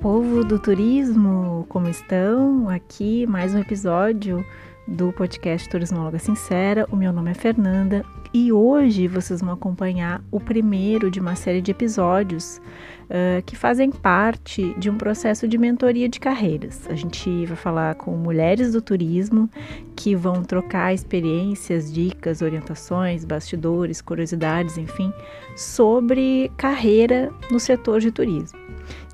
povo 0.00 0.42
do 0.42 0.58
turismo, 0.58 1.66
como 1.68 1.86
estão? 1.86 2.70
Aqui 2.70 3.26
mais 3.26 3.54
um 3.54 3.58
episódio 3.58 4.42
do 4.88 5.12
podcast 5.12 5.68
Turismóloga 5.68 6.18
Sincera. 6.18 6.86
O 6.90 6.96
meu 6.96 7.12
nome 7.12 7.30
é 7.30 7.34
Fernanda 7.34 8.02
e 8.32 8.50
hoje 8.50 9.06
vocês 9.06 9.42
vão 9.42 9.52
acompanhar 9.52 10.24
o 10.30 10.40
primeiro 10.40 11.10
de 11.10 11.20
uma 11.20 11.36
série 11.36 11.60
de 11.60 11.70
episódios 11.70 12.62
uh, 13.10 13.42
que 13.44 13.54
fazem 13.54 13.90
parte 13.90 14.74
de 14.78 14.88
um 14.88 14.96
processo 14.96 15.46
de 15.46 15.58
mentoria 15.58 16.08
de 16.08 16.18
carreiras. 16.18 16.88
A 16.88 16.94
gente 16.94 17.44
vai 17.44 17.56
falar 17.56 17.94
com 17.96 18.12
mulheres 18.16 18.72
do 18.72 18.80
turismo 18.80 19.50
que 19.94 20.14
vão 20.16 20.42
trocar 20.42 20.94
experiências, 20.94 21.92
dicas, 21.92 22.40
orientações, 22.40 23.26
bastidores, 23.26 24.00
curiosidades, 24.00 24.78
enfim, 24.78 25.12
sobre 25.54 26.50
carreira 26.56 27.30
no 27.50 27.60
setor 27.60 28.00
de 28.00 28.10
turismo. 28.10 28.69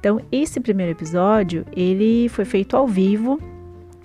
Então, 0.07 0.21
esse 0.31 0.61
primeiro 0.61 0.93
episódio, 0.93 1.67
ele 1.73 2.29
foi 2.29 2.45
feito 2.45 2.77
ao 2.77 2.87
vivo, 2.87 3.41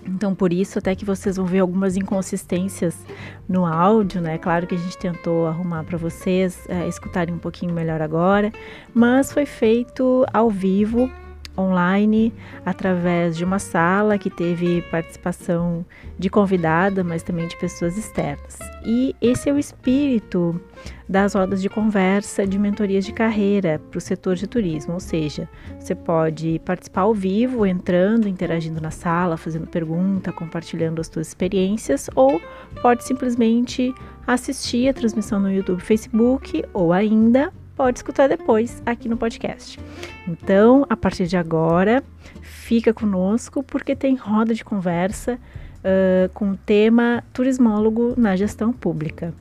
então, 0.03 0.33
por 0.33 0.51
isso, 0.51 0.79
até 0.79 0.95
que 0.95 1.05
vocês 1.05 1.37
vão 1.37 1.45
ver 1.45 1.59
algumas 1.59 1.95
inconsistências 1.95 3.05
no 3.47 3.67
áudio, 3.67 4.19
né? 4.19 4.39
Claro 4.39 4.65
que 4.65 4.73
a 4.73 4.77
gente 4.79 4.97
tentou 4.97 5.45
arrumar 5.45 5.83
para 5.83 5.99
vocês 5.99 6.67
é, 6.67 6.87
escutarem 6.87 7.35
um 7.35 7.37
pouquinho 7.37 7.71
melhor 7.71 8.01
agora, 8.01 8.51
mas 8.95 9.31
foi 9.31 9.45
feito 9.45 10.25
ao 10.33 10.49
vivo 10.49 11.07
online 11.55 12.33
através 12.65 13.37
de 13.37 13.45
uma 13.45 13.59
sala 13.59 14.17
que 14.17 14.31
teve 14.31 14.81
participação 14.89 15.85
de 16.17 16.31
convidada, 16.31 17.03
mas 17.03 17.21
também 17.21 17.47
de 17.47 17.55
pessoas 17.57 17.95
externas. 17.95 18.57
E 18.83 19.15
esse 19.21 19.51
é 19.51 19.53
o 19.53 19.59
espírito 19.59 20.59
das 21.07 21.33
rodas 21.33 21.61
de 21.61 21.69
conversa 21.69 22.45
de 22.47 22.57
mentorias 22.57 23.05
de 23.05 23.11
carreira 23.11 23.81
para 23.89 23.97
o 23.97 24.01
setor 24.01 24.35
de 24.35 24.47
turismo, 24.47 24.93
ou 24.93 24.99
seja, 24.99 25.47
você 25.79 25.93
pode 25.93 26.59
participar 26.65 27.01
ao 27.01 27.13
vivo, 27.13 27.65
entrando, 27.65 28.27
interagindo 28.27 28.79
na 28.79 28.91
sala, 28.91 29.37
fazendo 29.37 29.67
pergunta, 29.67 30.31
compartilhando 30.31 31.01
as 31.01 31.07
suas 31.07 31.27
experiências, 31.27 32.09
ou 32.15 32.41
pode 32.81 33.03
simplesmente 33.03 33.93
assistir 34.25 34.87
a 34.87 34.93
transmissão 34.93 35.39
no 35.39 35.51
YouTube, 35.51 35.81
Facebook, 35.81 36.63
ou 36.73 36.93
ainda 36.93 37.51
pode 37.75 37.99
escutar 37.99 38.29
depois 38.29 38.81
aqui 38.85 39.09
no 39.09 39.17
podcast. 39.17 39.79
Então, 40.27 40.85
a 40.89 40.95
partir 40.95 41.27
de 41.27 41.35
agora, 41.35 42.03
fica 42.41 42.93
conosco 42.93 43.63
porque 43.63 43.95
tem 43.95 44.15
roda 44.15 44.53
de 44.53 44.63
conversa 44.63 45.39
uh, 45.79 46.29
com 46.33 46.51
o 46.51 46.57
tema 46.57 47.23
turismólogo 47.33 48.13
na 48.17 48.35
gestão 48.35 48.71
pública. 48.71 49.33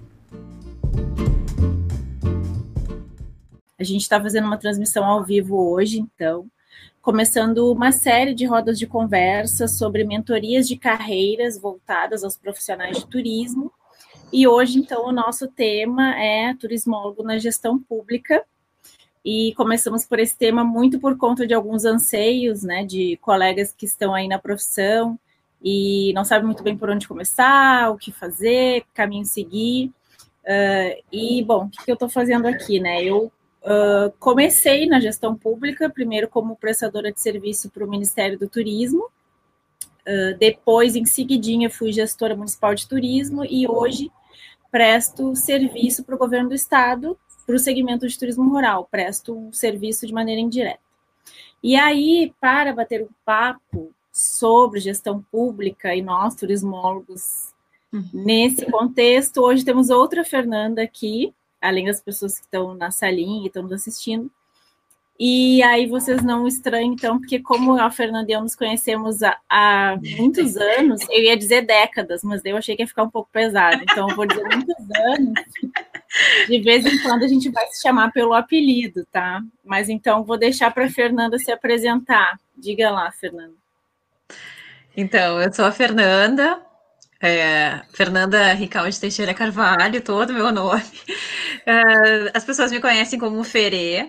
A 3.78 3.84
gente 3.84 4.02
está 4.02 4.20
fazendo 4.20 4.44
uma 4.44 4.58
transmissão 4.58 5.04
ao 5.04 5.24
vivo 5.24 5.56
hoje, 5.70 5.98
então, 5.98 6.46
começando 7.00 7.72
uma 7.72 7.92
série 7.92 8.34
de 8.34 8.44
rodas 8.44 8.78
de 8.78 8.86
conversa 8.86 9.66
sobre 9.66 10.04
mentorias 10.04 10.68
de 10.68 10.76
carreiras 10.76 11.58
voltadas 11.58 12.22
aos 12.22 12.36
profissionais 12.36 12.98
de 12.98 13.06
turismo 13.06 13.72
e 14.32 14.46
hoje, 14.46 14.78
então, 14.78 15.06
o 15.06 15.12
nosso 15.12 15.48
tema 15.48 16.14
é 16.16 16.54
turismólogo 16.54 17.22
na 17.22 17.36
gestão 17.38 17.78
pública. 17.78 18.44
E 19.24 19.52
começamos 19.56 20.06
por 20.06 20.20
esse 20.20 20.38
tema 20.38 20.62
muito 20.62 21.00
por 21.00 21.16
conta 21.18 21.46
de 21.46 21.52
alguns 21.52 21.84
anseios, 21.84 22.62
né, 22.62 22.84
de 22.84 23.18
colegas 23.20 23.74
que 23.76 23.84
estão 23.84 24.14
aí 24.14 24.28
na 24.28 24.38
profissão 24.38 25.18
e 25.62 26.12
não 26.14 26.24
sabem 26.24 26.46
muito 26.46 26.62
bem 26.62 26.76
por 26.76 26.88
onde 26.88 27.08
começar, 27.08 27.90
o 27.90 27.98
que 27.98 28.12
fazer, 28.12 28.82
que 28.82 28.88
caminho 28.94 29.24
seguir. 29.24 29.92
Uh, 30.44 31.02
e, 31.12 31.44
bom, 31.44 31.66
o 31.66 31.70
que, 31.70 31.84
que 31.84 31.90
eu 31.90 31.94
estou 31.94 32.08
fazendo 32.08 32.46
aqui, 32.46 32.80
né? 32.80 33.02
Eu 33.04 33.32
uh, 33.62 34.12
comecei 34.18 34.86
na 34.86 35.00
gestão 35.00 35.36
pública, 35.36 35.90
primeiro 35.90 36.28
como 36.28 36.56
prestadora 36.56 37.12
de 37.12 37.20
serviço 37.20 37.70
para 37.70 37.84
o 37.84 37.90
Ministério 37.90 38.38
do 38.38 38.48
Turismo, 38.48 39.04
uh, 39.04 40.38
depois, 40.38 40.96
em 40.96 41.04
seguidinha, 41.04 41.70
fui 41.70 41.92
gestora 41.92 42.34
municipal 42.34 42.74
de 42.74 42.88
turismo 42.88 43.44
e 43.44 43.68
hoje 43.68 44.10
presto 44.70 45.34
serviço 45.34 46.04
para 46.04 46.14
o 46.14 46.18
governo 46.18 46.50
do 46.50 46.54
estado, 46.54 47.18
para 47.44 47.56
o 47.56 47.58
segmento 47.58 48.06
de 48.06 48.18
turismo 48.18 48.48
rural, 48.48 48.86
presto 48.90 49.36
um 49.36 49.52
serviço 49.52 50.06
de 50.06 50.12
maneira 50.12 50.40
indireta. 50.40 50.78
E 51.62 51.76
aí, 51.76 52.32
para 52.40 52.72
bater 52.72 53.02
um 53.02 53.08
papo 53.24 53.92
sobre 54.12 54.80
gestão 54.80 55.22
pública 55.30 55.94
e 55.94 56.00
nós, 56.00 56.34
turismólogos, 56.34 57.49
uhum. 57.92 58.08
nesse 58.12 58.66
contexto, 58.66 59.42
hoje 59.42 59.64
temos 59.64 59.90
outra 59.90 60.24
Fernanda 60.24 60.82
aqui, 60.82 61.34
além 61.60 61.86
das 61.86 62.00
pessoas 62.00 62.38
que 62.38 62.44
estão 62.44 62.74
na 62.74 62.90
salinha 62.90 63.42
e 63.42 63.46
estão 63.46 63.62
nos 63.62 63.72
assistindo, 63.72 64.30
e 65.22 65.62
aí 65.62 65.86
vocês 65.86 66.22
não 66.22 66.48
estranham, 66.48 66.94
então, 66.94 67.18
porque 67.18 67.40
como 67.40 67.78
a 67.78 67.90
Fernanda 67.90 68.30
e 68.30 68.34
eu 68.34 68.40
nos 68.40 68.56
conhecemos 68.56 69.22
há, 69.22 69.36
há, 69.50 69.98
muitos 70.16 70.56
anos, 70.56 71.02
eu 71.10 71.22
ia 71.22 71.36
dizer 71.36 71.60
décadas, 71.66 72.24
mas 72.24 72.42
eu 72.42 72.56
achei 72.56 72.74
que 72.74 72.82
ia 72.82 72.86
ficar 72.86 73.02
um 73.02 73.10
pouco 73.10 73.28
pesado. 73.30 73.82
Então, 73.82 74.08
eu 74.08 74.16
vou 74.16 74.24
dizer 74.24 74.42
muitos 74.44 74.90
anos. 74.96 75.34
De 76.48 76.60
vez 76.62 76.86
em 76.86 77.02
quando 77.02 77.22
a 77.24 77.28
gente 77.28 77.50
vai 77.50 77.66
se 77.66 77.82
chamar 77.82 78.10
pelo 78.12 78.32
apelido, 78.32 79.06
tá? 79.12 79.42
Mas 79.62 79.90
então 79.90 80.24
vou 80.24 80.38
deixar 80.38 80.72
para 80.72 80.86
a 80.86 80.90
Fernanda 80.90 81.38
se 81.38 81.52
apresentar. 81.52 82.40
Diga 82.56 82.90
lá, 82.90 83.12
Fernanda. 83.12 83.52
Então, 84.96 85.38
eu 85.38 85.52
sou 85.52 85.66
a 85.66 85.72
Fernanda, 85.72 86.62
é, 87.20 87.82
Fernanda 87.92 88.52
Ricalde 88.54 88.98
Teixeira 88.98 89.34
Carvalho, 89.34 90.00
todo 90.02 90.32
meu 90.32 90.50
nome. 90.52 90.82
É, 91.66 92.30
as 92.32 92.44
pessoas 92.44 92.72
me 92.72 92.80
conhecem 92.80 93.18
como 93.18 93.44
Ferê, 93.44 94.08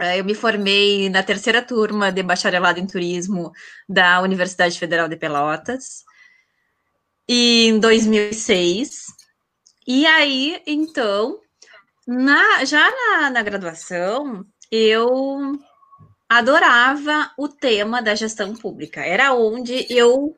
é, 0.00 0.18
eu 0.18 0.24
me 0.24 0.34
formei 0.34 1.10
na 1.10 1.22
terceira 1.22 1.60
turma 1.60 2.10
de 2.10 2.22
bacharelado 2.22 2.80
em 2.80 2.86
turismo 2.86 3.52
da 3.86 4.22
Universidade 4.22 4.78
Federal 4.78 5.06
de 5.06 5.16
Pelotas 5.16 6.04
em 7.28 7.78
2006. 7.78 9.08
E 9.86 10.06
aí, 10.06 10.62
então, 10.66 11.38
na, 12.06 12.64
já 12.64 12.90
na, 12.90 13.28
na 13.28 13.42
graduação, 13.42 14.42
eu 14.70 15.58
adorava 16.26 17.30
o 17.36 17.46
tema 17.46 18.00
da 18.00 18.14
gestão 18.14 18.54
pública. 18.54 19.02
Era 19.04 19.34
onde 19.34 19.86
eu 19.90 20.34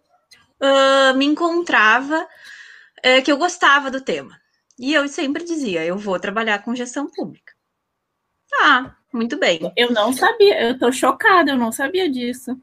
uh, 0.62 1.16
me 1.16 1.26
encontrava, 1.26 2.22
uh, 2.22 3.22
que 3.24 3.30
eu 3.30 3.36
gostava 3.36 3.90
do 3.90 4.00
tema. 4.00 4.40
E 4.78 4.94
eu 4.94 5.06
sempre 5.08 5.44
dizia: 5.44 5.84
eu 5.84 5.98
vou 5.98 6.18
trabalhar 6.18 6.62
com 6.62 6.74
gestão 6.74 7.08
pública. 7.10 7.52
Tá, 8.48 8.96
muito 9.12 9.38
bem. 9.38 9.72
Eu 9.76 9.90
não 9.92 10.12
sabia, 10.12 10.62
eu 10.62 10.78
tô 10.78 10.92
chocada, 10.92 11.50
eu 11.50 11.58
não 11.58 11.72
sabia 11.72 12.10
disso. 12.10 12.56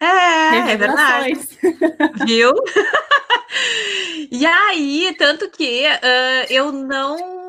É, 0.00 0.72
é 0.72 0.76
verdade. 0.76 1.32
Viu? 2.26 2.52
e 4.30 4.44
aí, 4.44 5.14
tanto 5.16 5.48
que 5.48 5.86
uh, 5.86 6.46
eu 6.50 6.72
não 6.72 7.42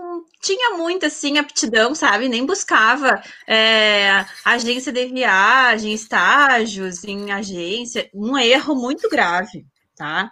tinha 0.43 0.77
muito 0.77 1.05
assim 1.05 1.37
aptidão, 1.37 1.95
sabe? 1.95 2.27
Nem 2.27 2.45
buscava 2.45 3.23
é, 3.47 4.25
agência 4.43 4.91
de 4.91 5.05
viagem, 5.05 5.93
estágios 5.93 7.03
em 7.05 7.31
agência, 7.31 8.09
um 8.13 8.37
erro 8.37 8.75
muito 8.75 9.09
grave, 9.09 9.65
tá? 9.95 10.31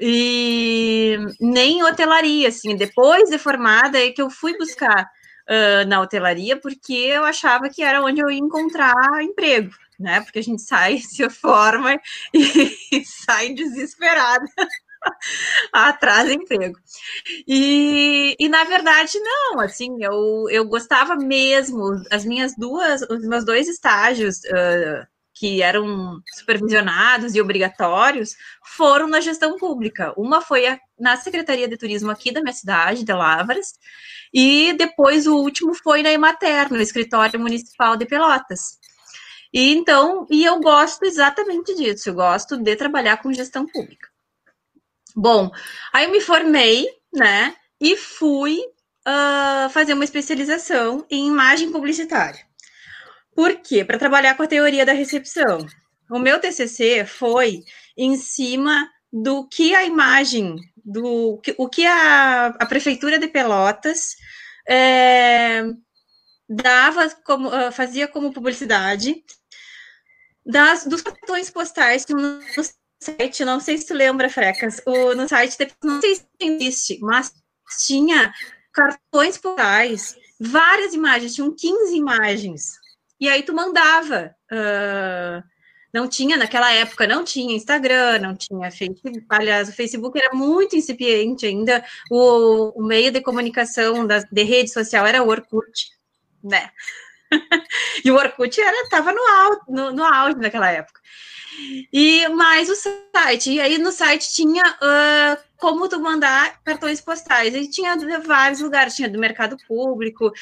E 0.00 1.16
nem 1.40 1.82
hotelaria, 1.84 2.48
assim, 2.48 2.76
depois 2.76 3.28
de 3.30 3.38
formada 3.38 3.98
é 3.98 4.10
que 4.10 4.22
eu 4.22 4.30
fui 4.30 4.56
buscar 4.56 5.08
uh, 5.48 5.86
na 5.86 6.00
hotelaria, 6.00 6.56
porque 6.56 6.92
eu 6.92 7.24
achava 7.24 7.68
que 7.68 7.82
era 7.82 8.02
onde 8.02 8.20
eu 8.20 8.30
ia 8.30 8.38
encontrar 8.38 8.94
emprego, 9.22 9.70
né? 9.98 10.20
Porque 10.20 10.38
a 10.38 10.42
gente 10.42 10.62
sai, 10.62 10.98
se 11.02 11.28
forma 11.30 11.94
e, 12.34 12.76
e 12.92 13.04
sai 13.06 13.54
desesperada 13.54 14.44
atrás 15.72 16.30
emprego. 16.30 16.78
E, 17.46 18.36
e 18.38 18.48
na 18.48 18.64
verdade, 18.64 19.18
não, 19.20 19.60
assim, 19.60 19.88
eu, 20.00 20.46
eu 20.50 20.64
gostava 20.66 21.16
mesmo, 21.16 21.92
as 22.10 22.24
minhas 22.24 22.54
duas, 22.56 23.02
os 23.02 23.26
meus 23.26 23.44
dois 23.44 23.68
estágios 23.68 24.38
uh, 24.44 25.11
que 25.34 25.62
eram 25.62 26.20
supervisionados 26.34 27.34
e 27.34 27.40
obrigatórios 27.40 28.36
foram 28.76 29.08
na 29.08 29.20
gestão 29.20 29.56
pública. 29.56 30.12
Uma 30.16 30.40
foi 30.40 30.66
a, 30.66 30.78
na 30.98 31.16
Secretaria 31.16 31.68
de 31.68 31.76
Turismo 31.76 32.10
aqui 32.10 32.30
da 32.30 32.40
minha 32.40 32.52
cidade, 32.52 33.04
de 33.04 33.12
Lavras, 33.12 33.72
e 34.32 34.72
depois 34.74 35.26
o 35.26 35.36
último 35.36 35.74
foi 35.74 36.02
na 36.02 36.10
Emater, 36.10 36.70
no 36.70 36.80
Escritório 36.80 37.40
Municipal 37.40 37.96
de 37.96 38.06
Pelotas. 38.06 38.78
E 39.52 39.74
então, 39.74 40.26
e 40.30 40.44
eu 40.44 40.60
gosto 40.60 41.04
exatamente 41.04 41.74
disso, 41.74 42.08
eu 42.08 42.14
gosto 42.14 42.56
de 42.56 42.74
trabalhar 42.76 43.18
com 43.18 43.32
gestão 43.32 43.66
pública. 43.66 44.08
Bom, 45.14 45.50
aí 45.92 46.04
eu 46.06 46.10
me 46.10 46.20
formei, 46.20 46.86
né, 47.12 47.54
e 47.78 47.96
fui 47.96 48.58
uh, 49.06 49.68
fazer 49.70 49.92
uma 49.92 50.04
especialização 50.04 51.06
em 51.10 51.26
imagem 51.26 51.70
publicitária. 51.70 52.40
Por 53.34 53.56
quê? 53.56 53.84
Para 53.84 53.98
trabalhar 53.98 54.36
com 54.36 54.42
a 54.42 54.46
teoria 54.48 54.84
da 54.84 54.92
recepção. 54.92 55.66
O 56.10 56.18
meu 56.18 56.38
TCC 56.40 57.04
foi 57.06 57.64
em 57.96 58.16
cima 58.16 58.90
do 59.12 59.46
que 59.48 59.74
a 59.74 59.84
imagem, 59.84 60.56
do 60.76 61.40
o 61.56 61.68
que 61.68 61.86
a, 61.86 62.46
a 62.46 62.66
prefeitura 62.66 63.18
de 63.18 63.28
Pelotas 63.28 64.16
é, 64.68 65.64
dava 66.48 67.08
como 67.24 67.48
ah, 67.48 67.70
fazia 67.70 68.08
como 68.08 68.32
publicidade 68.32 69.22
das, 70.44 70.86
dos 70.86 71.02
cartões 71.02 71.50
postais 71.50 72.04
que 72.04 72.14
no, 72.14 72.40
site, 73.02 73.44
não 73.44 73.58
sei 73.58 73.78
se 73.78 73.86
tu 73.86 73.94
lembra, 73.94 74.30
Frecas, 74.30 74.80
o, 74.86 75.14
no 75.14 75.28
site, 75.28 75.56
não 75.82 76.00
sei 76.00 76.16
se 76.16 76.26
existe, 76.40 76.98
mas 77.00 77.32
tinha 77.86 78.32
cartões 78.72 79.36
postais, 79.36 80.16
várias 80.40 80.94
imagens, 80.94 81.34
tinham 81.34 81.54
15 81.54 81.96
imagens. 81.96 82.81
E 83.22 83.28
aí 83.28 83.44
tu 83.44 83.54
mandava. 83.54 84.34
Uh, 84.50 85.40
não 85.94 86.08
tinha, 86.08 86.36
naquela 86.36 86.72
época, 86.72 87.06
não 87.06 87.22
tinha 87.22 87.54
Instagram, 87.54 88.18
não 88.18 88.34
tinha 88.34 88.68
Facebook. 88.68 89.24
Aliás, 89.28 89.68
o 89.68 89.72
Facebook 89.72 90.18
era 90.18 90.34
muito 90.34 90.74
incipiente 90.74 91.46
ainda. 91.46 91.84
O, 92.10 92.80
o 92.80 92.84
meio 92.84 93.12
de 93.12 93.20
comunicação 93.20 94.04
da, 94.04 94.18
de 94.18 94.42
rede 94.42 94.72
social 94.72 95.06
era 95.06 95.22
o 95.22 95.28
Orkut, 95.28 95.92
né? 96.42 96.70
e 98.04 98.10
o 98.10 98.16
Orkut 98.16 98.60
estava 98.60 99.12
no, 99.12 99.22
no, 99.68 99.92
no 99.92 100.02
auge 100.02 100.38
naquela 100.38 100.72
época. 100.72 101.00
E 101.92 102.26
mais 102.30 102.68
o 102.68 102.74
site. 102.74 103.52
E 103.52 103.60
aí 103.60 103.78
no 103.78 103.92
site 103.92 104.32
tinha 104.32 104.64
uh, 104.64 105.40
como 105.58 105.88
tu 105.88 106.00
mandar 106.00 106.60
cartões 106.64 107.00
postais. 107.00 107.54
E 107.54 107.70
tinha 107.70 107.96
vários 108.18 108.58
lugares, 108.58 108.96
tinha 108.96 109.08
do 109.08 109.20
mercado 109.20 109.56
público 109.68 110.32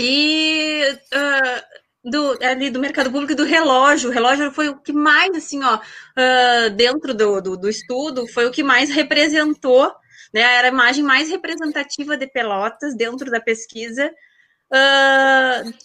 e 0.00 0.82
uh, 1.12 1.79
do, 2.04 2.38
ali 2.42 2.70
do 2.70 2.80
mercado 2.80 3.10
público 3.10 3.34
do 3.34 3.44
relógio. 3.44 4.10
O 4.10 4.12
relógio 4.12 4.50
foi 4.52 4.68
o 4.68 4.80
que 4.80 4.92
mais, 4.92 5.34
assim, 5.36 5.62
ó, 5.62 5.76
uh, 5.76 6.70
dentro 6.74 7.14
do, 7.14 7.40
do, 7.40 7.56
do, 7.56 7.68
estudo, 7.68 8.26
foi 8.28 8.46
o 8.46 8.50
que 8.50 8.62
mais 8.62 8.90
representou, 8.90 9.92
né? 10.32 10.40
Era 10.40 10.68
a 10.68 10.72
imagem 10.72 11.04
mais 11.04 11.28
representativa 11.28 12.16
de 12.16 12.26
Pelotas 12.26 12.96
dentro 12.96 13.30
da 13.30 13.40
pesquisa. 13.40 14.10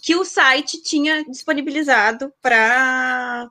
que 0.02 0.16
o 0.16 0.24
site 0.24 0.82
tinha 0.84 1.24
disponibilizado 1.26 2.32
para 2.42 3.50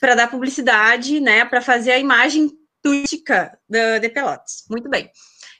para 0.00 0.16
dar 0.16 0.28
publicidade, 0.28 1.20
né, 1.20 1.44
para 1.44 1.60
fazer 1.60 1.92
a 1.92 1.98
imagem 1.98 2.50
turística 2.82 3.56
de, 3.68 4.00
de 4.00 4.08
Pelotas. 4.08 4.64
Muito 4.68 4.90
bem. 4.90 5.08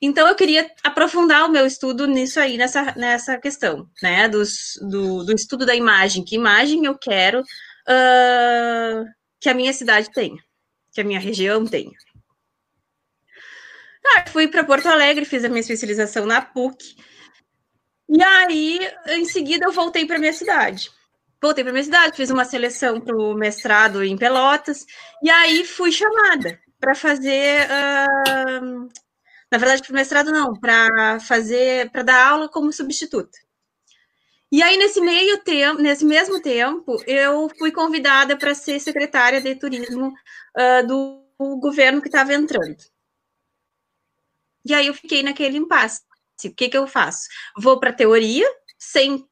Então, 0.05 0.27
eu 0.27 0.35
queria 0.35 0.69
aprofundar 0.83 1.45
o 1.47 1.53
meu 1.53 1.65
estudo 1.65 2.09
nisso 2.09 2.41
aí, 2.41 2.59
nessa, 2.59 2.93
nessa 2.97 3.39
questão, 3.39 3.89
né, 4.03 4.29
dos, 4.29 4.77
do, 4.83 5.23
do 5.25 5.33
estudo 5.33 5.65
da 5.65 5.77
imagem. 5.77 6.25
Que 6.25 6.35
imagem 6.35 6.85
eu 6.85 6.99
quero 6.99 7.41
uh, 7.41 9.05
que 9.41 9.49
a 9.49 9.55
minha 9.55 9.73
cidade 9.73 10.11
tenha, 10.11 10.43
que 10.93 11.01
a 11.01 11.05
minha 11.05 11.21
região 11.21 11.65
tenha. 11.65 11.93
Ah, 14.05 14.25
fui 14.27 14.49
para 14.49 14.65
Porto 14.65 14.87
Alegre, 14.89 15.25
fiz 15.25 15.45
a 15.45 15.49
minha 15.49 15.61
especialização 15.61 16.27
na 16.27 16.43
PUC. 16.43 16.97
E 18.09 18.21
aí, 18.21 18.81
em 19.11 19.25
seguida, 19.25 19.67
eu 19.67 19.73
voltei 19.73 20.05
para 20.05 20.19
minha 20.19 20.33
cidade 20.33 20.91
voltei 21.43 21.65
para 21.65 21.73
minha 21.73 21.83
cidade, 21.83 22.17
fiz 22.17 22.31
uma 22.31 22.45
seleção 22.45 23.01
para 23.01 23.17
o 23.17 23.35
mestrado 23.35 24.05
em 24.05 24.17
Pelotas, 24.17 24.87
e 25.21 25.29
aí 25.29 25.65
fui 25.65 25.91
chamada 25.91 26.57
para 26.79 26.95
fazer. 26.95 27.67
Uh, 27.69 28.89
na 29.53 29.59
verdade, 29.59 29.83
para 29.83 29.91
o 29.91 29.95
mestrado 29.95 30.33
não, 30.33 30.59
para 30.59 31.21
fazer, 31.21 31.91
para 31.91 32.03
dar 32.03 32.27
aula 32.27 32.49
como 32.49 32.73
substituta. 32.73 33.39
E 34.51 34.63
aí, 34.63 34.79
nesse 34.79 34.99
meio 34.99 35.45
tempo, 35.45 35.83
nesse 35.83 36.07
mesmo 36.07 36.41
tempo, 36.41 36.97
eu 37.07 37.51
fui 37.59 37.71
convidada 37.71 38.35
para 38.35 38.55
ser 38.55 38.81
secretária 38.81 39.43
de 39.43 39.55
turismo 39.55 40.09
uh, 40.09 40.87
do 40.87 41.59
governo 41.61 42.01
que 42.01 42.09
estava 42.09 42.33
entrando. 42.33 42.79
E 44.65 44.73
aí 44.73 44.87
eu 44.87 44.95
fiquei 44.95 45.23
naquele 45.23 45.59
impasse. 45.59 46.01
O 46.47 46.55
que, 46.55 46.71
que 46.71 46.79
eu 46.79 46.87
faço? 46.87 47.29
Vou 47.59 47.79
para 47.79 47.91
a 47.91 47.95
teoria, 47.95 48.49
sem 48.79 49.29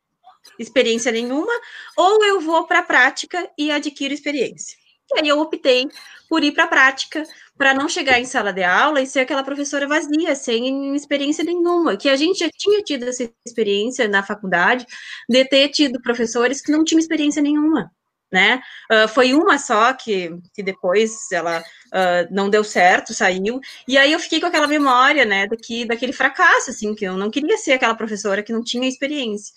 experiência 0.58 1.10
nenhuma, 1.10 1.52
ou 1.96 2.22
eu 2.26 2.42
vou 2.42 2.66
para 2.66 2.80
a 2.80 2.82
prática 2.82 3.50
e 3.56 3.70
adquiro 3.70 4.12
experiência. 4.12 4.76
E 5.14 5.20
aí 5.20 5.28
eu 5.28 5.40
optei 5.40 5.88
por 6.28 6.44
ir 6.44 6.52
para 6.52 6.64
a 6.64 6.68
prática, 6.68 7.24
para 7.60 7.74
não 7.74 7.90
chegar 7.90 8.18
em 8.18 8.24
sala 8.24 8.54
de 8.54 8.62
aula 8.62 9.02
e 9.02 9.06
ser 9.06 9.20
aquela 9.20 9.42
professora 9.42 9.86
vazia, 9.86 10.34
sem 10.34 10.96
experiência 10.96 11.44
nenhuma, 11.44 11.94
que 11.94 12.08
a 12.08 12.16
gente 12.16 12.38
já 12.38 12.48
tinha 12.48 12.82
tido 12.82 13.06
essa 13.06 13.30
experiência 13.46 14.08
na 14.08 14.22
faculdade, 14.22 14.86
de 15.28 15.44
ter 15.44 15.68
tido 15.68 16.00
professores 16.00 16.62
que 16.62 16.72
não 16.72 16.82
tinham 16.82 16.98
experiência 16.98 17.42
nenhuma, 17.42 17.92
né? 18.32 18.62
Uh, 18.90 19.06
foi 19.08 19.34
uma 19.34 19.58
só 19.58 19.92
que, 19.92 20.30
que 20.54 20.62
depois 20.62 21.30
ela 21.30 21.60
uh, 21.60 22.34
não 22.34 22.48
deu 22.48 22.64
certo, 22.64 23.12
saiu, 23.12 23.60
e 23.86 23.98
aí 23.98 24.10
eu 24.10 24.18
fiquei 24.18 24.40
com 24.40 24.46
aquela 24.46 24.66
memória, 24.66 25.26
né, 25.26 25.46
daqui, 25.46 25.84
daquele 25.84 26.14
fracasso, 26.14 26.70
assim, 26.70 26.94
que 26.94 27.04
eu 27.04 27.14
não 27.14 27.30
queria 27.30 27.58
ser 27.58 27.72
aquela 27.72 27.94
professora 27.94 28.42
que 28.42 28.54
não 28.54 28.64
tinha 28.64 28.88
experiência. 28.88 29.52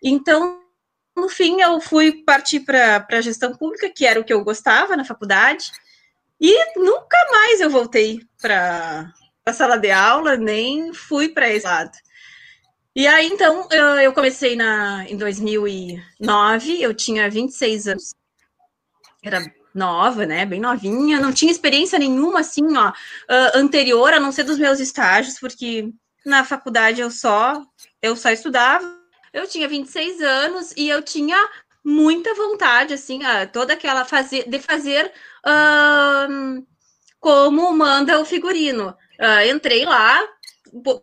Então, 0.00 0.60
no 1.16 1.28
fim, 1.28 1.60
eu 1.60 1.80
fui 1.80 2.22
partir 2.24 2.60
para 2.60 3.04
a 3.10 3.20
gestão 3.20 3.56
pública, 3.56 3.90
que 3.92 4.06
era 4.06 4.20
o 4.20 4.24
que 4.24 4.32
eu 4.32 4.44
gostava 4.44 4.96
na 4.96 5.04
faculdade, 5.04 5.72
e 6.40 6.78
nunca 6.78 7.18
mais 7.30 7.60
eu 7.60 7.68
voltei 7.68 8.20
para 8.40 9.12
a 9.44 9.52
sala 9.52 9.76
de 9.76 9.90
aula, 9.90 10.36
nem 10.36 10.92
fui 10.94 11.28
para 11.28 11.50
esse 11.50 11.66
lado. 11.66 11.90
E 12.94 13.06
aí, 13.06 13.26
então, 13.26 13.68
eu 14.02 14.12
comecei 14.12 14.56
na, 14.56 15.04
em 15.08 15.16
2009, 15.16 16.82
eu 16.82 16.92
tinha 16.92 17.30
26 17.30 17.86
anos, 17.88 18.14
era 19.22 19.40
nova, 19.72 20.26
né, 20.26 20.44
bem 20.44 20.60
novinha, 20.60 21.20
não 21.20 21.32
tinha 21.32 21.52
experiência 21.52 21.98
nenhuma, 21.98 22.40
assim, 22.40 22.76
ó, 22.76 22.92
anterior, 23.54 24.12
a 24.12 24.18
não 24.18 24.32
ser 24.32 24.42
dos 24.42 24.58
meus 24.58 24.80
estágios, 24.80 25.38
porque 25.38 25.88
na 26.26 26.44
faculdade 26.44 27.00
eu 27.00 27.10
só, 27.10 27.62
eu 28.02 28.16
só 28.16 28.30
estudava, 28.30 28.84
eu 29.32 29.46
tinha 29.46 29.68
26 29.68 30.20
anos 30.20 30.72
e 30.76 30.88
eu 30.88 31.00
tinha 31.00 31.38
muita 31.84 32.34
vontade, 32.34 32.94
assim, 32.94 33.20
toda 33.52 33.74
aquela 33.74 34.04
fazer, 34.04 34.48
de 34.48 34.58
fazer 34.58 35.12
uh, 35.46 36.66
como 37.18 37.72
manda 37.72 38.20
o 38.20 38.24
figurino. 38.24 38.96
Uh, 39.18 39.50
entrei 39.54 39.84
lá 39.84 40.26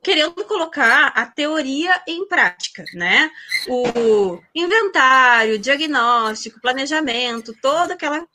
querendo 0.01 0.45
colocar 0.45 1.07
a 1.07 1.25
teoria 1.25 2.01
em 2.07 2.28
prática, 2.28 2.84
né? 2.94 3.30
O 3.68 4.39
inventário, 4.56 5.60
diagnóstico, 5.60 6.62
planejamento, 6.62 7.54
toda 7.62 7.94
aquela 7.94 8.25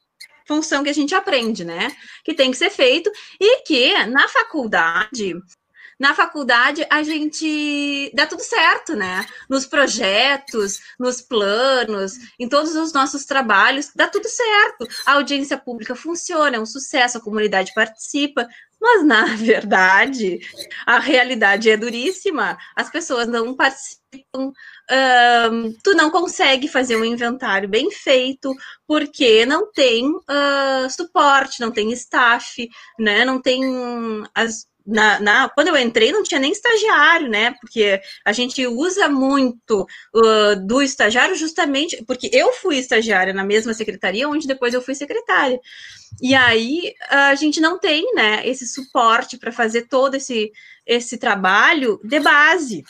função 0.46 0.82
que 0.82 0.90
a 0.90 0.94
gente 0.94 1.14
aprende, 1.14 1.64
né? 1.64 1.90
Que 2.25 2.34
tem 2.34 2.50
que 2.50 2.56
ser 2.56 2.70
feito 2.70 3.10
e 3.40 3.62
que 3.62 4.04
na 4.06 4.28
faculdade 4.28 5.34
na 6.02 6.16
faculdade 6.16 6.84
a 6.90 7.00
gente 7.04 8.10
dá 8.12 8.26
tudo 8.26 8.43
certo, 8.43 8.96
né? 8.96 9.25
Nos 9.49 9.64
projetos, 9.64 10.80
nos 10.99 11.21
planos, 11.21 12.14
em 12.40 12.49
todos 12.49 12.75
os 12.75 12.92
nossos 12.92 13.25
trabalhos, 13.25 13.92
dá 13.94 14.09
tudo 14.09 14.28
certo. 14.28 14.88
A 15.06 15.12
audiência 15.12 15.56
pública 15.56 15.94
funciona, 15.94 16.56
é 16.56 16.61
um 16.61 16.66
sucesso, 16.66 17.18
a 17.18 17.21
comunidade 17.21 17.73
participa, 17.73 18.49
mas 18.80 19.06
na 19.06 19.26
verdade 19.38 20.40
a 20.85 20.99
realidade 20.99 21.71
é 21.71 21.76
duríssima, 21.76 22.59
as 22.75 22.90
pessoas 22.90 23.28
não 23.28 23.54
participam. 23.54 24.02
Tu 25.85 25.94
não 25.94 26.11
consegue 26.11 26.66
fazer 26.66 26.97
um 26.97 27.04
inventário 27.04 27.68
bem 27.68 27.92
feito 27.92 28.52
porque 28.88 29.47
não 29.47 29.71
tem 29.71 30.11
uh, 30.11 30.90
suporte, 30.90 31.61
não 31.61 31.71
tem 31.71 31.92
staff, 31.92 32.68
né? 32.99 33.25
Não 33.25 33.40
tem 33.40 33.62
as 34.35 34.66
na, 34.86 35.20
na, 35.20 35.48
quando 35.48 35.68
eu 35.68 35.76
entrei 35.76 36.12
não 36.12 36.22
tinha 36.22 36.40
nem 36.40 36.52
estagiário, 36.52 37.28
né? 37.28 37.52
Porque 37.60 38.00
a 38.24 38.32
gente 38.32 38.66
usa 38.66 39.08
muito 39.08 39.86
uh, 40.14 40.66
do 40.66 40.82
estagiário 40.82 41.34
justamente 41.36 42.02
porque 42.04 42.30
eu 42.32 42.52
fui 42.52 42.78
estagiária 42.78 43.32
na 43.32 43.44
mesma 43.44 43.74
secretaria, 43.74 44.28
onde 44.28 44.46
depois 44.46 44.74
eu 44.74 44.82
fui 44.82 44.94
secretária. 44.94 45.60
E 46.20 46.34
aí 46.34 46.94
a 47.08 47.34
gente 47.34 47.60
não 47.60 47.78
tem, 47.78 48.14
né, 48.14 48.46
esse 48.46 48.66
suporte 48.66 49.38
para 49.38 49.50
fazer 49.50 49.88
todo 49.88 50.14
esse, 50.14 50.52
esse 50.86 51.16
trabalho 51.16 52.00
de 52.04 52.20
base 52.20 52.84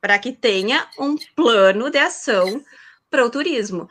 para 0.00 0.18
que 0.18 0.32
tenha 0.32 0.86
um 0.98 1.16
plano 1.34 1.90
de 1.90 1.98
ação 1.98 2.62
para 3.10 3.24
o 3.24 3.30
turismo. 3.30 3.88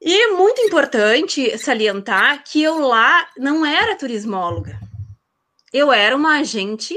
E 0.00 0.16
é 0.16 0.28
muito 0.28 0.60
importante 0.60 1.58
salientar 1.58 2.44
que 2.44 2.62
eu 2.62 2.78
lá 2.78 3.28
não 3.36 3.66
era 3.66 3.96
turismóloga 3.96 4.87
eu 5.72 5.92
era 5.92 6.16
uma 6.16 6.38
agente 6.38 6.96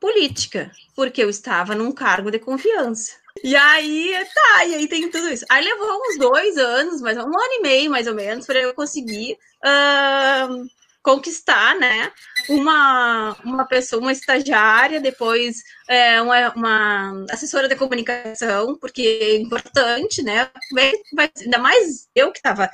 política, 0.00 0.70
porque 0.94 1.22
eu 1.22 1.30
estava 1.30 1.74
num 1.74 1.92
cargo 1.92 2.30
de 2.30 2.38
confiança. 2.38 3.12
E 3.42 3.54
aí, 3.54 4.14
tá, 4.34 4.64
e 4.64 4.74
aí 4.74 4.88
tem 4.88 5.10
tudo 5.10 5.28
isso. 5.28 5.44
Aí 5.50 5.62
levou 5.62 6.00
uns 6.08 6.18
dois 6.18 6.56
anos, 6.56 7.00
mais 7.00 7.16
um 7.18 7.22
ano 7.22 7.52
e 7.52 7.62
meio, 7.62 7.90
mais 7.90 8.06
ou 8.06 8.14
menos, 8.14 8.46
para 8.46 8.60
eu 8.60 8.72
conseguir 8.74 9.36
uh, 9.64 10.66
conquistar, 11.06 11.76
né, 11.76 12.10
uma, 12.48 13.36
uma 13.44 13.64
pessoa, 13.64 14.02
uma 14.02 14.10
estagiária, 14.10 15.00
depois 15.00 15.62
é, 15.88 16.20
uma, 16.20 16.52
uma, 16.54 17.24
assessora 17.30 17.68
de 17.68 17.76
comunicação, 17.76 18.76
porque 18.80 19.20
é 19.22 19.36
importante, 19.36 20.20
né, 20.24 20.50
vai, 20.72 20.92
vai, 21.14 21.30
ainda 21.40 21.58
mais 21.58 22.08
eu 22.12 22.32
que 22.32 22.38
estava 22.38 22.68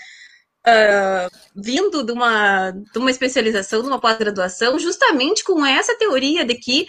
uh, 0.66 1.38
vindo 1.54 2.02
de 2.02 2.12
uma, 2.12 2.70
de 2.70 2.98
uma 2.98 3.10
especialização, 3.10 3.82
de 3.82 3.88
uma 3.88 4.00
pós-graduação, 4.00 4.78
justamente 4.78 5.44
com 5.44 5.64
essa 5.64 5.96
teoria 5.96 6.44
de 6.44 6.54
que 6.54 6.86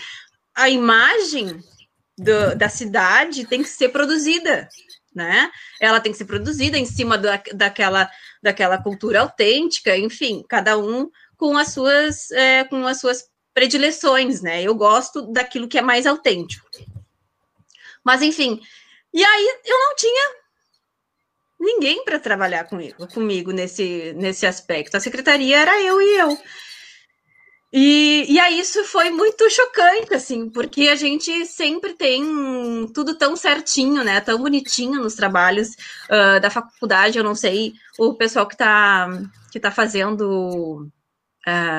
a 0.55 0.69
imagem 0.69 1.59
do, 2.17 2.55
da 2.55 2.69
cidade 2.69 3.45
tem 3.45 3.63
que 3.63 3.69
ser 3.69 3.89
produzida. 3.89 4.67
né? 5.13 5.51
Ela 5.79 5.99
tem 5.99 6.11
que 6.11 6.17
ser 6.17 6.25
produzida 6.25 6.77
em 6.77 6.85
cima 6.85 7.17
da, 7.17 7.41
daquela, 7.53 8.09
daquela 8.41 8.81
cultura 8.81 9.21
autêntica, 9.21 9.97
enfim, 9.97 10.43
cada 10.47 10.77
um 10.77 11.09
com 11.37 11.57
as 11.57 11.69
suas, 11.69 12.31
é, 12.31 12.63
com 12.63 12.85
as 12.87 12.99
suas 12.99 13.25
predileções, 13.53 14.41
né? 14.41 14.63
Eu 14.63 14.73
gosto 14.73 15.31
daquilo 15.31 15.67
que 15.67 15.77
é 15.77 15.81
mais 15.81 16.07
autêntico. 16.07 16.67
Mas, 18.03 18.21
enfim, 18.21 18.59
e 19.13 19.23
aí 19.23 19.59
eu 19.65 19.79
não 19.79 19.95
tinha 19.95 20.42
ninguém 21.63 22.03
para 22.03 22.19
trabalhar 22.19 22.65
comigo, 22.65 23.07
comigo 23.07 23.51
nesse, 23.51 24.13
nesse 24.17 24.45
aspecto. 24.45 24.97
A 24.97 24.99
secretaria 24.99 25.57
era 25.57 25.81
eu 25.81 26.01
e 26.01 26.19
eu. 26.19 26.37
E, 27.75 28.25
e 28.29 28.39
aí 28.39 28.59
isso 28.59 28.83
foi 28.83 29.09
muito 29.09 29.49
chocante, 29.49 30.13
assim, 30.13 30.47
porque 30.47 30.89
a 30.89 30.95
gente 30.95 31.43
sempre 31.47 31.93
tem 31.93 32.23
tudo 32.93 33.17
tão 33.17 33.35
certinho, 33.35 34.03
né? 34.03 34.21
Tão 34.21 34.37
bonitinho 34.37 35.01
nos 35.01 35.15
trabalhos 35.15 35.69
uh, 36.05 36.39
da 36.39 36.51
faculdade. 36.51 37.17
Eu 37.17 37.23
não 37.23 37.33
sei 37.33 37.73
o 37.97 38.13
pessoal 38.13 38.45
que 38.45 38.53
está 38.53 39.09
que 39.51 39.59
tá 39.59 39.71
fazendo 39.71 40.87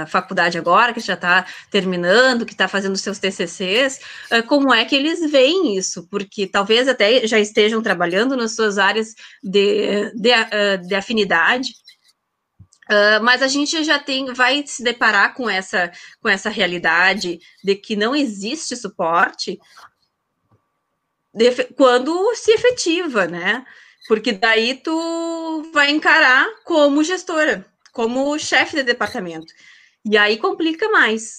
faculdade 0.08 0.58
agora, 0.58 0.92
que 0.92 1.00
já 1.00 1.14
está 1.14 1.46
terminando, 1.70 2.44
que 2.44 2.52
está 2.52 2.68
fazendo 2.68 2.96
seus 2.96 3.18
TCCs, 3.18 4.00
uh, 4.30 4.42
como 4.46 4.72
é 4.72 4.84
que 4.84 4.94
eles 4.94 5.30
veem 5.30 5.76
isso? 5.76 6.06
Porque 6.10 6.46
talvez 6.46 6.86
até 6.88 7.26
já 7.26 7.38
estejam 7.38 7.82
trabalhando 7.82 8.36
nas 8.36 8.54
suas 8.54 8.78
áreas 8.78 9.14
de, 9.42 10.10
de, 10.14 10.30
uh, 10.30 10.86
de 10.86 10.94
afinidade, 10.94 11.70
Uh, 12.84 13.16
mas 13.22 13.40
a 13.40 13.48
gente 13.48 13.82
já 13.82 13.98
tem, 13.98 14.34
vai 14.34 14.62
se 14.66 14.82
deparar 14.84 15.32
com 15.32 15.48
essa, 15.48 15.90
com 16.20 16.28
essa 16.28 16.50
realidade 16.50 17.40
de 17.64 17.74
que 17.76 17.96
não 17.96 18.14
existe 18.14 18.76
suporte 18.76 19.58
de, 21.32 21.50
quando 21.76 22.34
se 22.34 22.52
efetiva, 22.52 23.26
né? 23.26 23.64
Porque 24.06 24.32
daí 24.32 24.74
tu 24.74 25.70
vai 25.72 25.90
encarar 25.90 26.46
como 26.64 27.02
gestora, 27.02 27.66
como 27.94 28.38
chefe 28.38 28.76
de 28.76 28.82
departamento. 28.82 29.54
E 30.04 30.18
aí 30.18 30.36
complica 30.36 30.90
mais. 30.90 31.38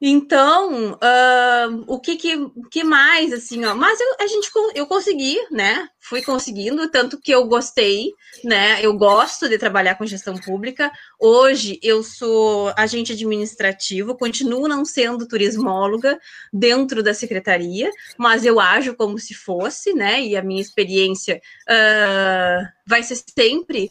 Então, 0.00 0.92
uh, 0.92 1.84
o 1.88 1.98
que, 1.98 2.14
que, 2.14 2.36
que, 2.70 2.84
mais, 2.84 3.32
assim, 3.32 3.64
ó, 3.64 3.74
mas 3.74 4.00
eu, 4.00 4.14
a 4.20 4.28
gente, 4.28 4.48
eu 4.72 4.86
consegui, 4.86 5.36
né, 5.50 5.88
fui 5.98 6.22
conseguindo, 6.22 6.88
tanto 6.88 7.20
que 7.20 7.32
eu 7.32 7.44
gostei, 7.48 8.12
né, 8.44 8.78
eu 8.80 8.96
gosto 8.96 9.48
de 9.48 9.58
trabalhar 9.58 9.96
com 9.96 10.06
gestão 10.06 10.36
pública, 10.36 10.92
hoje 11.18 11.80
eu 11.82 12.04
sou 12.04 12.72
agente 12.76 13.12
administrativo, 13.12 14.16
continuo 14.16 14.68
não 14.68 14.84
sendo 14.84 15.26
turismóloga 15.26 16.16
dentro 16.52 17.02
da 17.02 17.12
secretaria, 17.12 17.90
mas 18.16 18.44
eu 18.44 18.60
ajo 18.60 18.94
como 18.94 19.18
se 19.18 19.34
fosse, 19.34 19.92
né, 19.94 20.22
e 20.22 20.36
a 20.36 20.42
minha 20.42 20.62
experiência 20.62 21.40
uh, 21.68 22.68
vai 22.86 23.02
ser 23.02 23.20
sempre, 23.36 23.90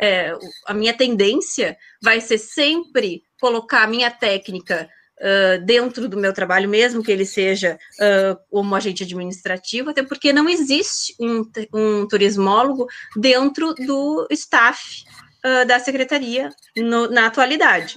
é, 0.00 0.32
a 0.66 0.74
minha 0.74 0.94
tendência 0.94 1.76
vai 2.02 2.20
ser 2.20 2.38
sempre 2.38 3.22
colocar 3.40 3.84
a 3.84 3.88
minha 3.88 4.10
técnica 4.10 4.88
uh, 5.18 5.64
dentro 5.64 6.08
do 6.08 6.16
meu 6.16 6.32
trabalho, 6.32 6.68
mesmo 6.68 7.02
que 7.02 7.12
ele 7.12 7.26
seja 7.26 7.78
uh, 8.00 8.38
como 8.50 8.74
agente 8.74 9.02
administrativo, 9.02 9.90
até 9.90 10.02
porque 10.02 10.32
não 10.32 10.48
existe 10.48 11.14
um, 11.20 11.44
um 11.72 12.06
turismólogo 12.06 12.86
dentro 13.16 13.74
do 13.74 14.26
staff 14.30 15.04
uh, 15.44 15.66
da 15.66 15.78
secretaria 15.78 16.50
no, 16.76 17.08
na 17.08 17.26
atualidade. 17.26 17.96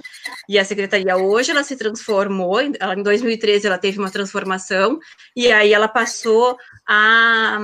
E 0.49 0.57
a 0.57 0.65
secretaria 0.65 1.17
hoje 1.17 1.51
ela 1.51 1.63
se 1.63 1.75
transformou, 1.75 2.59
ela, 2.79 2.95
em 2.95 3.03
2013 3.03 3.67
ela 3.67 3.77
teve 3.77 3.99
uma 3.99 4.11
transformação 4.11 4.99
e 5.35 5.51
aí 5.51 5.73
ela 5.73 5.87
passou 5.87 6.57
a, 6.87 7.59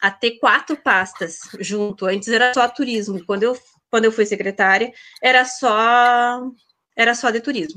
a 0.00 0.10
ter 0.10 0.38
quatro 0.38 0.76
pastas 0.76 1.38
junto. 1.60 2.06
Antes 2.06 2.28
era 2.28 2.52
só 2.54 2.68
turismo. 2.68 3.24
Quando 3.24 3.42
eu 3.42 3.58
quando 3.88 4.04
eu 4.04 4.12
fui 4.12 4.26
secretária 4.26 4.92
era 5.22 5.44
só 5.44 6.42
era 6.96 7.14
só 7.14 7.30
de 7.30 7.40
turismo. 7.40 7.76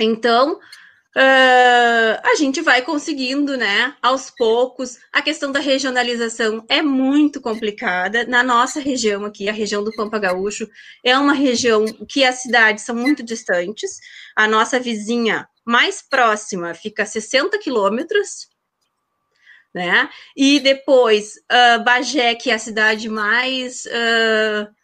Então, 0.00 0.54
uh, 0.54 2.20
a 2.22 2.34
gente 2.38 2.60
vai 2.60 2.82
conseguindo, 2.82 3.56
né, 3.56 3.96
aos 4.00 4.30
poucos. 4.30 4.98
A 5.12 5.20
questão 5.20 5.50
da 5.50 5.58
regionalização 5.58 6.64
é 6.68 6.80
muito 6.80 7.40
complicada. 7.40 8.24
Na 8.24 8.42
nossa 8.42 8.78
região 8.78 9.24
aqui, 9.24 9.48
a 9.48 9.52
região 9.52 9.82
do 9.82 9.92
Pampa 9.92 10.18
Gaúcho, 10.18 10.68
é 11.04 11.18
uma 11.18 11.32
região 11.32 11.84
que 12.08 12.24
as 12.24 12.42
cidades 12.42 12.84
são 12.84 12.94
muito 12.94 13.22
distantes. 13.22 13.98
A 14.36 14.46
nossa 14.46 14.78
vizinha 14.78 15.48
mais 15.64 16.00
próxima 16.00 16.72
fica 16.74 17.02
a 17.02 17.06
60 17.06 17.58
quilômetros, 17.58 18.48
né? 19.74 20.08
E 20.36 20.60
depois, 20.60 21.34
uh, 21.50 21.82
Bagé, 21.84 22.34
que 22.34 22.50
é 22.50 22.54
a 22.54 22.58
cidade 22.58 23.08
mais. 23.08 23.84
Uh, 23.86 24.78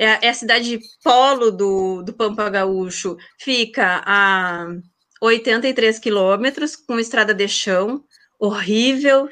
é, 0.00 0.28
a 0.28 0.32
cidade 0.34 0.78
polo 1.02 1.50
do, 1.50 2.02
do 2.04 2.12
Pampa 2.12 2.48
Gaúcho, 2.48 3.16
fica 3.36 4.00
a 4.06 4.68
83 5.20 5.98
quilômetros, 5.98 6.76
com 6.76 7.00
estrada 7.00 7.34
de 7.34 7.48
chão, 7.48 8.04
horrível, 8.38 9.28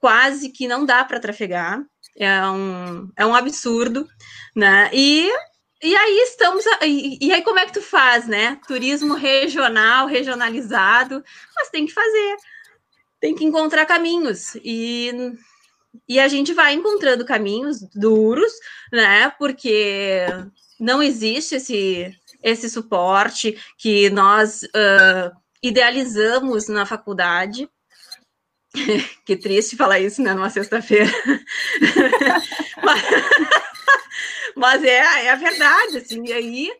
quase 0.00 0.48
que 0.48 0.66
não 0.66 0.86
dá 0.86 1.04
para 1.04 1.20
trafegar, 1.20 1.82
é 2.16 2.46
um, 2.48 3.10
é 3.16 3.26
um 3.26 3.34
absurdo, 3.34 4.08
né? 4.56 4.90
E, 4.92 5.30
e 5.82 5.94
aí 5.94 6.18
estamos, 6.24 6.64
e, 6.82 7.18
e 7.20 7.32
aí 7.32 7.42
como 7.42 7.58
é 7.58 7.66
que 7.66 7.74
tu 7.74 7.82
faz, 7.82 8.26
né? 8.26 8.58
Turismo 8.66 9.14
regional, 9.14 10.06
regionalizado, 10.06 11.22
mas 11.54 11.68
tem 11.68 11.86
que 11.86 11.92
fazer, 11.92 12.36
tem 13.22 13.36
que 13.36 13.44
encontrar 13.44 13.86
caminhos, 13.86 14.56
e 14.56 15.12
e 16.08 16.18
a 16.18 16.26
gente 16.26 16.52
vai 16.52 16.72
encontrando 16.72 17.24
caminhos 17.24 17.80
duros, 17.94 18.52
né? 18.92 19.30
Porque 19.38 20.26
não 20.80 21.02
existe 21.02 21.54
esse, 21.54 22.18
esse 22.42 22.68
suporte 22.68 23.56
que 23.78 24.10
nós 24.10 24.62
uh, 24.62 25.30
idealizamos 25.62 26.66
na 26.68 26.84
faculdade. 26.84 27.68
que 29.26 29.36
triste 29.36 29.76
falar 29.76 30.00
isso, 30.00 30.22
né? 30.22 30.34
Numa 30.34 30.50
sexta-feira. 30.50 31.12
mas, 32.82 33.02
mas 34.56 34.82
é, 34.82 35.26
é, 35.26 35.30
a 35.30 35.36
verdade, 35.36 35.98
assim. 35.98 36.24
E 36.26 36.32
aí, 36.32 36.72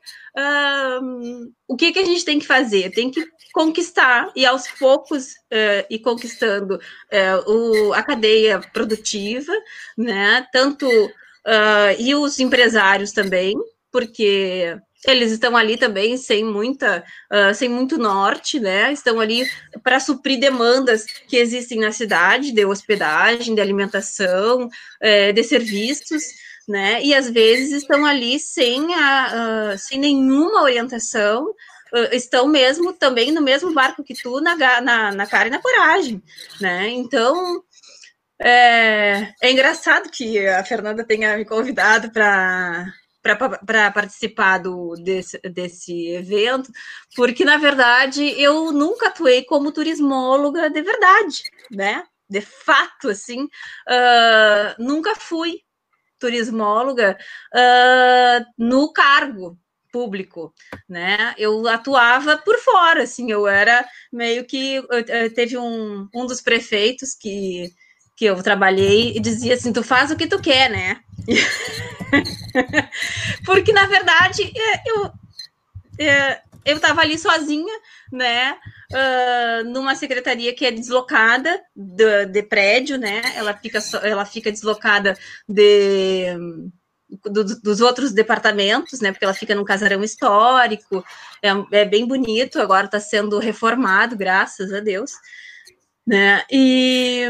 um, 1.03 1.53
o 1.69 1.77
que, 1.77 1.93
que 1.93 1.99
a 1.99 2.05
gente 2.05 2.25
tem 2.25 2.39
que 2.39 2.47
fazer? 2.47 2.91
Tem 2.91 3.11
que 3.11 3.23
conquistar 3.53 4.33
e 4.35 4.47
aos 4.47 4.67
poucos 4.69 5.33
uh, 5.33 5.87
ir 5.91 5.99
conquistando 6.01 6.77
uh, 6.77 7.51
o, 7.51 7.93
a 7.93 8.03
cadeia 8.03 8.61
produtiva, 8.73 9.53
né? 9.97 10.47
Tanto 10.53 10.87
uh, 10.89 11.95
e 11.99 12.15
os 12.15 12.39
empresários 12.39 13.13
também, 13.13 13.55
porque 13.91 14.77
eles 15.07 15.33
estão 15.33 15.57
ali 15.57 15.77
também 15.77 16.17
sem 16.17 16.45
muita, 16.45 17.05
uh, 17.31 17.55
sem 17.55 17.69
muito 17.69 17.99
norte, 17.99 18.61
né? 18.61 18.93
Estão 18.93 19.19
ali 19.19 19.45
para 19.83 19.99
suprir 19.99 20.39
demandas 20.39 21.05
que 21.05 21.37
existem 21.37 21.81
na 21.81 21.91
cidade 21.91 22.53
de 22.53 22.65
hospedagem, 22.65 23.55
de 23.55 23.61
alimentação, 23.61 24.67
uh, 24.67 25.33
de 25.35 25.43
serviços, 25.43 26.23
né? 26.69 27.03
E 27.03 27.15
às 27.15 27.29
vezes 27.29 27.83
estão 27.83 28.05
ali 28.07 28.39
sem, 28.39 28.95
a, 28.95 29.73
uh, 29.75 29.79
sem 29.79 29.99
nenhuma 29.99 30.63
orientação, 30.63 31.53
estão 32.13 32.47
mesmo 32.47 32.93
também 32.93 33.33
no 33.33 33.43
mesmo 33.43 33.73
barco 33.73 34.05
que 34.05 34.15
tu, 34.15 34.41
na, 34.41 34.57
na, 34.81 35.13
na 35.13 35.27
cara 35.27 35.49
e 35.49 35.51
na 35.51 35.61
coragem, 35.61 36.23
né? 36.61 36.89
Então, 36.89 37.63
é, 38.41 39.33
é 39.41 39.53
engraçado 39.53 40.11
que 40.11 40.47
a 40.49 40.65
Fernanda 40.65 41.05
tenha 41.05 41.37
me 41.37 41.45
convidado 41.45 42.11
para 42.11 42.93
para 43.23 43.93
participar 43.93 44.59
do, 44.59 44.95
desse, 44.97 45.39
desse 45.39 46.09
evento, 46.09 46.73
porque, 47.15 47.45
na 47.45 47.57
verdade, 47.57 48.25
eu 48.37 48.73
nunca 48.73 49.07
atuei 49.09 49.45
como 49.45 49.71
turismóloga 49.71 50.69
de 50.69 50.83
verdade, 50.83 51.43
né? 51.71 52.03
De 52.29 52.41
fato, 52.41 53.11
assim, 53.11 53.45
uh, 53.45 54.75
nunca 54.77 55.15
fui 55.15 55.61
turismóloga 56.19 57.17
uh, 57.55 58.45
no 58.59 58.93
cargo, 58.93 59.57
público, 59.93 60.53
né? 60.89 61.35
Eu 61.37 61.69
atuava 61.69 62.39
por 62.39 62.59
fora, 62.59 63.03
assim, 63.03 63.31
eu 63.31 63.47
era 63.47 63.85
meio 64.13 64.45
que 64.45 64.83
teve 65.35 65.57
um, 65.59 66.09
um 66.15 66.27
dos 66.27 66.41
prefeitos 66.41 67.15
que 67.15 67.71
que 68.15 68.27
eu 68.27 68.43
trabalhei 68.43 69.17
e 69.17 69.21
dizia 69.21 69.55
assim, 69.55 69.73
tu 69.73 69.83
faz 69.83 70.11
o 70.11 70.17
que 70.17 70.27
tu 70.27 70.41
quer, 70.41 70.71
né? 70.71 71.01
Porque 73.45 73.73
na 73.73 73.87
verdade 73.87 74.43
é, 74.43 74.91
eu 74.91 75.13
é, 75.99 76.43
eu 76.65 76.77
estava 76.77 77.01
ali 77.01 77.19
sozinha, 77.19 77.75
né? 78.11 78.57
Uh, 78.93 79.65
numa 79.71 79.95
secretaria 79.95 80.55
que 80.55 80.65
é 80.67 80.71
deslocada 80.71 81.61
de, 81.75 82.27
de 82.27 82.43
prédio, 82.43 82.99
né? 82.99 83.23
Ela 83.35 83.55
fica, 83.55 83.81
ela 84.03 84.25
fica 84.25 84.53
deslocada 84.53 85.17
de 85.49 86.27
do, 87.25 87.45
dos 87.61 87.81
outros 87.81 88.13
departamentos, 88.13 89.01
né? 89.01 89.13
Porque 89.13 89.25
ela 89.25 89.35
fica 89.35 89.55
num 89.55 89.65
casarão 89.65 90.03
histórico, 90.03 91.05
é, 91.43 91.51
é 91.81 91.85
bem 91.85 92.07
bonito, 92.07 92.61
agora 92.61 92.87
está 92.87 93.01
sendo 93.01 93.39
reformado, 93.39 94.17
graças 94.17 94.73
a 94.73 94.81
Deus, 94.81 95.13
né? 96.07 96.45
E, 96.51 97.27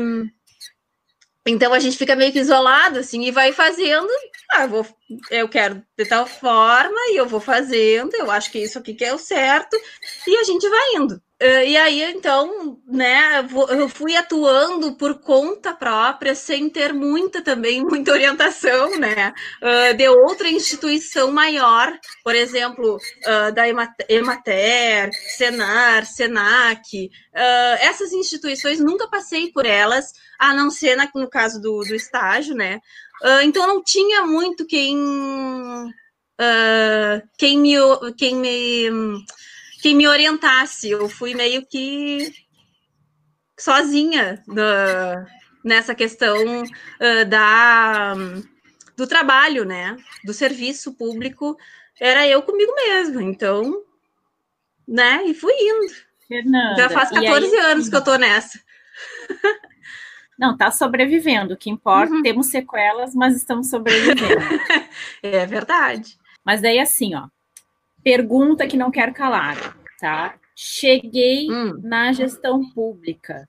então 1.47 1.73
a 1.73 1.81
gente 1.81 1.99
fica 1.99 2.15
meio 2.15 2.33
que 2.33 2.39
isolado, 2.39 3.01
assim, 3.01 3.25
e 3.25 3.31
vai 3.31 3.53
fazendo. 3.53 4.09
Ah, 4.53 4.65
eu, 4.65 4.69
vou, 4.69 4.87
eu 5.31 5.49
quero 5.49 5.83
de 5.99 6.05
tal 6.07 6.27
forma 6.27 6.99
e 7.09 7.17
eu 7.17 7.27
vou 7.27 7.41
fazendo, 7.41 8.15
eu 8.15 8.31
acho 8.31 8.51
que 8.53 8.59
isso 8.59 8.79
aqui 8.79 8.95
que 8.95 9.05
é 9.05 9.13
o 9.13 9.19
certo, 9.19 9.77
e 10.27 10.37
a 10.37 10.45
gente 10.45 10.69
vai 10.69 10.95
indo. 10.97 11.21
Uh, 11.43 11.67
e 11.67 11.77
aí, 11.77 12.03
então, 12.05 12.81
né, 12.87 13.45
eu 13.71 13.89
fui 13.89 14.15
atuando 14.15 14.95
por 14.95 15.19
conta 15.19 15.75
própria, 15.75 16.37
sem 16.37 16.71
ter 16.71 16.93
muita 16.93 17.43
também, 17.43 17.83
muita 17.85 18.13
orientação, 18.13 18.97
né, 18.97 19.35
uh, 19.61 19.97
de 19.97 20.09
outra 20.09 20.49
instituição 20.49 21.33
maior, 21.33 21.93
por 22.23 22.37
exemplo, 22.37 22.97
uh, 22.97 23.53
da 23.53 23.65
Emater, 24.09 25.11
Senar, 25.37 26.07
Senac, 26.07 27.11
essas 27.81 28.13
instituições, 28.13 28.79
nunca 28.79 29.09
passei 29.09 29.51
por 29.51 29.67
elas, 29.67 30.13
a 30.39 30.55
não 30.55 30.71
ser 30.71 30.97
no 31.13 31.29
caso 31.29 31.61
do, 31.61 31.81
do 31.81 31.95
estágio, 31.95 32.55
né, 32.55 32.79
então 33.43 33.67
não 33.67 33.83
tinha 33.83 34.27
muito 34.27 34.67
quem, 34.67 34.97
quem 37.39 37.59
me, 37.59 37.75
quem 38.17 38.37
me 38.37 39.25
quem 39.83 39.97
me 39.97 40.07
orientasse. 40.07 40.89
Eu 40.89 41.09
fui 41.09 41.35
meio 41.35 41.67
que 41.67 42.33
sozinha 43.59 44.43
nessa 45.65 45.95
questão 45.95 46.63
uh, 46.63 47.25
da, 47.29 48.15
do 48.97 49.07
trabalho, 49.07 49.65
né? 49.65 49.97
Do 50.25 50.33
serviço 50.33 50.95
público. 50.95 51.59
Era 52.01 52.27
eu 52.27 52.43
comigo 52.43 52.73
mesma. 52.77 53.23
Então, 53.23 53.83
né? 54.87 55.25
E 55.27 55.35
fui 55.35 55.53
indo. 55.53 55.93
Fernanda, 56.29 56.77
Já 56.77 56.89
faz 56.89 57.11
14 57.11 57.55
aí, 57.55 57.61
anos 57.67 57.89
que 57.89 57.97
eu 57.97 58.05
tô 58.05 58.17
nessa. 58.17 58.59
Não, 60.39 60.57
tá 60.57 60.71
sobrevivendo. 60.71 61.55
O 61.55 61.57
que 61.57 61.69
importa, 61.71 62.15
uhum. 62.15 62.23
temos 62.23 62.47
sequelas, 62.47 63.15
mas 63.15 63.37
estamos 63.37 63.69
sobrevivendo. 63.69 64.43
é 65.23 65.45
verdade. 65.45 66.17
Mas 66.45 66.63
daí, 66.63 66.79
assim, 66.79 67.15
ó, 67.15 67.29
Pergunta 68.03 68.67
que 68.67 68.77
não 68.77 68.91
quero 68.91 69.13
calar, 69.13 69.77
tá? 69.99 70.35
Cheguei 70.55 71.51
hum. 71.51 71.81
na 71.83 72.13
gestão 72.13 72.69
pública. 72.71 73.49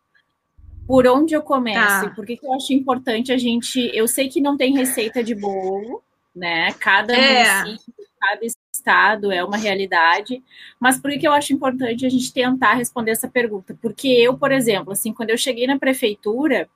Por 0.88 1.07
onde 1.07 1.33
eu 1.33 1.41
começo? 1.41 2.05
Tá. 2.05 2.13
Por 2.15 2.25
que, 2.25 2.38
que 2.38 2.45
eu 2.45 2.53
acho 2.53 2.74
importante 2.74 3.31
a 3.31 3.38
gente. 3.38 3.89
Eu 3.93 4.07
sei 4.07 4.27
que 4.27 4.41
não 4.41 4.57
tem 4.57 4.74
receita 4.74 5.24
de 5.24 5.33
bolo, 5.33 6.03
né? 6.36 6.72
Cada 6.74 7.13
é. 7.13 7.63
município, 7.63 8.05
cada 8.19 8.45
estado 8.74 9.31
é 9.31 9.43
uma 9.43 9.57
realidade. 9.57 10.43
Mas 10.79 11.00
por 11.00 11.10
que, 11.12 11.19
que 11.19 11.27
eu 11.27 11.31
acho 11.31 11.53
importante 11.53 12.05
a 12.05 12.10
gente 12.10 12.33
tentar 12.33 12.74
responder 12.74 13.12
essa 13.12 13.29
pergunta? 13.29 13.77
Porque 13.81 14.07
eu, 14.07 14.38
por 14.38 14.51
exemplo, 14.51 14.91
assim, 14.91 15.13
quando 15.13 15.29
eu 15.29 15.38
cheguei 15.38 15.65
na 15.65 15.79
prefeitura, 15.79 16.69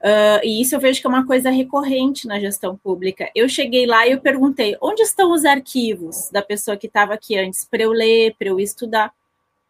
Uh, 0.00 0.40
e 0.42 0.62
isso 0.62 0.74
eu 0.74 0.80
vejo 0.80 0.98
que 0.98 1.06
é 1.06 1.10
uma 1.10 1.26
coisa 1.26 1.50
recorrente 1.50 2.26
na 2.26 2.40
gestão 2.40 2.74
pública. 2.74 3.30
Eu 3.34 3.48
cheguei 3.48 3.84
lá 3.86 4.06
e 4.06 4.12
eu 4.12 4.20
perguntei: 4.20 4.76
onde 4.80 5.02
estão 5.02 5.32
os 5.32 5.44
arquivos 5.44 6.30
da 6.30 6.40
pessoa 6.40 6.76
que 6.76 6.86
estava 6.86 7.12
aqui 7.12 7.36
antes 7.36 7.64
para 7.64 7.82
eu 7.82 7.92
ler, 7.92 8.34
para 8.38 8.48
eu 8.48 8.58
estudar? 8.58 9.12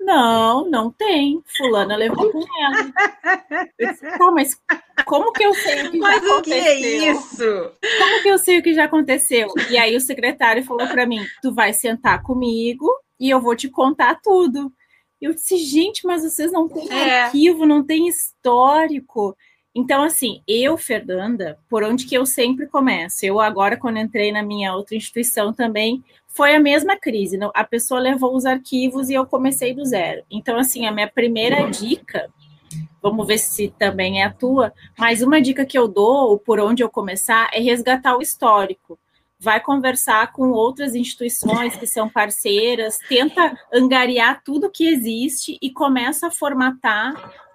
Não, 0.01 0.69
não 0.69 0.91
tem. 0.91 1.43
Fulana 1.57 1.95
levou 1.95 2.31
com 2.31 2.39
ela. 2.39 3.71
Eu 3.79 3.89
disse, 3.89 4.19
tá, 4.19 4.31
mas 4.31 4.59
como 5.05 5.33
que 5.33 5.45
eu 5.45 5.53
sei 5.53 5.87
o 5.87 5.91
que 5.91 5.99
mas 5.99 6.23
já 6.23 6.31
aconteceu? 6.31 6.39
Mas 6.39 6.39
o 6.39 6.43
que 6.43 6.53
é 6.53 7.11
isso? 7.11 7.73
Como 7.99 8.23
que 8.23 8.29
eu 8.29 8.39
sei 8.39 8.59
o 8.59 8.63
que 8.63 8.73
já 8.75 8.85
aconteceu? 8.85 9.49
E 9.69 9.77
aí 9.77 9.95
o 9.95 10.01
secretário 10.01 10.65
falou 10.65 10.87
para 10.87 11.07
mim: 11.07 11.27
tu 11.43 11.53
vai 11.53 11.73
sentar 11.73 12.23
comigo 12.23 12.89
e 13.19 13.29
eu 13.29 13.41
vou 13.41 13.55
te 13.55 13.69
contar 13.69 14.21
tudo. 14.23 14.73
Eu 15.21 15.35
disse, 15.35 15.59
gente, 15.59 16.07
mas 16.07 16.23
vocês 16.23 16.51
não 16.51 16.67
têm 16.67 16.91
é. 16.91 17.23
arquivo, 17.23 17.67
não 17.67 17.85
tem 17.85 18.09
histórico. 18.09 19.37
Então, 19.75 20.03
assim, 20.03 20.43
eu, 20.49 20.77
Fernanda, 20.77 21.59
por 21.69 21.85
onde 21.85 22.05
que 22.05 22.15
eu 22.15 22.27
sempre 22.27 22.67
começo? 22.67 23.25
Eu 23.25 23.41
agora, 23.41 23.77
quando 23.77 23.99
entrei 23.99 24.33
na 24.33 24.43
minha 24.43 24.75
outra 24.75 24.97
instituição 24.97 25.53
também, 25.53 26.03
foi 26.27 26.55
a 26.55 26.61
mesma 26.61 26.97
crise. 26.97 27.39
A 27.55 27.65
pessoa 27.65 28.01
levou 28.01 28.35
os 28.35 28.45
arquivos 28.45 29.09
e 29.09 29.15
eu 29.15 29.25
comecei 29.27 29.73
do 29.73 29.85
zero. 29.85 30.25
Então, 30.29 30.59
assim, 30.59 30.87
a 30.87 30.93
minha 30.93 31.09
primeira 31.09 31.71
dica, 31.71 32.29
vamos 33.01 33.25
ver 33.27 33.39
se 33.39 33.73
também 33.79 34.21
é 34.21 34.25
a 34.25 34.33
tua, 34.33 34.73
mas 34.99 35.23
uma 35.23 35.41
dica 35.41 35.65
que 35.65 35.79
eu 35.79 35.87
dou, 35.87 36.37
por 36.39 36.59
onde 36.59 36.83
eu 36.83 36.91
começar, 36.91 37.49
é 37.53 37.61
resgatar 37.61 38.17
o 38.17 38.23
histórico. 38.23 38.99
Vai 39.39 39.61
conversar 39.61 40.33
com 40.33 40.51
outras 40.51 40.97
instituições 40.97 41.77
que 41.77 41.87
são 41.87 42.09
parceiras, 42.09 42.99
tenta 43.09 43.57
angariar 43.73 44.43
tudo 44.45 44.71
que 44.71 44.87
existe 44.87 45.57
e 45.63 45.71
começa 45.71 46.27
a 46.27 46.31
formatar 46.31 47.15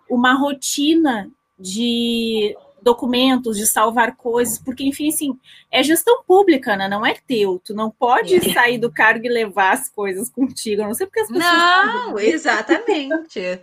uma 0.10 0.34
rotina 0.34 1.30
de 1.58 2.56
documentos, 2.82 3.58
de 3.58 3.66
salvar 3.66 4.16
coisas, 4.16 4.60
porque, 4.60 4.84
enfim, 4.84 5.10
assim, 5.10 5.40
é 5.72 5.82
gestão 5.82 6.24
pública, 6.24 6.76
né? 6.76 6.88
Não 6.88 7.04
é 7.04 7.16
teu. 7.28 7.60
Tu 7.66 7.74
não 7.74 7.90
pode 7.90 8.36
é. 8.36 8.54
sair 8.54 8.78
do 8.78 8.92
cargo 8.92 9.26
e 9.26 9.30
levar 9.30 9.74
as 9.74 9.90
coisas 9.90 10.30
contigo. 10.30 10.84
Eu 10.84 10.88
não 10.88 10.94
sei 10.94 11.08
porque 11.08 11.22
as 11.22 11.28
pessoas. 11.28 11.52
Não, 11.52 12.20
exatamente. 12.20 13.60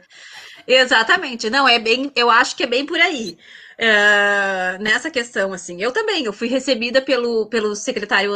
exatamente. 0.67 1.51
Não, 1.51 1.69
é 1.69 1.79
bem. 1.79 2.11
Eu 2.17 2.29
acho 2.29 2.57
que 2.57 2.65
é 2.65 2.67
bem 2.67 2.85
por 2.85 2.99
aí. 2.99 3.39
É, 3.79 4.79
nessa 4.81 5.11
questão, 5.11 5.53
assim, 5.53 5.81
eu 5.81 5.93
também, 5.93 6.25
eu 6.25 6.33
fui 6.33 6.49
recebida 6.49 7.01
pelo, 7.01 7.47
pelo 7.47 7.75
secretário 7.75 8.33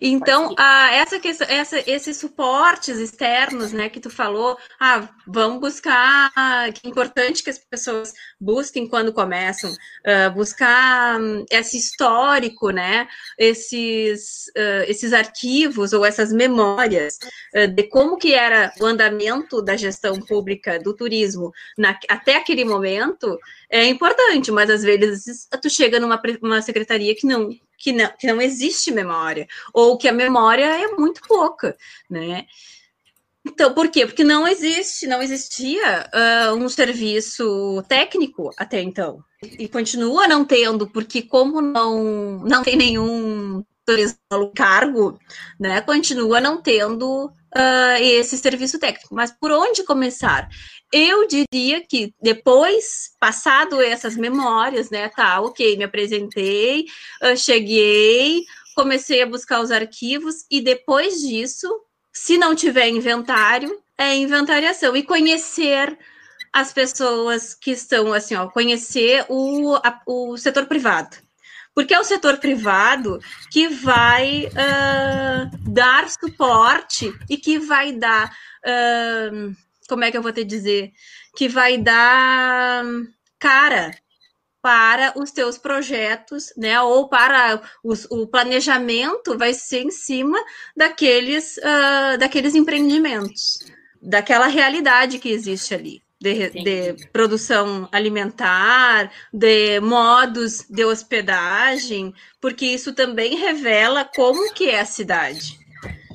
Então, 0.00 0.54
a, 0.58 0.94
essa, 0.94 1.20
essa, 1.48 1.90
esses 1.90 2.16
suportes 2.16 2.98
externos, 2.98 3.72
né, 3.72 3.88
que 3.88 4.00
tu 4.00 4.10
falou, 4.10 4.56
ah, 4.80 5.08
vamos 5.26 5.60
buscar, 5.60 6.32
que 6.72 6.86
é 6.86 6.90
importante 6.90 7.42
que 7.42 7.50
as 7.50 7.58
pessoas 7.58 8.12
busquem 8.40 8.88
quando 8.88 9.12
começam, 9.12 9.70
uh, 9.70 10.32
buscar 10.34 11.20
um, 11.20 11.44
esse 11.50 11.76
histórico, 11.76 12.70
né, 12.70 13.08
esses, 13.38 14.46
uh, 14.56 14.84
esses 14.88 15.12
arquivos 15.12 15.92
ou 15.92 16.04
essas 16.04 16.32
memórias 16.32 17.18
uh, 17.54 17.68
de 17.68 17.82
como 17.84 18.16
que 18.16 18.34
era 18.34 18.72
o 18.80 18.86
andamento 18.86 19.62
da 19.62 19.76
gestão 19.76 20.20
pública 20.20 20.78
do 20.78 20.94
turismo 20.94 21.52
na, 21.76 21.98
até 22.08 22.36
aquele 22.36 22.64
momento, 22.64 23.38
é 23.70 23.86
importante, 23.86 24.50
mas 24.52 24.70
às 24.70 24.82
vezes 24.82 25.48
tu 25.60 25.68
chega 25.68 25.98
numa 25.98 26.20
uma 26.40 26.62
secretaria 26.62 27.14
que 27.14 27.26
não 27.26 27.50
que 27.82 27.92
não, 27.92 28.08
que 28.16 28.28
não 28.28 28.40
existe 28.40 28.92
memória, 28.92 29.48
ou 29.74 29.98
que 29.98 30.06
a 30.06 30.12
memória 30.12 30.64
é 30.64 30.86
muito 30.92 31.20
pouca, 31.26 31.76
né? 32.08 32.46
Então, 33.44 33.74
por 33.74 33.88
quê? 33.88 34.06
Porque 34.06 34.22
não 34.22 34.46
existe, 34.46 35.04
não 35.08 35.20
existia 35.20 36.08
uh, 36.14 36.54
um 36.54 36.68
serviço 36.68 37.82
técnico 37.88 38.50
até 38.56 38.80
então. 38.80 39.24
E 39.42 39.66
continua 39.68 40.28
não 40.28 40.44
tendo, 40.44 40.88
porque 40.88 41.22
como 41.22 41.60
não, 41.60 42.38
não 42.44 42.62
tem 42.62 42.76
nenhum 42.76 43.64
cargo, 44.54 45.18
né, 45.58 45.80
continua 45.80 46.40
não 46.40 46.62
tendo 46.62 47.26
uh, 47.26 47.96
esse 48.00 48.38
serviço 48.38 48.78
técnico. 48.78 49.12
Mas 49.12 49.32
por 49.32 49.50
onde 49.50 49.82
começar? 49.82 50.48
Eu 50.92 51.26
diria 51.26 51.80
que 51.80 52.14
depois, 52.20 53.12
passado 53.18 53.80
essas 53.80 54.16
memórias, 54.16 54.90
né, 54.90 55.08
tá, 55.08 55.40
ok, 55.40 55.76
me 55.76 55.84
apresentei, 55.84 56.84
uh, 57.22 57.36
cheguei, 57.36 58.44
comecei 58.74 59.22
a 59.22 59.26
buscar 59.26 59.60
os 59.60 59.70
arquivos 59.70 60.44
e 60.50 60.60
depois 60.60 61.20
disso 61.20 61.68
se 62.12 62.36
não 62.36 62.54
tiver 62.54 62.88
inventário, 62.88 63.82
é 63.96 64.14
inventariação. 64.14 64.94
E 64.94 65.02
conhecer 65.02 65.98
as 66.52 66.72
pessoas 66.72 67.54
que 67.54 67.70
estão, 67.70 68.12
assim, 68.12 68.34
ó, 68.34 68.48
conhecer 68.48 69.24
o, 69.28 69.74
a, 69.76 70.00
o 70.06 70.36
setor 70.36 70.66
privado. 70.66 71.16
Porque 71.74 71.94
é 71.94 71.98
o 71.98 72.04
setor 72.04 72.36
privado 72.36 73.18
que 73.50 73.66
vai 73.68 74.46
uh, 74.46 75.70
dar 75.70 76.10
suporte 76.10 77.10
e 77.30 77.38
que 77.38 77.58
vai 77.58 77.92
dar. 77.92 78.30
Uh, 78.62 79.56
como 79.92 80.04
é 80.04 80.10
que 80.10 80.16
eu 80.16 80.22
vou 80.22 80.32
te 80.32 80.42
dizer? 80.42 80.90
Que 81.36 81.50
vai 81.50 81.76
dar 81.76 82.82
cara 83.38 83.94
para 84.62 85.12
os 85.18 85.30
teus 85.30 85.58
projetos, 85.58 86.50
né? 86.56 86.80
Ou 86.80 87.10
para 87.10 87.60
os, 87.84 88.06
o 88.10 88.26
planejamento 88.26 89.36
vai 89.36 89.52
ser 89.52 89.82
em 89.82 89.90
cima 89.90 90.38
daqueles, 90.74 91.58
uh, 91.58 92.16
daqueles 92.18 92.54
empreendimentos, 92.54 93.58
daquela 94.00 94.46
realidade 94.46 95.18
que 95.18 95.28
existe 95.28 95.74
ali. 95.74 96.02
De, 96.18 96.50
de, 96.50 97.08
produção 97.12 97.88
alimentar, 97.90 99.12
de 99.32 99.80
modos 99.80 100.64
de 100.70 100.84
hospedagem, 100.84 102.14
porque 102.40 102.64
isso 102.64 102.92
também 102.92 103.36
revela 103.36 104.04
como 104.04 104.54
que 104.54 104.70
é 104.70 104.78
a 104.78 104.84
cidade, 104.84 105.58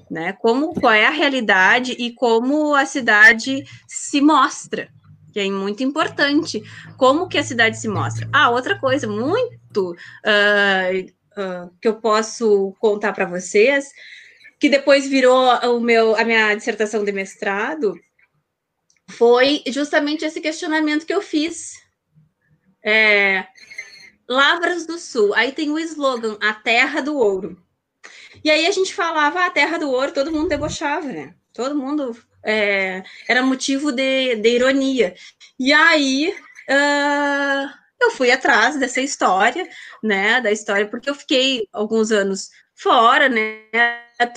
né? 0.09 0.33
Como 0.33 0.73
qual 0.73 0.93
é 0.93 1.05
a 1.05 1.11
realidade 1.11 1.93
e 1.93 2.13
como 2.13 2.73
a 2.73 2.85
cidade 2.85 3.63
se 3.87 4.21
mostra 4.21 4.89
que 5.37 5.41
é 5.41 5.51
muito 5.51 5.83
importante. 5.83 6.63
Como 6.97 7.27
que 7.27 7.37
a 7.37 7.43
cidade 7.43 7.77
se 7.77 7.87
mostra? 7.87 8.27
Ah, 8.33 8.49
outra 8.49 8.79
coisa 8.79 9.07
muito 9.07 9.91
uh, 9.91 9.95
uh, 11.39 11.71
que 11.79 11.87
eu 11.87 12.01
posso 12.01 12.75
contar 12.79 13.13
para 13.13 13.25
vocês, 13.25 13.91
que 14.59 14.67
depois 14.67 15.07
virou 15.07 15.47
o 15.75 15.79
meu, 15.79 16.15
a 16.15 16.23
minha 16.23 16.55
dissertação 16.55 17.05
de 17.05 17.11
mestrado, 17.11 17.93
foi 19.11 19.61
justamente 19.67 20.25
esse 20.25 20.41
questionamento 20.41 21.05
que 21.05 21.13
eu 21.13 21.21
fiz. 21.21 21.73
É, 22.83 23.45
Lavras 24.27 24.87
do 24.87 24.97
Sul, 24.97 25.35
aí 25.35 25.51
tem 25.51 25.69
o 25.69 25.77
slogan, 25.77 26.35
a 26.41 26.53
terra 26.53 26.99
do 26.99 27.15
ouro. 27.15 27.61
E 28.43 28.49
aí 28.49 28.65
a 28.65 28.71
gente 28.71 28.93
falava, 28.93 29.39
ah, 29.41 29.45
a 29.47 29.51
terra 29.51 29.77
do 29.77 29.89
ouro, 29.89 30.13
todo 30.13 30.31
mundo 30.31 30.49
debochava, 30.49 31.07
né? 31.07 31.35
Todo 31.53 31.75
mundo 31.75 32.15
é, 32.43 33.03
era 33.27 33.41
motivo 33.43 33.91
de, 33.91 34.35
de, 34.35 34.49
ironia. 34.49 35.15
E 35.59 35.73
aí 35.73 36.33
uh, 36.69 37.69
eu 38.01 38.11
fui 38.11 38.31
atrás 38.31 38.77
dessa 38.79 39.01
história, 39.01 39.67
né? 40.03 40.41
Da 40.41 40.51
história, 40.51 40.87
porque 40.87 41.09
eu 41.09 41.15
fiquei 41.15 41.67
alguns 41.73 42.11
anos 42.11 42.49
fora, 42.75 43.27
né? 43.27 43.63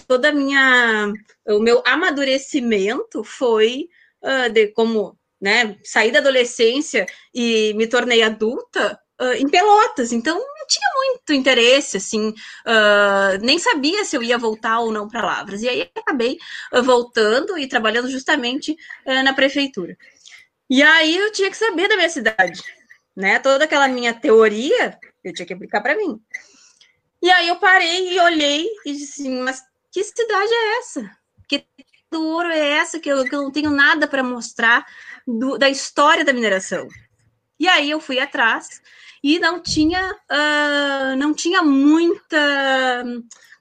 Toda 0.07 0.33
minha. 0.33 1.13
O 1.47 1.61
meu 1.61 1.83
amadurecimento 1.87 3.23
foi 3.23 3.89
uh, 4.23 4.51
de 4.51 4.69
como 4.69 5.19
né, 5.41 5.77
saí 5.83 6.13
da 6.13 6.19
adolescência 6.19 7.07
e 7.35 7.73
me 7.75 7.87
tornei 7.87 8.23
adulta 8.23 9.01
uh, 9.21 9.35
em 9.35 9.49
Pelotas, 9.49 10.13
então 10.13 10.39
não 10.39 10.67
tinha 10.67 10.89
muito 10.97 11.33
interesse, 11.33 11.99
assim, 11.99 12.31
uh, 12.31 13.39
nem 13.43 13.59
sabia 13.59 14.05
se 14.05 14.17
eu 14.17 14.23
ia 14.23 14.39
voltar 14.39 14.81
ou 14.81 14.91
não 14.91 15.09
para 15.09 15.25
Lavras. 15.25 15.63
E 15.63 15.69
aí 15.69 15.91
acabei 15.97 16.39
uh, 16.73 16.83
voltando 16.83 17.59
e 17.59 17.69
trabalhando 17.69 18.11
justamente 18.11 18.77
na 19.07 19.33
prefeitura. 19.33 19.97
E 20.69 20.83
aí 20.83 21.17
eu 21.17 21.33
tinha 21.33 21.51
que 21.51 21.57
saber 21.57 21.89
da 21.89 21.97
minha 21.97 22.09
cidade, 22.09 22.63
né? 23.17 23.39
Toda 23.41 23.65
aquela 23.65 23.89
minha 23.89 24.15
teoria 24.15 24.99
eu 25.23 25.35
tinha 25.35 25.47
que 25.47 25.53
aplicar 25.53 25.81
para 25.81 25.97
mim. 25.97 26.21
E 27.23 27.31
aí 27.31 27.49
eu 27.49 27.57
parei 27.57 28.15
e 28.15 28.21
olhei 28.21 28.67
e 28.87 28.93
disse 28.93 29.23
assim, 29.23 29.41
mas 29.41 29.63
que 29.93 30.03
cidade 30.03 30.53
é 30.53 30.79
essa? 30.79 31.11
Que 31.49 31.67
do 32.11 32.25
ouro 32.25 32.49
é 32.49 32.59
essa 32.79 32.99
que 32.99 33.09
eu, 33.09 33.25
que 33.25 33.35
eu 33.35 33.43
não 33.43 33.51
tenho 33.51 33.71
nada 33.71 34.09
para 34.09 34.23
mostrar 34.23 34.87
do, 35.27 35.59
da 35.59 35.69
história 35.69 36.25
da 36.25 36.33
mineração? 36.33 36.89
E 37.59 37.69
aí 37.69 37.91
eu 37.91 38.01
fui 38.01 38.19
atrás 38.19 38.81
e 39.23 39.39
não 39.39 39.61
tinha, 39.61 40.13
uh, 40.13 41.17
não 41.17 41.35
tinha 41.35 41.63
muita, 41.63 43.05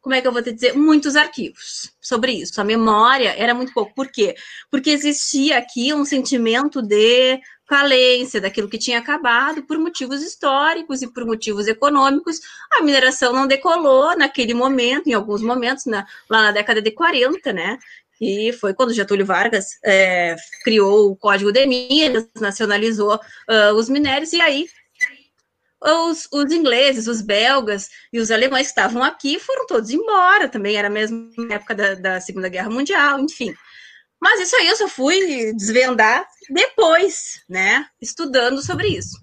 como 0.02 0.15
é 0.15 0.22
que 0.22 0.28
eu 0.28 0.32
vou 0.32 0.41
te 0.41 0.54
dizer, 0.54 0.74
muitos 0.74 1.15
arquivos 1.15 1.91
sobre 2.02 2.32
isso. 2.32 2.60
A 2.60 2.63
memória 2.63 3.34
era 3.38 3.54
muito 3.54 3.74
pouco. 3.74 3.93
Por 3.93 4.08
quê? 4.08 4.36
Porque 4.72 4.89
existia 4.89 5.58
aqui 5.58 5.93
um 5.93 6.06
sentimento 6.06 6.82
de 6.82 7.39
falência 7.67 8.41
daquilo 8.41 8.67
que 8.67 8.80
tinha 8.80 8.98
acabado 8.98 9.62
por 9.63 9.78
motivos 9.78 10.24
históricos 10.24 11.04
e 11.04 11.08
por 11.13 11.24
motivos 11.26 11.67
econômicos. 11.67 12.39
A 12.74 12.82
mineração 12.82 13.32
não 13.32 13.45
decolou 13.45 14.17
naquele 14.17 14.56
momento, 14.56 15.08
em 15.08 15.13
alguns 15.13 15.41
momentos, 15.41 15.86
na, 15.86 16.06
lá 16.28 16.41
na 16.43 16.52
década 16.52 16.82
de 16.82 16.89
40, 16.91 17.54
né? 17.54 17.78
E 18.19 18.52
foi 18.54 18.74
quando 18.74 18.93
Getúlio 18.93 19.26
Vargas 19.26 19.78
é, 19.86 20.36
criou 20.63 21.12
o 21.12 21.15
Código 21.15 21.52
de 21.54 21.65
Minas, 21.65 22.28
nacionalizou 22.41 23.15
uh, 23.15 23.74
os 23.76 23.88
minérios, 23.88 24.34
e 24.34 24.41
aí 24.41 24.67
os, 25.82 26.28
os, 26.32 26.52
ingleses, 26.52 27.08
os 27.08 27.22
belgas 27.22 27.89
e 28.12 28.20
os 28.20 28.32
alemães 28.32 28.68
que 28.68 28.72
estavam 28.72 29.04
aqui 29.04 29.39
foram 29.39 29.65
todos 29.65 29.89
embora, 29.89 30.50
também 30.50 30.76
era 30.76 30.88
a 30.88 30.92
mesma 30.92 31.30
época 31.50 31.74
da, 31.74 31.96
da, 31.96 32.22
Segunda 32.22 32.50
Guerra 32.50 32.70
Mundial, 32.70 33.20
enfim. 33.20 33.54
Mas 34.22 34.42
isso 34.42 34.56
aí 34.56 34.68
eu 34.68 34.76
só 34.76 34.88
fui 34.88 35.54
desvendar 35.54 36.26
depois, 36.50 37.42
né, 37.48 37.86
estudando 38.02 38.62
sobre 38.62 38.89
isso. 38.89 39.18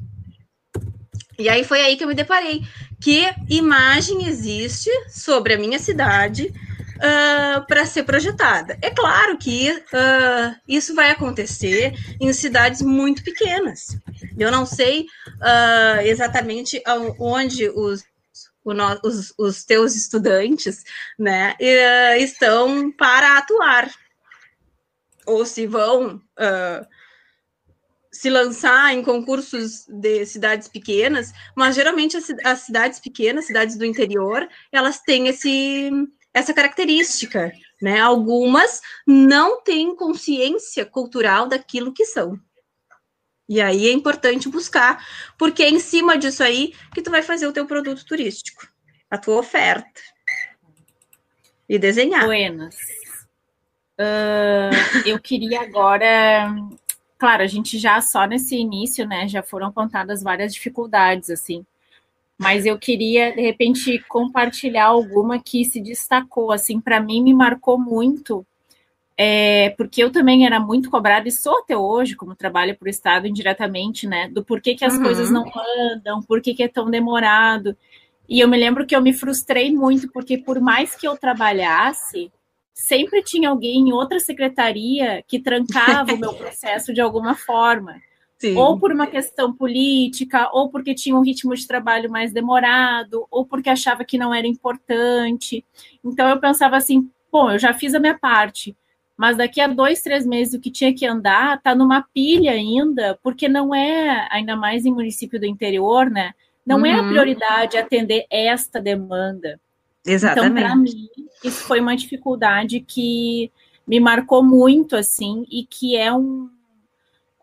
E 1.39 1.51
aí 1.51 1.65
foi 1.65 1.83
aí 1.83 1.97
que 1.97 2.05
eu 2.05 2.09
me 2.09 2.15
deparei 2.15 2.63
que 3.01 3.27
imagem 3.51 4.27
existe 4.27 4.91
sobre 5.09 5.53
a 5.53 5.59
minha 5.59 5.79
cidade 5.79 6.51
uh, 6.97 7.57
ah, 7.57 7.65
para 7.67 7.87
ser 7.87 8.05
projetada. 8.05 8.79
É 8.83 8.91
claro 8.91 9.39
que 9.39 9.71
uh, 9.71 10.57
isso 10.67 10.95
vai 10.95 11.11
acontecer 11.11 11.95
em 12.21 12.33
cidades 12.33 12.83
muito 12.83 13.23
pequenas. 13.23 13.99
Eu 14.39 14.51
não 14.51 14.67
sei 14.67 15.03
uh, 15.03 16.01
exatamente 16.03 16.83
onde 17.19 17.69
os, 17.71 18.05
os, 18.65 19.35
os, 19.39 19.65
teus 19.65 19.95
estudantes 19.95 20.85
né, 21.19 21.55
estão 22.19 22.91
para 22.93 23.39
atuar, 23.39 23.91
ou 25.27 25.45
se 25.45 25.67
vão 25.67 26.21
se 28.17 28.31
lançar 28.31 28.95
em 28.95 29.03
concursos 29.03 29.87
de 29.89 30.25
cidades 30.25 30.69
pequenas, 30.69 31.33
mas 31.55 31.75
geralmente 31.75 32.17
as, 32.17 32.31
as, 32.45 32.61
cidades 32.61 32.99
pequenas, 32.99 33.47
cidades 33.47 33.77
do 33.77 33.85
interior, 33.85 34.49
elas 34.73 35.01
têm 35.01 35.29
esse, 35.29 35.91
essa 36.37 36.53
característica, 36.53 37.51
né? 37.81 37.99
Algumas 37.99 38.83
não 39.07 39.63
têm 39.63 39.97
consciência 39.97 40.85
cultural 40.85 41.49
daquilo 41.49 41.95
que 41.95 42.05
são. 42.05 42.39
E 43.49 43.59
aí 43.59 43.87
é 43.87 43.93
importante 43.93 44.47
buscar, 44.47 45.03
porque 45.39 45.63
é 45.63 45.71
em 45.71 45.79
cima 45.79 46.19
disso 46.19 46.43
aí 46.43 46.75
que 46.93 47.01
tu 47.01 47.11
vai 47.11 47.23
fazer 47.23 47.47
o 47.47 47.55
teu 47.55 47.65
produto 47.65 48.05
turístico, 48.05 48.69
a 49.11 49.17
tua 49.17 49.39
oferta. 49.39 50.03
E 51.67 51.79
desenhar. 51.79 52.27
Buenas. 52.27 52.77
Uh, 53.99 55.09
eu 55.09 55.19
queria 55.19 55.63
agora, 55.63 56.55
claro, 57.19 57.43
a 57.43 57.47
gente 57.47 57.79
já 57.79 57.99
só 58.03 58.27
nesse 58.27 58.57
início, 58.57 59.07
né, 59.07 59.27
já 59.27 59.43
foram 59.43 59.73
contadas 59.73 60.23
várias 60.23 60.53
dificuldades, 60.53 61.31
assim, 61.31 61.65
mas 62.39 62.67
eu 62.67 62.79
queria 62.79 63.35
de 63.35 63.41
repente 63.41 63.99
compartilhar 64.09 64.87
alguma 64.87 65.41
que 65.43 65.65
se 65.65 65.81
destacou, 65.81 66.53
assim, 66.53 66.81
para 66.81 67.01
mim 67.01 67.23
me 67.23 67.33
marcou 67.33 67.79
muito, 67.79 68.47
é, 69.17 69.71
porque 69.71 70.03
eu 70.03 70.13
também 70.13 70.45
era 70.45 70.61
muito 70.61 70.91
cobrada 70.91 71.27
e 71.27 71.33
sou 71.33 71.59
até 71.59 71.77
hoje, 71.77 72.15
como 72.15 72.35
trabalho 72.35 72.77
para 72.77 72.87
o 72.87 72.91
Estado 72.91 73.27
indiretamente, 73.27 74.07
né, 74.07 74.29
do 74.29 74.45
porquê 74.45 74.75
que 74.75 74.85
as 74.85 74.95
uhum. 74.95 75.03
coisas 75.03 75.31
não 75.31 75.51
andam, 75.91 76.23
por 76.23 76.43
que 76.43 76.63
é 76.63 76.69
tão 76.69 76.91
demorado. 76.91 77.77
E 78.29 78.41
eu 78.41 78.49
me 78.49 78.59
lembro 78.59 78.87
que 78.87 78.95
eu 78.95 79.01
me 79.01 79.13
frustrei 79.13 79.73
muito, 79.73 80.11
porque 80.13 80.37
por 80.37 80.61
mais 80.61 80.95
que 80.95 81.09
eu 81.09 81.17
trabalhasse, 81.17 82.31
sempre 82.75 83.23
tinha 83.23 83.49
alguém 83.49 83.89
em 83.89 83.93
outra 83.93 84.21
secretaria 84.21 85.25
que 85.27 85.39
trancava 85.39 86.13
o 86.13 86.19
meu 86.19 86.35
processo 86.35 86.93
de 86.93 87.01
alguma 87.01 87.35
forma. 87.35 88.03
Sim. 88.39 88.57
Ou 88.57 88.79
por 88.79 88.93
uma 88.93 89.07
questão 89.07 89.53
política, 89.53 90.51
ou 90.53 90.69
porque 90.69 90.95
tinha 90.95 91.17
um 91.17 91.23
ritmo 91.23 91.55
de 91.55 91.67
trabalho 91.67 92.11
mais 92.11 92.33
demorado, 92.33 93.27
ou 93.31 93.47
porque 93.47 93.71
achava 93.71 94.05
que 94.05 94.19
não 94.19 94.35
era 94.35 94.47
importante. 94.47 95.65
Então 96.05 96.29
eu 96.29 96.39
pensava 96.39 96.77
assim, 96.77 97.11
bom, 97.33 97.51
eu 97.51 97.59
já 97.59 97.73
fiz 97.73 97.95
a 97.95 98.01
minha 98.01 98.19
parte. 98.19 98.77
mas 99.17 99.37
daqui 99.37 99.61
a 99.61 99.67
dois, 99.67 100.03
três 100.03 100.27
meses 100.27 100.55
o 100.55 100.61
que 100.61 100.71
tinha 100.71 100.95
que 100.95 101.07
andar 101.07 101.57
está 101.57 101.75
numa 101.75 102.03
pilha 102.13 102.53
ainda, 102.53 103.19
porque 103.23 103.49
não 103.49 103.75
é, 103.75 104.29
ainda 104.31 104.55
mais 104.55 104.85
em 104.85 104.93
município 104.93 105.41
do 105.41 105.47
interior, 105.47 106.11
né? 106.11 106.35
Não 106.65 106.79
uhum. 106.79 106.87
é 106.87 106.93
a 106.93 107.03
uhum. 107.03 107.09
prioridade 107.09 107.79
atender 107.79 108.27
esta 108.31 108.81
demanda. 108.81 109.59
Exatamente. 110.05 110.59
Então, 110.59 110.69
para 110.69 110.77
mim, 110.77 111.09
isso 111.43 111.65
foi 111.65 111.81
uma 111.81 111.97
dificuldade 111.97 112.81
que 112.81 113.51
me 113.87 113.99
marcou 113.99 114.43
muito, 114.43 114.97
assim, 114.97 115.47
e 115.51 115.65
que 115.65 115.97
é 115.97 116.13
um 116.13 116.51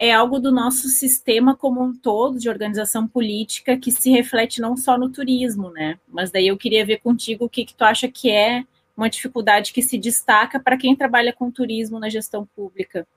é 0.03 0.11
algo 0.11 0.37
do 0.37 0.51
nosso 0.51 0.89
sistema 0.89 1.55
como 1.55 1.81
um 1.81 1.95
todo 1.95 2.37
de 2.37 2.49
organização 2.49 3.07
política 3.07 3.77
que 3.77 3.89
se 3.89 4.11
reflete 4.11 4.59
não 4.59 4.75
só 4.75 4.97
no 4.97 5.09
turismo, 5.09 5.69
né? 5.69 5.97
Mas 6.09 6.29
daí 6.29 6.49
eu 6.49 6.57
queria 6.57 6.85
ver 6.85 6.97
contigo 6.97 7.45
o 7.45 7.49
que, 7.49 7.63
que 7.63 7.73
tu 7.73 7.85
acha 7.85 8.09
que 8.09 8.29
é 8.29 8.65
uma 8.97 9.09
dificuldade 9.09 9.71
que 9.71 9.81
se 9.81 9.97
destaca 9.97 10.59
para 10.59 10.75
quem 10.75 10.93
trabalha 10.93 11.31
com 11.31 11.49
turismo 11.49 12.01
na 12.01 12.09
gestão 12.09 12.45
pública? 12.53 13.07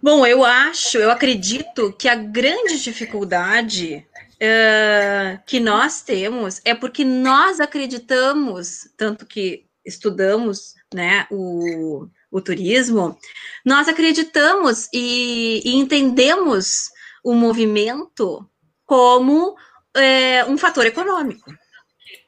Bom, 0.00 0.24
eu 0.24 0.44
acho, 0.44 0.98
eu 0.98 1.10
acredito 1.10 1.92
que 1.98 2.06
a 2.08 2.14
grande 2.14 2.80
dificuldade 2.80 4.06
uh, 4.34 5.42
que 5.44 5.58
nós 5.58 6.00
temos 6.00 6.60
é 6.64 6.76
porque 6.76 7.04
nós 7.04 7.58
acreditamos, 7.58 8.88
tanto 8.96 9.26
que 9.26 9.66
estudamos 9.84 10.76
né, 10.94 11.26
o, 11.28 12.06
o 12.34 12.40
turismo, 12.40 13.16
nós 13.64 13.86
acreditamos 13.86 14.88
e, 14.92 15.62
e 15.64 15.76
entendemos 15.76 16.90
o 17.22 17.32
movimento 17.32 18.44
como 18.84 19.56
é, 19.94 20.44
um 20.44 20.58
fator 20.58 20.84
econômico 20.84 21.48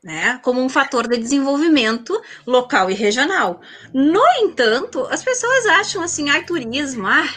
né, 0.05 0.39
como 0.45 0.61
um 0.61 0.69
fator 0.69 1.09
de 1.09 1.19
desenvolvimento 1.19 2.23
local 2.47 2.89
e 2.89 2.95
regional. 2.95 3.61
No 3.93 4.23
entanto, 4.39 5.05
as 5.11 5.25
pessoas 5.25 5.67
acham 5.67 6.01
assim, 6.01 6.31
ai, 6.31 6.45
turismo, 6.45 7.05
ah, 7.09 7.29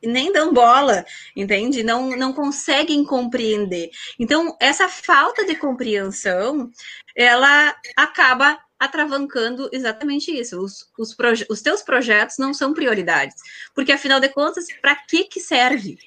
nem 0.00 0.32
dão 0.32 0.54
bola, 0.54 1.04
entende? 1.34 1.82
Não, 1.82 2.16
não 2.16 2.32
conseguem 2.32 3.04
compreender. 3.04 3.90
Então, 4.16 4.56
essa 4.60 4.88
falta 4.88 5.44
de 5.44 5.56
compreensão, 5.56 6.70
ela 7.16 7.74
acaba 7.96 8.56
atravancando 8.84 9.68
exatamente 9.72 10.30
isso. 10.30 10.60
Os, 10.60 10.90
os, 10.98 11.16
os 11.48 11.62
teus 11.62 11.82
projetos 11.82 12.38
não 12.38 12.54
são 12.54 12.72
prioridades, 12.72 13.36
porque 13.74 13.92
afinal 13.92 14.20
de 14.20 14.28
contas, 14.28 14.66
para 14.80 14.94
que 14.96 15.24
que 15.24 15.40
serve? 15.40 15.98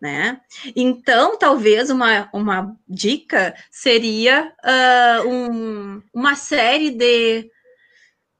né? 0.00 0.40
Então, 0.76 1.36
talvez 1.36 1.90
uma, 1.90 2.28
uma 2.32 2.76
dica 2.88 3.54
seria 3.70 4.52
uh, 4.64 5.28
um, 5.28 6.02
uma 6.14 6.36
série 6.36 6.90
de, 6.90 7.50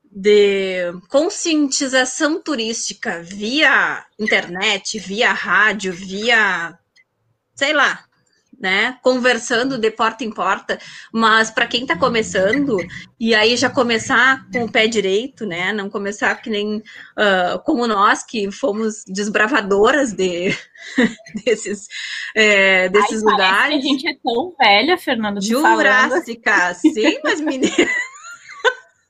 de 0.04 0.92
conscientização 1.08 2.40
turística 2.40 3.20
via 3.22 4.06
internet, 4.18 5.00
via 5.00 5.32
rádio, 5.32 5.92
via 5.92 6.78
sei 7.58 7.72
lá, 7.72 8.04
né, 8.58 8.98
conversando 9.02 9.78
de 9.78 9.90
porta 9.90 10.24
em 10.24 10.30
porta, 10.30 10.78
mas 11.12 11.50
para 11.50 11.66
quem 11.66 11.82
está 11.82 11.96
começando, 11.96 12.76
e 13.18 13.34
aí 13.34 13.56
já 13.56 13.70
começar 13.70 14.46
com 14.52 14.64
o 14.64 14.72
pé 14.72 14.86
direito, 14.86 15.46
né, 15.46 15.72
não 15.72 15.88
começar 15.88 16.34
que 16.36 16.50
nem 16.50 16.78
uh, 16.78 17.58
como 17.64 17.86
nós, 17.86 18.22
que 18.22 18.50
fomos 18.50 19.04
desbravadoras 19.06 20.12
de, 20.12 20.56
desses, 21.44 21.86
é, 22.34 22.88
desses 22.88 23.24
Ai, 23.24 23.32
lugares. 23.32 23.78
a 23.78 23.80
gente 23.80 24.08
é 24.08 24.16
tão 24.22 24.54
velha, 24.58 24.98
Fernanda. 24.98 25.40
Jurássica, 25.40 26.74
sim, 26.74 27.18
mas 27.22 27.40
menina. 27.40 27.72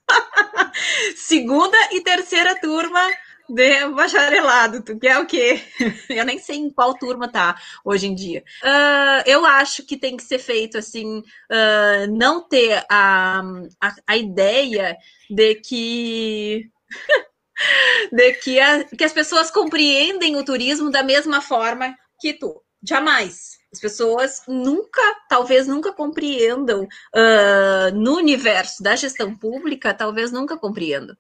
Segunda 1.17 1.77
e 1.93 2.01
terceira 2.01 2.59
turma 2.61 3.01
de 3.49 3.89
bacharelado, 3.89 4.83
tu 4.83 4.99
quer 4.99 5.19
o 5.19 5.27
quê? 5.27 5.63
Eu 6.09 6.25
nem 6.25 6.39
sei 6.39 6.57
em 6.57 6.71
qual 6.71 6.95
turma 6.95 7.29
tá 7.29 7.59
hoje 7.85 8.07
em 8.07 8.15
dia. 8.15 8.45
Uh, 8.63 9.23
eu 9.27 9.45
acho 9.47 9.85
que 9.85 9.97
tem 9.97 10.17
que 10.17 10.23
ser 10.23 10.39
feito 10.39 10.77
assim, 10.77 11.19
uh, 11.19 12.07
não 12.11 12.47
ter 12.47 12.85
a, 12.91 13.41
a, 13.81 13.95
a, 14.07 14.17
ideia 14.17 14.97
de 15.31 15.55
que. 15.57 16.71
de 18.13 18.33
que, 18.35 18.61
a, 18.61 18.85
que 18.85 19.05
as 19.05 19.13
pessoas 19.13 19.51
compreendem 19.51 20.37
o 20.37 20.45
turismo 20.45 20.91
da 20.91 21.03
mesma 21.03 21.41
forma 21.41 21.95
que 22.21 22.35
tu. 22.35 22.63
Jamais. 22.83 23.59
As 23.73 23.81
pessoas 23.81 24.43
nunca, 24.47 25.03
talvez 25.29 25.67
nunca 25.67 25.93
compreendam 25.93 26.85
uh, 26.85 27.95
no 27.95 28.17
universo 28.17 28.83
da 28.83 28.97
gestão 28.97 29.35
pública, 29.37 29.93
talvez 29.93 30.33
nunca 30.33 30.57
compreendam. 30.57 31.17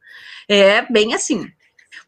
É 0.48 0.82
bem 0.90 1.14
assim 1.14 1.50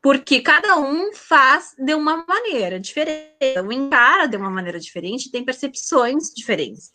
porque 0.02 0.40
cada 0.40 0.76
um 0.76 1.12
faz 1.12 1.74
de 1.78 1.94
uma 1.94 2.24
maneira 2.26 2.78
diferente, 2.78 3.60
um 3.64 3.72
encara 3.72 4.26
de 4.26 4.36
uma 4.36 4.50
maneira 4.50 4.78
diferente, 4.78 5.30
tem 5.30 5.44
percepções 5.44 6.32
diferentes. 6.34 6.90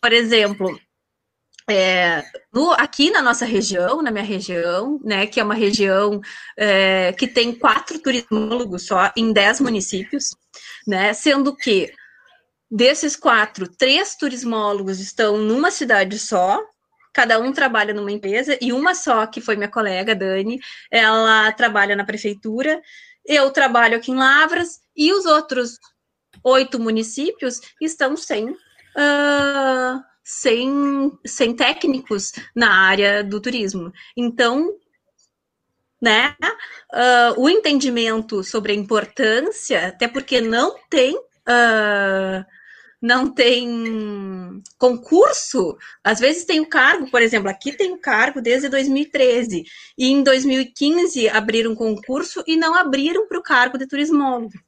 Por 0.00 0.12
exemplo, 0.12 0.78
é, 1.68 2.24
no, 2.52 2.72
aqui 2.72 3.10
na 3.10 3.20
nossa 3.20 3.44
região, 3.44 4.00
na 4.00 4.10
minha 4.10 4.24
região, 4.24 4.98
né, 5.04 5.26
que 5.26 5.38
é 5.38 5.44
uma 5.44 5.54
região 5.54 6.20
é, 6.56 7.12
que 7.12 7.26
tem 7.28 7.54
quatro 7.54 7.98
turismólogos 7.98 8.86
só 8.86 9.12
em 9.14 9.32
dez 9.32 9.60
municípios, 9.60 10.30
né, 10.86 11.12
sendo 11.12 11.54
que 11.54 11.92
desses 12.70 13.16
quatro, 13.16 13.68
três 13.68 14.16
turismólogos 14.16 14.98
estão 14.98 15.36
numa 15.38 15.70
cidade 15.70 16.18
só, 16.18 16.58
cada 17.18 17.40
um 17.40 17.52
trabalha 17.52 17.92
numa 17.92 18.12
empresa, 18.12 18.56
e 18.60 18.72
uma 18.72 18.94
só, 18.94 19.26
que 19.26 19.40
foi 19.40 19.56
minha 19.56 19.68
colega, 19.68 20.14
Dani, 20.14 20.60
ela 20.88 21.50
trabalha 21.50 21.96
na 21.96 22.04
prefeitura, 22.04 22.80
eu 23.26 23.50
trabalho 23.50 23.96
aqui 23.96 24.12
em 24.12 24.16
Lavras, 24.16 24.78
e 24.96 25.12
os 25.12 25.26
outros 25.26 25.80
oito 26.44 26.78
municípios 26.78 27.60
estão 27.82 28.16
sem, 28.16 28.50
uh, 28.50 30.00
sem, 30.22 31.10
sem 31.26 31.56
técnicos 31.56 32.34
na 32.54 32.72
área 32.72 33.24
do 33.24 33.40
turismo. 33.40 33.92
Então, 34.16 34.78
né, 36.00 36.36
uh, 36.94 37.34
o 37.36 37.50
entendimento 37.50 38.44
sobre 38.44 38.70
a 38.70 38.76
importância, 38.76 39.88
até 39.88 40.06
porque 40.06 40.40
não 40.40 40.76
tem. 40.88 41.16
Uh, 41.16 42.46
não 43.00 43.32
tem 43.32 44.62
concurso, 44.76 45.76
às 46.02 46.18
vezes 46.18 46.44
tem 46.44 46.60
o 46.60 46.68
cargo, 46.68 47.10
por 47.10 47.22
exemplo, 47.22 47.48
aqui 47.48 47.72
tem 47.72 47.92
o 47.92 47.98
cargo 47.98 48.40
desde 48.40 48.68
2013, 48.68 49.64
e 49.96 50.08
em 50.08 50.22
2015 50.22 51.28
abriram 51.28 51.76
concurso 51.76 52.42
e 52.46 52.56
não 52.56 52.74
abriram 52.74 53.28
para 53.28 53.38
o 53.38 53.42
cargo 53.42 53.78
de 53.78 53.86
turismólogo. 53.86 54.58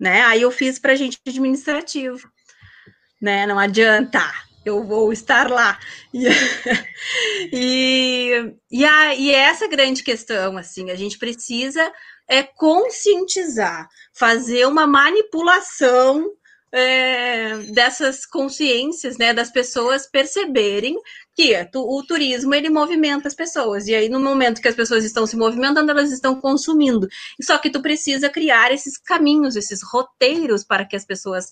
Né? 0.00 0.22
Aí 0.22 0.42
eu 0.42 0.50
fiz 0.50 0.78
para 0.78 0.94
gente 0.94 1.18
administrativo. 1.26 2.30
Né? 3.20 3.46
Não 3.46 3.58
adianta, 3.58 4.20
eu 4.64 4.84
vou 4.84 5.12
estar 5.12 5.50
lá. 5.50 5.78
E, 6.12 6.26
e, 7.52 8.54
e, 8.70 8.84
a, 8.84 9.14
e 9.14 9.30
essa 9.30 9.66
grande 9.68 10.02
questão, 10.02 10.56
assim, 10.56 10.90
a 10.90 10.94
gente 10.94 11.18
precisa 11.18 11.92
é 12.28 12.42
conscientizar, 12.42 13.88
fazer 14.12 14.66
uma 14.66 14.86
manipulação 14.86 16.28
é, 16.72 17.56
dessas 17.72 18.26
consciências, 18.26 19.16
né, 19.18 19.32
das 19.32 19.50
pessoas 19.50 20.06
perceberem 20.06 20.96
que 21.34 21.54
o 21.74 22.02
turismo 22.02 22.54
ele 22.54 22.70
movimenta 22.70 23.28
as 23.28 23.34
pessoas 23.34 23.86
e 23.86 23.94
aí 23.94 24.08
no 24.08 24.18
momento 24.20 24.60
que 24.60 24.68
as 24.68 24.74
pessoas 24.74 25.04
estão 25.04 25.26
se 25.26 25.36
movimentando 25.36 25.90
elas 25.90 26.10
estão 26.12 26.40
consumindo. 26.40 27.08
Só 27.40 27.58
que 27.58 27.70
tu 27.70 27.80
precisa 27.82 28.28
criar 28.28 28.72
esses 28.72 28.98
caminhos, 28.98 29.56
esses 29.56 29.80
roteiros 29.82 30.64
para 30.64 30.84
que 30.84 30.96
as 30.96 31.04
pessoas 31.04 31.48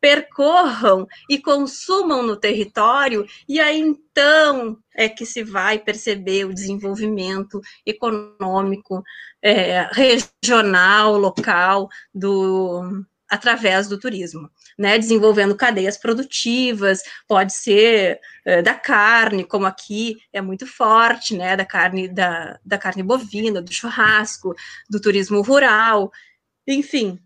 percorram 0.00 1.06
e 1.28 1.38
consumam 1.38 2.22
no 2.22 2.36
território, 2.36 3.26
e 3.48 3.58
aí 3.58 3.80
então 3.80 4.78
é 4.94 5.08
que 5.08 5.24
se 5.26 5.42
vai 5.42 5.78
perceber 5.78 6.44
o 6.44 6.54
desenvolvimento 6.54 7.60
econômico, 7.84 9.02
é, 9.42 9.88
regional, 9.92 11.16
local 11.16 11.88
do, 12.14 13.04
através 13.28 13.88
do 13.88 13.98
turismo, 13.98 14.50
né? 14.78 14.98
Desenvolvendo 14.98 15.56
cadeias 15.56 15.96
produtivas, 15.96 17.02
pode 17.26 17.52
ser 17.52 18.20
é, 18.44 18.62
da 18.62 18.74
carne, 18.74 19.44
como 19.44 19.66
aqui 19.66 20.16
é 20.32 20.40
muito 20.40 20.66
forte, 20.66 21.36
né? 21.36 21.56
Da 21.56 21.64
carne 21.64 22.08
da, 22.08 22.58
da 22.64 22.78
carne 22.78 23.02
bovina, 23.02 23.60
do 23.60 23.72
churrasco, 23.72 24.54
do 24.88 25.00
turismo 25.00 25.40
rural, 25.42 26.10
enfim. 26.66 27.18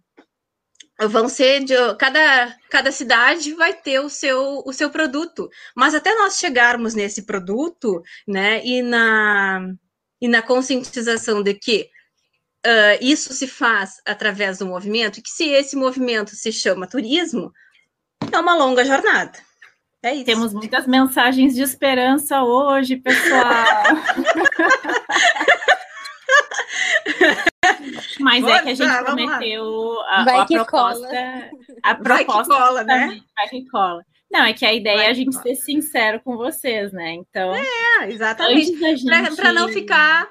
Vão 1.08 1.30
ser 1.30 1.64
de 1.64 1.74
cada, 1.98 2.54
cada 2.68 2.92
cidade 2.92 3.54
vai 3.54 3.72
ter 3.72 4.00
o 4.00 4.10
seu, 4.10 4.62
o 4.66 4.72
seu 4.72 4.90
produto, 4.90 5.48
mas 5.74 5.94
até 5.94 6.14
nós 6.14 6.38
chegarmos 6.38 6.94
nesse 6.94 7.22
produto, 7.22 8.02
né, 8.28 8.62
e 8.66 8.82
na, 8.82 9.72
e 10.20 10.28
na 10.28 10.42
conscientização 10.42 11.42
de 11.42 11.54
que 11.54 11.88
uh, 12.66 12.98
isso 13.00 13.32
se 13.32 13.46
faz 13.46 14.00
através 14.06 14.58
do 14.58 14.66
movimento, 14.66 15.18
e 15.18 15.22
que 15.22 15.30
se 15.30 15.48
esse 15.48 15.76
movimento 15.76 16.30
se 16.30 16.52
chama 16.52 16.86
turismo, 16.86 17.52
é 18.32 18.38
uma 18.38 18.54
longa 18.54 18.84
jornada. 18.84 19.38
É 20.02 20.14
isso. 20.14 20.24
Temos 20.24 20.54
muitas 20.54 20.86
mensagens 20.86 21.54
de 21.54 21.62
esperança 21.62 22.42
hoje, 22.42 22.96
pessoal. 22.96 23.44
Mas 28.18 28.42
é 28.44 28.62
que 28.62 28.70
a 28.70 28.74
gente 28.74 29.04
prometeu 29.04 30.00
a, 30.02 30.22
a 30.22 30.46
proposta. 30.46 30.64
Cola. 30.66 31.08
A 31.82 31.94
proposta 31.94 32.14
vai 32.14 32.24
que 32.24 32.48
cola, 32.48 32.84
né? 32.84 33.20
Vai 33.36 33.48
que 33.48 33.68
cola. 33.68 34.02
Não, 34.30 34.44
é 34.44 34.52
que 34.52 34.64
a 34.64 34.72
ideia 34.72 34.96
vai 34.96 35.06
é 35.06 35.10
a 35.10 35.14
gente 35.14 35.36
ser 35.36 35.56
sincero 35.56 36.20
com 36.20 36.36
vocês, 36.36 36.92
né? 36.92 37.14
Então. 37.14 37.52
É, 37.54 38.08
exatamente. 38.08 38.78
Gente... 38.78 39.36
Para 39.36 39.52
não 39.52 39.68
ficar 39.68 40.28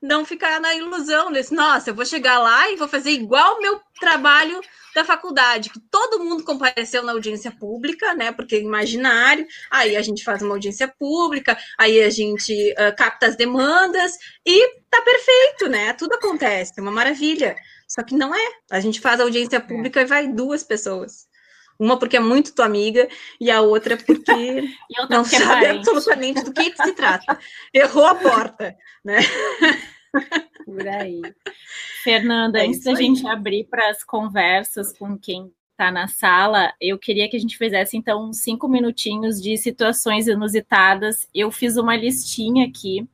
não 0.00 0.24
ficar 0.24 0.60
na 0.60 0.74
ilusão 0.74 1.32
desse, 1.32 1.54
nossa, 1.54 1.90
eu 1.90 1.94
vou 1.94 2.06
chegar 2.06 2.38
lá 2.38 2.70
e 2.70 2.76
vou 2.76 2.88
fazer 2.88 3.10
igual 3.10 3.56
o 3.56 3.62
meu 3.62 3.80
trabalho 4.00 4.60
da 4.94 5.04
faculdade, 5.04 5.70
que 5.70 5.80
todo 5.90 6.24
mundo 6.24 6.44
compareceu 6.44 7.02
na 7.02 7.12
audiência 7.12 7.50
pública, 7.50 8.14
né? 8.14 8.32
Porque 8.32 8.56
é 8.56 8.60
imaginário, 8.60 9.46
aí 9.70 9.96
a 9.96 10.02
gente 10.02 10.24
faz 10.24 10.42
uma 10.42 10.54
audiência 10.54 10.88
pública, 10.88 11.56
aí 11.76 12.00
a 12.02 12.10
gente 12.10 12.52
uh, 12.72 12.96
capta 12.96 13.26
as 13.26 13.36
demandas 13.36 14.16
e 14.44 14.68
tá 14.90 15.00
perfeito, 15.02 15.68
né? 15.68 15.92
Tudo 15.92 16.14
acontece, 16.14 16.72
é 16.78 16.82
uma 16.82 16.90
maravilha. 16.90 17.54
Só 17.86 18.02
que 18.02 18.14
não 18.14 18.34
é. 18.34 18.48
A 18.70 18.80
gente 18.80 19.00
faz 19.00 19.20
audiência 19.20 19.56
é. 19.56 19.60
pública 19.60 20.00
é. 20.00 20.02
e 20.02 20.06
vai 20.06 20.28
duas 20.28 20.62
pessoas. 20.62 21.27
Uma 21.78 21.96
porque 21.98 22.16
é 22.16 22.20
muito 22.20 22.54
tua 22.54 22.66
amiga 22.66 23.08
e 23.40 23.50
a 23.50 23.60
outra 23.60 23.96
porque 23.96 24.24
não 25.08 25.22
porque 25.22 25.38
sabe 25.38 25.66
é 25.66 25.70
absolutamente 25.70 26.42
do 26.42 26.52
que, 26.52 26.70
que 26.70 26.82
se 26.82 26.92
trata. 26.92 27.38
Errou 27.72 28.06
a 28.06 28.14
porta, 28.14 28.76
né? 29.04 29.18
Por 30.64 30.88
aí. 30.88 31.20
Fernanda, 32.02 32.58
é 32.58 32.66
antes 32.66 32.82
da 32.82 32.94
gente 32.94 33.26
abrir 33.26 33.64
para 33.64 33.88
as 33.90 34.02
conversas 34.02 34.96
com 34.96 35.18
quem 35.18 35.52
está 35.78 35.92
na 35.92 36.08
sala, 36.08 36.72
eu 36.80 36.98
queria 36.98 37.28
que 37.30 37.36
a 37.36 37.40
gente 37.40 37.56
fizesse 37.56 37.96
então 37.96 38.32
cinco 38.32 38.68
minutinhos 38.68 39.40
de 39.40 39.56
situações 39.56 40.26
inusitadas. 40.26 41.28
Eu 41.32 41.52
fiz 41.52 41.76
uma 41.76 41.96
listinha 41.96 42.66
aqui, 42.66 43.08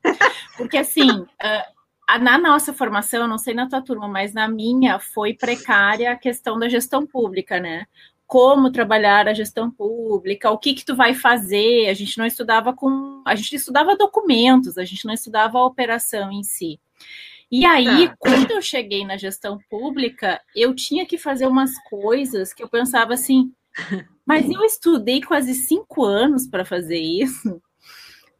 porque 0.56 0.78
assim, 0.78 1.10
uh, 1.20 2.18
na 2.20 2.38
nossa 2.38 2.72
formação, 2.72 3.28
não 3.28 3.36
sei 3.36 3.52
na 3.52 3.68
tua 3.68 3.82
turma, 3.82 4.08
mas 4.08 4.32
na 4.32 4.48
minha 4.48 4.98
foi 4.98 5.34
precária 5.34 6.10
a 6.10 6.16
questão 6.16 6.58
da 6.58 6.68
gestão 6.68 7.06
pública, 7.06 7.60
né? 7.60 7.86
Como 8.26 8.72
trabalhar 8.72 9.28
a 9.28 9.34
gestão 9.34 9.70
pública, 9.70 10.50
o 10.50 10.58
que 10.58 10.74
que 10.74 10.84
tu 10.84 10.96
vai 10.96 11.14
fazer. 11.14 11.88
A 11.88 11.94
gente 11.94 12.18
não 12.18 12.26
estudava 12.26 12.72
com, 12.72 13.22
a 13.24 13.34
gente 13.34 13.56
estudava 13.56 13.96
documentos, 13.96 14.78
a 14.78 14.84
gente 14.84 15.04
não 15.04 15.14
estudava 15.14 15.58
a 15.58 15.66
operação 15.66 16.32
em 16.32 16.42
si. 16.42 16.80
E 17.50 17.64
aí, 17.64 18.08
tá. 18.08 18.16
quando 18.18 18.50
eu 18.50 18.62
cheguei 18.62 19.04
na 19.04 19.16
gestão 19.16 19.58
pública, 19.70 20.40
eu 20.56 20.74
tinha 20.74 21.06
que 21.06 21.18
fazer 21.18 21.46
umas 21.46 21.70
coisas 21.84 22.52
que 22.52 22.62
eu 22.62 22.68
pensava 22.68 23.14
assim, 23.14 23.52
mas 24.26 24.50
eu 24.50 24.62
estudei 24.64 25.20
quase 25.20 25.54
cinco 25.54 26.04
anos 26.04 26.46
para 26.46 26.64
fazer 26.64 26.98
isso. 26.98 27.60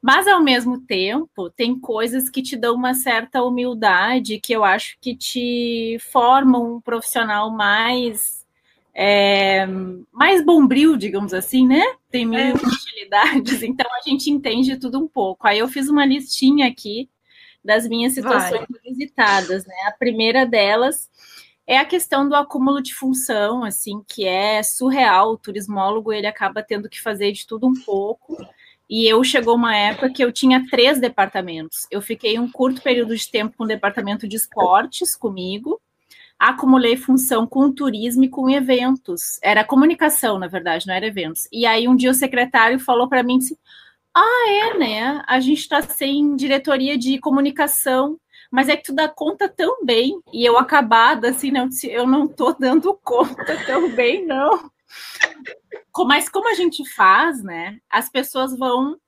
Mas, 0.03 0.29
ao 0.29 0.43
mesmo 0.43 0.81
tempo, 0.83 1.49
tem 1.49 1.79
coisas 1.81 2.29
que 2.29 2.43
te 2.43 2.59
dão 2.59 2.75
uma 2.75 2.93
certa 2.93 3.43
humildade 3.43 4.39
que 4.39 4.53
eu 4.53 4.63
acho 4.63 4.99
que 5.01 5.17
te 5.17 5.97
formam 6.13 6.75
um 6.77 6.81
profissional 6.81 7.51
mais 7.51 8.44
é, 8.95 9.67
mais 10.13 10.45
bombril, 10.45 10.97
digamos 10.97 11.35
assim, 11.35 11.67
né? 11.67 11.83
Tem 12.11 12.25
mil 12.25 12.39
é. 12.39 12.53
utilidades, 12.53 13.63
então 13.65 13.87
a 13.93 14.09
gente 14.09 14.31
entende 14.31 14.77
tudo 14.77 14.99
um 15.01 15.09
pouco. 15.09 15.47
Aí 15.47 15.59
eu 15.59 15.69
fiz 15.69 15.89
uma 15.89 16.07
listinha 16.07 16.69
aqui 16.69 17.11
das 17.65 17.89
minhas 17.89 18.13
situações 18.13 18.67
Vai. 18.69 18.81
visitadas, 18.85 19.67
né? 19.67 19.75
A 19.87 19.93
primeira 19.93 20.47
delas 20.47 21.11
é 21.67 21.79
a 21.79 21.85
questão 21.85 22.29
do 22.29 22.37
acúmulo 22.37 22.83
de 22.83 22.95
função, 22.95 23.65
assim, 23.65 24.03
que 24.07 24.27
é 24.27 24.63
surreal. 24.63 25.33
O 25.33 25.39
turismólogo 25.39 26.13
ele 26.13 26.27
acaba 26.27 26.63
tendo 26.63 26.89
que 26.89 27.01
fazer 27.01 27.33
de 27.33 27.47
tudo 27.47 27.67
um 27.67 27.75
pouco. 27.75 28.37
E 28.89 29.11
eu 29.11 29.25
chegou 29.25 29.57
uma 29.57 29.75
época 29.75 30.13
que 30.13 30.23
eu 30.23 30.31
tinha 30.31 30.67
três 30.71 31.01
departamentos. 31.01 31.87
Eu 31.91 32.03
fiquei 32.03 32.39
um 32.39 32.51
curto 32.51 32.83
período 32.83 33.17
de 33.17 33.31
tempo 33.31 33.57
com 33.57 33.65
o 33.65 33.67
departamento 33.67 34.29
de 34.29 34.37
esportes 34.37 35.17
comigo, 35.17 35.81
acumulei 36.51 36.97
função 36.97 37.47
com 37.47 37.73
turismo 37.73 38.25
e 38.25 38.29
com 38.29 38.51
eventos. 38.51 39.39
Era 39.43 39.65
comunicação, 39.65 40.39
na 40.39 40.47
verdade, 40.47 40.87
não 40.87 40.95
era 40.95 41.07
eventos. 41.07 41.49
E 41.51 41.65
aí 41.65 41.89
um 41.89 41.97
dia 41.97 42.11
o 42.11 42.15
secretário 42.15 42.79
falou 42.79 43.09
para 43.09 43.23
mim 43.23 43.39
assim: 43.39 43.57
"Ah, 44.15 44.45
é, 44.49 44.79
né? 44.79 45.23
A 45.27 45.41
gente 45.41 45.61
está 45.61 45.81
sem 45.83 46.37
diretoria 46.37 46.99
de 46.99 47.19
comunicação, 47.19 48.19
mas 48.51 48.69
é 48.69 48.77
que 48.77 48.85
tu 48.85 48.95
dá 48.95 49.09
conta 49.09 49.49
tão 49.49 49.85
bem". 49.85 50.21
E 50.33 50.45
eu 50.45 50.59
acabada 50.59 51.31
assim, 51.31 51.51
não, 51.51 51.69
eu 51.85 52.07
não 52.07 52.29
tô 52.29 52.53
dando 52.53 52.95
conta 53.03 53.57
tão 53.67 53.91
bem, 53.91 54.27
não. 54.27 54.71
Mas 56.07 56.29
como 56.29 56.49
a 56.51 56.55
gente 56.55 56.85
faz, 56.95 57.43
né? 57.43 57.79
As 57.91 58.09
pessoas 58.11 58.57
vão 58.57 58.99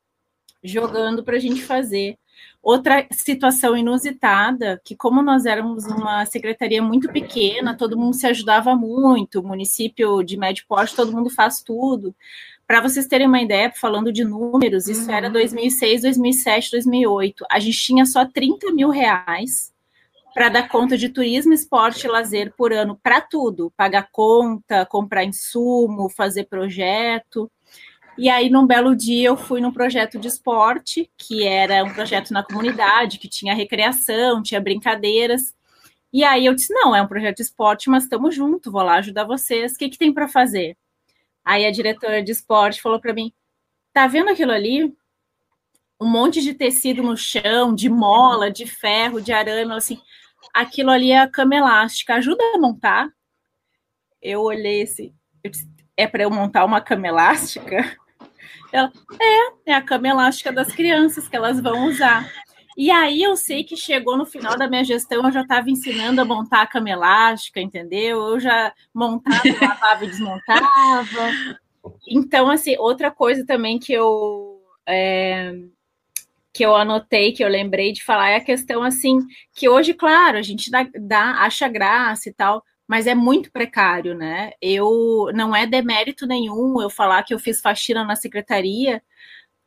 jogando 0.65 1.23
para 1.23 1.37
a 1.37 1.41
gente 1.41 1.63
fazer. 1.63 2.19
Outra 2.67 3.07
situação 3.13 3.77
inusitada, 3.77 4.83
que 4.85 4.97
como 4.97 5.23
nós 5.23 5.47
éramos 5.47 5.85
uma 5.85 6.27
secretaria 6.27 6.83
muito 6.83 7.09
pequena, 7.13 7.77
todo 7.77 7.97
mundo 7.97 8.17
se 8.17 8.27
ajudava 8.27 8.75
muito, 8.75 9.41
município 9.41 10.21
de 10.25 10.37
médio 10.37 10.65
porte, 10.67 10.97
todo 10.97 11.13
mundo 11.13 11.31
faz 11.31 11.63
tudo. 11.63 12.13
Para 12.67 12.81
vocês 12.81 13.07
terem 13.07 13.29
uma 13.29 13.41
ideia, 13.41 13.71
falando 13.73 14.13
de 14.13 14.25
números, 14.25 14.89
isso 14.89 15.09
uhum. 15.09 15.15
era 15.15 15.31
2006, 15.31 16.03
2007, 16.03 16.73
2008. 16.73 17.47
A 17.49 17.61
gente 17.61 17.79
tinha 17.79 18.05
só 18.05 18.27
30 18.27 18.73
mil 18.73 18.89
reais 18.91 19.73
para 20.35 20.49
dar 20.49 20.69
conta 20.69 20.99
de 20.99 21.09
turismo, 21.09 21.53
esporte 21.53 22.09
e 22.09 22.11
lazer 22.11 22.53
por 22.57 22.73
ano, 22.73 22.99
para 23.01 23.21
tudo. 23.21 23.73
Pagar 23.77 24.09
conta, 24.11 24.85
comprar 24.87 25.23
insumo, 25.23 26.09
fazer 26.09 26.47
projeto. 26.47 27.49
E 28.19 28.31
aí, 28.31 28.49
num 28.49 28.67
belo 28.67 28.97
dia, 28.97 29.29
eu 29.29 29.37
fui 29.37 29.61
num 29.61 29.73
projeto 29.73 30.19
de 30.19 30.27
esporte, 30.27 31.11
que 31.19 31.47
era 31.47 31.85
um 31.85 31.93
projeto 31.93 32.33
na 32.33 32.43
comunidade, 32.43 33.19
que 33.19 33.29
tinha 33.29 33.55
recreação, 33.55 34.43
tinha 34.43 34.61
brincadeiras. 34.61 35.55
E 36.13 36.25
aí 36.25 36.47
eu 36.47 36.55
disse: 36.55 36.73
não, 36.73 36.97
é 36.97 37.03
um 37.03 37.07
projeto 37.07 37.37
de 37.37 37.43
esporte, 37.43 37.91
mas 37.91 38.05
estamos 38.05 38.35
juntos, 38.35 38.73
vou 38.73 38.83
lá 38.83 38.97
ajudar 38.97 39.25
vocês. 39.25 39.73
O 39.73 39.77
que, 39.79 39.91
que 39.91 39.99
tem 39.99 40.13
para 40.13 40.29
fazer? 40.29 40.77
Aí 41.45 41.67
a 41.67 41.71
diretora 41.71 42.23
de 42.23 42.33
esporte 42.33 42.81
falou 42.81 43.01
para 43.01 43.13
mim: 43.13 43.33
tá 43.93 44.07
vendo 44.07 44.31
aquilo 44.31 44.53
ali? 44.53 44.85
Um 46.01 46.09
monte 46.09 46.43
de 46.43 46.55
tecido 46.55 47.03
no 47.03 47.17
chão, 47.17 47.75
de 47.75 47.89
mola, 47.89 48.51
de 48.51 48.67
ferro, 48.67 49.21
de 49.21 49.33
arame, 49.33 49.73
assim. 49.73 50.01
Aquilo 50.55 50.91
ali 50.91 51.11
é 51.11 51.19
a 51.19 51.29
cama 51.29 51.55
elástica, 51.55 52.15
ajuda 52.15 52.43
a 52.55 52.59
montar. 52.59 53.09
Eu 54.23 54.43
olhei 54.43 54.83
assim, 54.83 55.15
eu 55.45 55.51
disse, 55.51 55.69
é 55.97 56.07
para 56.07 56.23
eu 56.23 56.31
montar 56.31 56.65
uma 56.65 56.81
cama 56.81 57.07
elástica? 57.07 57.97
Ela, 58.73 58.93
é, 59.21 59.71
é 59.73 59.75
a 59.75 59.83
cama 59.83 60.09
elástica 60.09 60.53
das 60.53 60.73
crianças 60.73 61.29
que 61.29 61.37
elas 61.37 61.61
vão 61.61 61.89
usar. 61.89 62.31
E 62.77 62.91
aí 62.91 63.23
eu 63.23 63.37
sei 63.37 63.65
que 63.65 63.77
chegou 63.77 64.19
no 64.19 64.27
final 64.27 64.57
da 64.57 64.69
minha 64.69 64.85
gestão, 64.85 65.25
eu 65.25 65.33
já 65.33 65.41
estava 65.41 65.71
ensinando 65.71 66.21
a 66.21 66.25
montar 66.25 66.63
a 66.63 66.67
cama 66.67 66.91
elástica, 66.91 67.61
entendeu? 67.61 68.21
Eu 68.21 68.39
já 68.39 68.73
montava, 68.93 69.43
lavava 69.63 70.05
e 70.05 70.09
desmontava. 70.09 71.31
Então, 72.07 72.51
assim, 72.51 72.77
outra 72.79 73.11
coisa 73.11 73.47
também 73.47 73.79
que 73.79 73.93
eu 73.93 74.61
é, 74.87 75.55
que 76.53 76.65
eu 76.65 76.75
anotei, 76.75 77.33
que 77.33 77.45
eu 77.45 77.49
lembrei 77.49 77.93
de 77.93 78.03
falar, 78.03 78.31
é 78.31 78.37
a 78.37 78.45
questão 78.45 78.83
assim, 78.83 79.19
que 79.55 79.69
hoje, 79.69 79.93
claro, 79.93 80.39
a 80.39 80.43
gente 80.43 80.71
dá, 80.71 80.87
dá 80.99 81.43
acha 81.43 81.69
graça 81.69 82.29
e 82.29 82.33
tal, 82.33 82.63
mas 82.87 83.07
é 83.07 83.15
muito 83.15 83.51
precário, 83.51 84.15
né? 84.15 84.53
Eu 84.61 85.31
não 85.35 85.55
é 85.55 85.67
demérito 85.67 86.27
nenhum 86.27 86.81
eu 86.81 86.89
falar 86.89 87.23
que 87.23 87.35
eu 87.35 87.39
fiz 87.39 87.61
faxina 87.61 88.05
na 88.05 88.15
secretaria, 88.15 89.03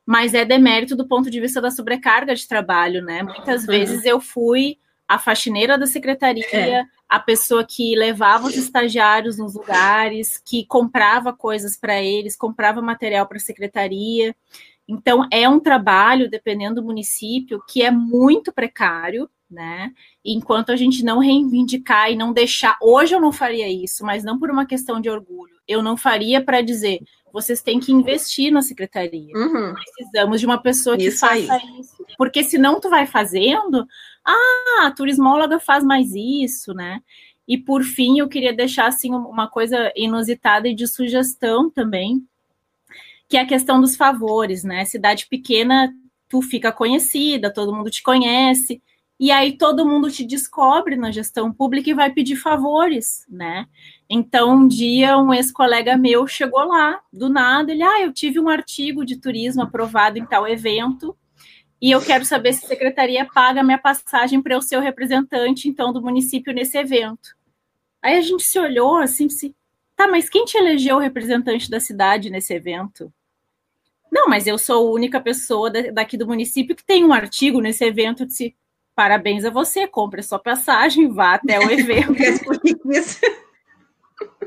mas 0.06 0.34
é 0.34 0.46
demérito 0.46 0.96
do 0.96 1.08
ponto 1.08 1.30
de 1.30 1.40
vista 1.40 1.62
da 1.62 1.70
sobrecarga 1.70 2.34
de 2.34 2.48
trabalho, 2.48 3.04
né? 3.04 3.22
Muitas 3.22 3.62
uhum. 3.62 3.68
vezes 3.68 4.06
eu 4.06 4.20
fui 4.22 4.78
a 5.08 5.18
faxineira 5.18 5.78
da 5.78 5.88
secretaria, 5.88 6.46
é. 6.54 6.86
a 7.10 7.20
pessoa 7.20 7.66
que 7.66 7.96
levava 7.96 8.48
os 8.48 8.56
estagiários 8.56 9.40
nos 9.40 9.56
lugares, 9.56 10.38
que 10.38 10.66
comprava 10.68 11.34
coisas 11.34 11.76
para 11.76 12.02
eles, 12.02 12.36
comprava 12.38 12.80
material 12.80 13.28
para 13.28 13.38
a 13.38 13.42
secretaria. 13.42 14.36
Então, 14.88 15.28
é 15.32 15.50
um 15.50 15.60
trabalho, 15.60 16.30
dependendo 16.30 16.76
do 16.76 16.86
município, 16.86 17.62
que 17.68 17.82
é 17.82 17.90
muito 17.90 18.54
precário, 18.54 19.28
né? 19.50 19.92
Enquanto 20.24 20.72
a 20.72 20.76
gente 20.76 21.04
não 21.04 21.20
reivindicar 21.20 22.12
e 22.12 22.16
não 22.16 22.32
deixar. 22.32 22.78
Hoje 22.82 23.16
eu 23.16 23.22
não 23.22 23.32
faria 23.32 23.68
isso, 23.68 24.06
mas 24.06 24.24
não 24.24 24.38
por 24.38 24.52
uma 24.52 24.66
questão 24.66 25.02
de 25.02 25.10
orgulho. 25.10 25.54
Eu 25.68 25.82
não 25.82 25.98
faria 25.98 26.44
para 26.44 26.62
dizer 26.62 27.02
vocês 27.32 27.62
têm 27.62 27.80
que 27.80 27.92
investir 27.92 28.52
na 28.52 28.62
secretaria. 28.62 29.36
Uhum. 29.36 29.74
Precisamos 29.74 30.40
de 30.40 30.46
uma 30.46 30.62
pessoa 30.62 30.98
que 30.98 31.06
isso 31.06 31.20
faça 31.20 31.54
aí. 31.54 31.80
isso. 31.80 32.06
Porque 32.18 32.44
senão 32.44 32.80
tu 32.80 32.90
vai 32.90 33.06
fazendo, 33.06 33.88
ah, 34.26 34.88
a 34.88 34.92
turismóloga 34.92 35.60
faz 35.60 35.84
mais 35.84 36.12
isso, 36.14 36.74
né? 36.74 37.02
E 37.48 37.58
por 37.58 37.84
fim, 37.84 38.20
eu 38.20 38.28
queria 38.28 38.54
deixar 38.54 38.88
assim 38.88 39.12
uma 39.12 39.48
coisa 39.48 39.92
inusitada 39.96 40.68
e 40.68 40.76
de 40.76 40.88
sugestão 40.88 41.70
também, 41.70 42.24
que 43.28 43.38
é 43.38 43.42
a 43.42 43.48
questão 43.48 43.82
dos 43.82 43.96
favores, 43.96 44.64
né? 44.64 44.86
Cidade 44.86 45.28
pequena, 45.28 45.92
tu 46.28 46.42
fica 46.42 46.72
conhecida, 46.72 47.54
todo 47.54 47.76
mundo 47.76 47.90
te 47.90 48.04
conhece, 48.04 48.82
e 49.20 49.32
aí 49.32 49.58
todo 49.58 49.86
mundo 49.86 50.10
te 50.10 50.24
descobre 50.24 50.96
na 50.96 51.12
gestão 51.12 51.52
pública 51.52 51.90
e 51.90 51.94
vai 51.94 52.10
pedir 52.10 52.38
favores, 52.38 53.26
né? 53.30 53.68
Então, 54.10 54.52
um 54.52 54.68
dia 54.68 55.18
um 55.18 55.34
ex-colega 55.34 55.98
meu 55.98 56.26
chegou 56.26 56.66
lá, 56.66 57.02
do 57.12 57.28
nada, 57.28 57.72
ele, 57.72 57.84
ah, 57.84 58.02
eu 58.02 58.14
tive 58.14 58.40
um 58.40 58.48
artigo 58.48 59.06
de 59.06 59.18
turismo 59.18 59.62
aprovado 59.62 60.18
em 60.18 60.26
tal 60.26 60.48
evento, 60.48 61.18
e 61.82 61.92
eu 61.92 62.02
quero 62.02 62.24
saber 62.24 62.54
se 62.54 62.66
a 62.66 62.68
secretaria 62.70 63.26
paga 63.26 63.62
minha 63.64 63.78
passagem 63.78 64.42
para 64.42 64.56
eu 64.56 64.62
ser 64.62 64.78
o 64.78 64.82
representante, 64.82 65.68
então, 65.68 65.92
do 65.92 66.02
município 66.02 66.54
nesse 66.54 66.78
evento. 66.78 67.36
Aí 68.02 68.18
a 68.18 68.22
gente 68.22 68.44
se 68.44 68.58
olhou 68.58 68.98
assim, 68.98 69.28
se, 69.30 69.54
tá, 69.96 70.08
mas 70.08 70.30
quem 70.30 70.46
te 70.46 70.58
elegeu 70.58 70.98
representante 70.98 71.70
da 71.70 71.80
cidade 71.80 72.30
nesse 72.30 72.54
evento? 72.54 73.14
Não, 74.12 74.28
mas 74.28 74.48
eu 74.48 74.58
sou 74.58 74.88
a 74.88 74.92
única 74.92 75.20
pessoa 75.22 75.70
daqui 75.70 76.18
do 76.18 76.26
município 76.26 76.76
que 76.76 76.86
tem 76.86 77.06
um 77.06 77.14
artigo 77.14 77.62
nesse 77.62 77.86
evento. 77.86 78.24
Eu 78.24 78.28
disse, 78.28 78.56
parabéns 79.00 79.46
a 79.46 79.50
você, 79.50 79.88
compre 79.88 80.20
a 80.20 80.24
sua 80.24 80.38
passagem, 80.38 81.08
vá 81.08 81.36
até 81.36 81.58
o 81.58 81.72
evento. 81.72 82.16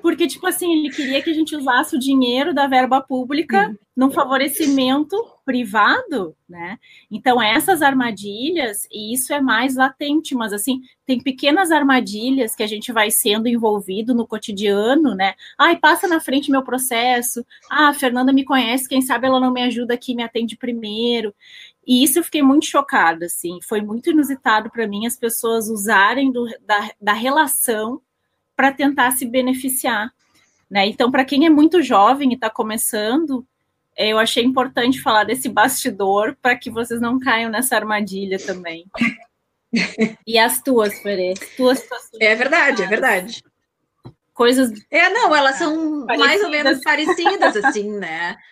Porque, 0.02 0.26
tipo 0.26 0.46
assim, 0.46 0.70
ele 0.70 0.90
queria 0.90 1.22
que 1.22 1.30
a 1.30 1.32
gente 1.32 1.56
usasse 1.56 1.96
o 1.96 1.98
dinheiro 1.98 2.52
da 2.52 2.66
verba 2.66 3.00
pública 3.00 3.68
uhum. 3.68 3.76
num 3.96 4.10
favorecimento 4.10 5.16
privado, 5.42 6.36
né? 6.46 6.78
Então, 7.10 7.40
essas 7.40 7.80
armadilhas, 7.80 8.86
e 8.92 9.14
isso 9.14 9.32
é 9.32 9.40
mais 9.40 9.74
latente, 9.74 10.34
mas 10.34 10.52
assim, 10.52 10.82
tem 11.06 11.18
pequenas 11.18 11.70
armadilhas 11.70 12.54
que 12.54 12.62
a 12.62 12.66
gente 12.66 12.92
vai 12.92 13.10
sendo 13.10 13.48
envolvido 13.48 14.14
no 14.14 14.26
cotidiano, 14.26 15.14
né? 15.14 15.34
Ai, 15.56 15.78
passa 15.78 16.06
na 16.06 16.20
frente 16.20 16.50
meu 16.50 16.62
processo. 16.62 17.44
Ah, 17.70 17.88
a 17.88 17.94
Fernanda 17.94 18.32
me 18.32 18.44
conhece, 18.44 18.88
quem 18.88 19.00
sabe 19.00 19.26
ela 19.26 19.40
não 19.40 19.52
me 19.52 19.62
ajuda 19.62 19.94
aqui, 19.94 20.14
me 20.14 20.22
atende 20.22 20.56
primeiro. 20.56 21.34
E 21.86 22.04
isso 22.04 22.18
eu 22.18 22.24
fiquei 22.24 22.42
muito 22.42 22.66
chocada, 22.66 23.26
assim. 23.26 23.58
Foi 23.62 23.80
muito 23.80 24.10
inusitado 24.10 24.70
para 24.70 24.86
mim 24.86 25.06
as 25.06 25.16
pessoas 25.16 25.68
usarem 25.68 26.30
do, 26.30 26.46
da, 26.60 26.90
da 27.00 27.12
relação 27.12 28.00
para 28.54 28.72
tentar 28.72 29.10
se 29.12 29.26
beneficiar. 29.26 30.12
Né? 30.70 30.86
Então, 30.86 31.10
para 31.10 31.24
quem 31.24 31.44
é 31.44 31.50
muito 31.50 31.82
jovem 31.82 32.30
e 32.30 32.34
está 32.34 32.48
começando, 32.48 33.46
eu 33.96 34.18
achei 34.18 34.44
importante 34.44 35.00
falar 35.00 35.24
desse 35.24 35.48
bastidor 35.48 36.36
para 36.40 36.56
que 36.56 36.70
vocês 36.70 37.00
não 37.00 37.18
caiam 37.18 37.50
nessa 37.50 37.76
armadilha 37.76 38.38
também. 38.38 38.86
e 40.26 40.38
as 40.38 40.62
tuas, 40.62 40.98
Ferê? 41.00 41.34
Tuas 41.56 41.84
É 42.20 42.34
verdade, 42.34 42.82
é 42.82 42.86
verdade. 42.86 43.42
Coisas. 44.32 44.72
É, 44.90 45.10
não, 45.10 45.34
elas 45.34 45.56
são 45.56 46.06
parecidas. 46.06 46.26
mais 46.26 46.42
ou 46.42 46.50
menos 46.50 46.80
parecidas, 46.80 47.56
assim, 47.56 47.90
né? 47.98 48.36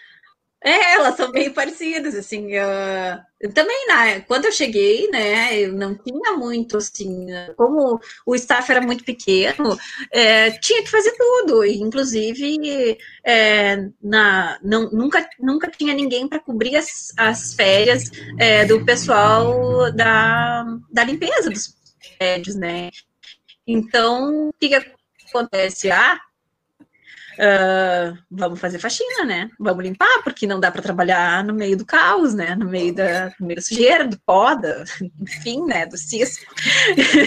É, 0.62 0.94
elas 0.94 1.16
são 1.16 1.32
bem 1.32 1.50
parecidas, 1.50 2.14
assim. 2.14 2.48
Uh, 2.48 3.50
também, 3.54 3.86
né, 3.88 4.20
quando 4.20 4.44
eu 4.44 4.52
cheguei, 4.52 5.08
né, 5.10 5.58
eu 5.58 5.72
não 5.72 5.96
tinha 5.96 6.34
muito, 6.34 6.76
assim, 6.76 7.28
como 7.56 7.98
o 8.26 8.34
staff 8.34 8.70
era 8.70 8.82
muito 8.82 9.02
pequeno, 9.02 9.78
é, 10.12 10.50
tinha 10.50 10.82
que 10.82 10.90
fazer 10.90 11.12
tudo, 11.16 11.64
inclusive, 11.64 12.98
é, 13.24 13.88
na, 14.02 14.58
não, 14.62 14.90
nunca, 14.90 15.26
nunca 15.38 15.70
tinha 15.70 15.94
ninguém 15.94 16.28
para 16.28 16.38
cobrir 16.38 16.76
as, 16.76 17.14
as 17.16 17.54
férias 17.54 18.10
é, 18.38 18.66
do 18.66 18.84
pessoal 18.84 19.90
da, 19.92 20.66
da 20.92 21.04
limpeza 21.04 21.48
dos 21.48 21.74
prédios, 22.18 22.56
né. 22.56 22.90
Então, 23.66 24.48
o 24.48 24.52
que 24.52 24.74
acontece? 25.30 25.90
Ah, 25.90 26.20
Uh, 27.40 28.18
vamos 28.30 28.60
fazer 28.60 28.78
faxina, 28.78 29.24
né? 29.24 29.50
Vamos 29.58 29.82
limpar, 29.82 30.22
porque 30.22 30.46
não 30.46 30.60
dá 30.60 30.70
para 30.70 30.82
trabalhar 30.82 31.42
no 31.42 31.54
meio 31.54 31.74
do 31.74 31.86
caos, 31.86 32.34
né? 32.34 32.54
No 32.54 32.66
meio 32.66 32.94
da, 32.94 33.32
no 33.40 33.46
meio 33.46 33.56
da 33.56 33.62
sujeira, 33.62 34.06
do 34.06 34.20
pó, 34.26 34.50
enfim, 35.22 35.64
né? 35.64 35.86
Do 35.86 35.96
cisco. 35.96 36.44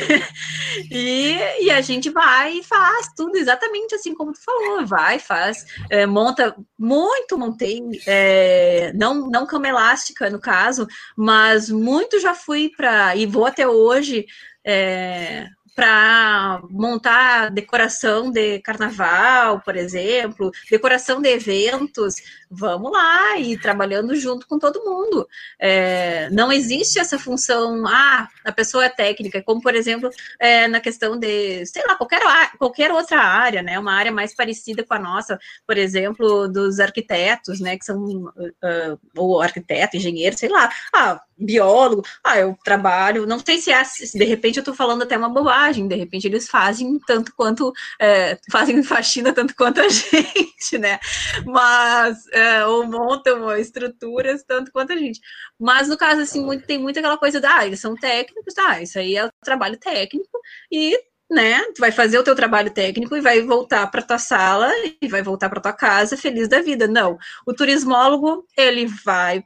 e, 0.91 1.35
e, 1.61 1.71
a 1.71 1.81
gente 1.81 2.11
vai 2.11 2.59
e 2.59 2.63
faz 2.63 3.07
tudo 3.17 3.35
exatamente 3.37 3.95
assim 3.95 4.13
como 4.13 4.33
tu 4.33 4.39
falou. 4.43 4.85
Vai, 4.85 5.17
faz, 5.17 5.65
é, 5.89 6.05
monta, 6.05 6.55
muito 6.77 7.35
montei, 7.35 7.81
é, 8.05 8.93
não, 8.93 9.27
não 9.31 9.47
cama 9.47 9.67
elástica 9.67 10.29
no 10.29 10.39
caso, 10.39 10.85
mas 11.17 11.71
muito 11.71 12.19
já 12.19 12.35
fui 12.35 12.71
para, 12.77 13.15
e 13.15 13.25
vou 13.25 13.47
até 13.47 13.67
hoje. 13.67 14.27
É, 14.63 15.47
para 15.75 16.61
montar 16.69 17.49
decoração 17.49 18.31
de 18.31 18.59
carnaval, 18.59 19.61
por 19.61 19.75
exemplo, 19.75 20.51
decoração 20.69 21.21
de 21.21 21.29
eventos, 21.29 22.15
vamos 22.49 22.91
lá 22.91 23.37
e 23.39 23.57
trabalhando 23.57 24.15
junto 24.15 24.47
com 24.47 24.59
todo 24.59 24.83
mundo. 24.83 25.27
É, 25.59 26.29
não 26.29 26.51
existe 26.51 26.99
essa 26.99 27.17
função, 27.17 27.85
ah, 27.87 28.27
a 28.45 28.51
pessoa 28.51 28.85
é 28.85 28.89
técnica, 28.89 29.41
como 29.41 29.61
por 29.61 29.73
exemplo 29.73 30.09
é, 30.39 30.67
na 30.67 30.79
questão 30.79 31.17
de, 31.17 31.65
sei 31.65 31.83
lá, 31.87 31.95
qualquer, 31.95 32.21
qualquer 32.57 32.91
outra 32.91 33.19
área, 33.19 33.63
né? 33.63 33.79
Uma 33.79 33.93
área 33.93 34.11
mais 34.11 34.35
parecida 34.35 34.83
com 34.83 34.93
a 34.93 34.99
nossa, 34.99 35.39
por 35.65 35.77
exemplo, 35.77 36.47
dos 36.47 36.79
arquitetos, 36.79 37.59
né? 37.59 37.77
Que 37.77 37.85
são 37.85 38.03
uh, 38.03 38.99
ou 39.17 39.41
arquiteto, 39.41 39.97
engenheiro, 39.97 40.37
sei 40.37 40.49
lá, 40.49 40.69
ah, 40.93 41.19
biólogo, 41.37 42.03
ah, 42.23 42.39
eu 42.39 42.57
trabalho, 42.63 43.25
não 43.25 43.39
sei 43.39 43.59
se 43.59 43.71
é, 43.71 43.81
de 44.13 44.25
repente 44.25 44.57
eu 44.57 44.61
estou 44.61 44.73
falando 44.73 45.03
até 45.03 45.17
uma 45.17 45.29
bobagem, 45.29 45.62
de 45.71 45.95
repente 45.95 46.27
eles 46.27 46.47
fazem 46.47 46.99
tanto 47.05 47.33
quanto, 47.35 47.71
é, 47.99 48.37
fazem 48.51 48.81
faxina 48.83 49.33
tanto 49.33 49.55
quanto 49.55 49.81
a 49.81 49.87
gente, 49.89 50.77
né, 50.77 50.99
mas, 51.45 52.27
é, 52.31 52.65
ou 52.65 52.85
montam 52.85 53.55
estruturas 53.55 54.43
tanto 54.43 54.71
quanto 54.71 54.93
a 54.93 54.97
gente, 54.97 55.19
mas 55.59 55.87
no 55.87 55.97
caso, 55.97 56.21
assim, 56.21 56.43
muito, 56.43 56.65
tem 56.65 56.77
muito 56.77 56.99
aquela 56.99 57.17
coisa 57.17 57.39
da, 57.39 57.57
ah, 57.59 57.65
eles 57.65 57.79
são 57.79 57.95
técnicos, 57.95 58.53
tá, 58.53 58.81
isso 58.81 58.97
aí 58.99 59.15
é 59.15 59.25
o 59.25 59.31
trabalho 59.43 59.77
técnico, 59.77 60.39
e 60.71 60.97
né? 61.31 61.63
Tu 61.75 61.79
vai 61.79 61.91
fazer 61.91 62.17
o 62.19 62.23
teu 62.23 62.35
trabalho 62.35 62.69
técnico 62.69 63.15
e 63.15 63.21
vai 63.21 63.41
voltar 63.41 63.87
para 63.87 64.01
tua 64.01 64.17
sala 64.19 64.71
e 65.01 65.07
vai 65.07 65.23
voltar 65.23 65.49
para 65.49 65.61
tua 65.61 65.73
casa 65.73 66.15
feliz 66.15 66.47
da 66.47 66.61
vida. 66.61 66.87
Não, 66.87 67.17
o 67.45 67.53
turismólogo 67.53 68.45
ele 68.55 68.85
vai 68.85 69.43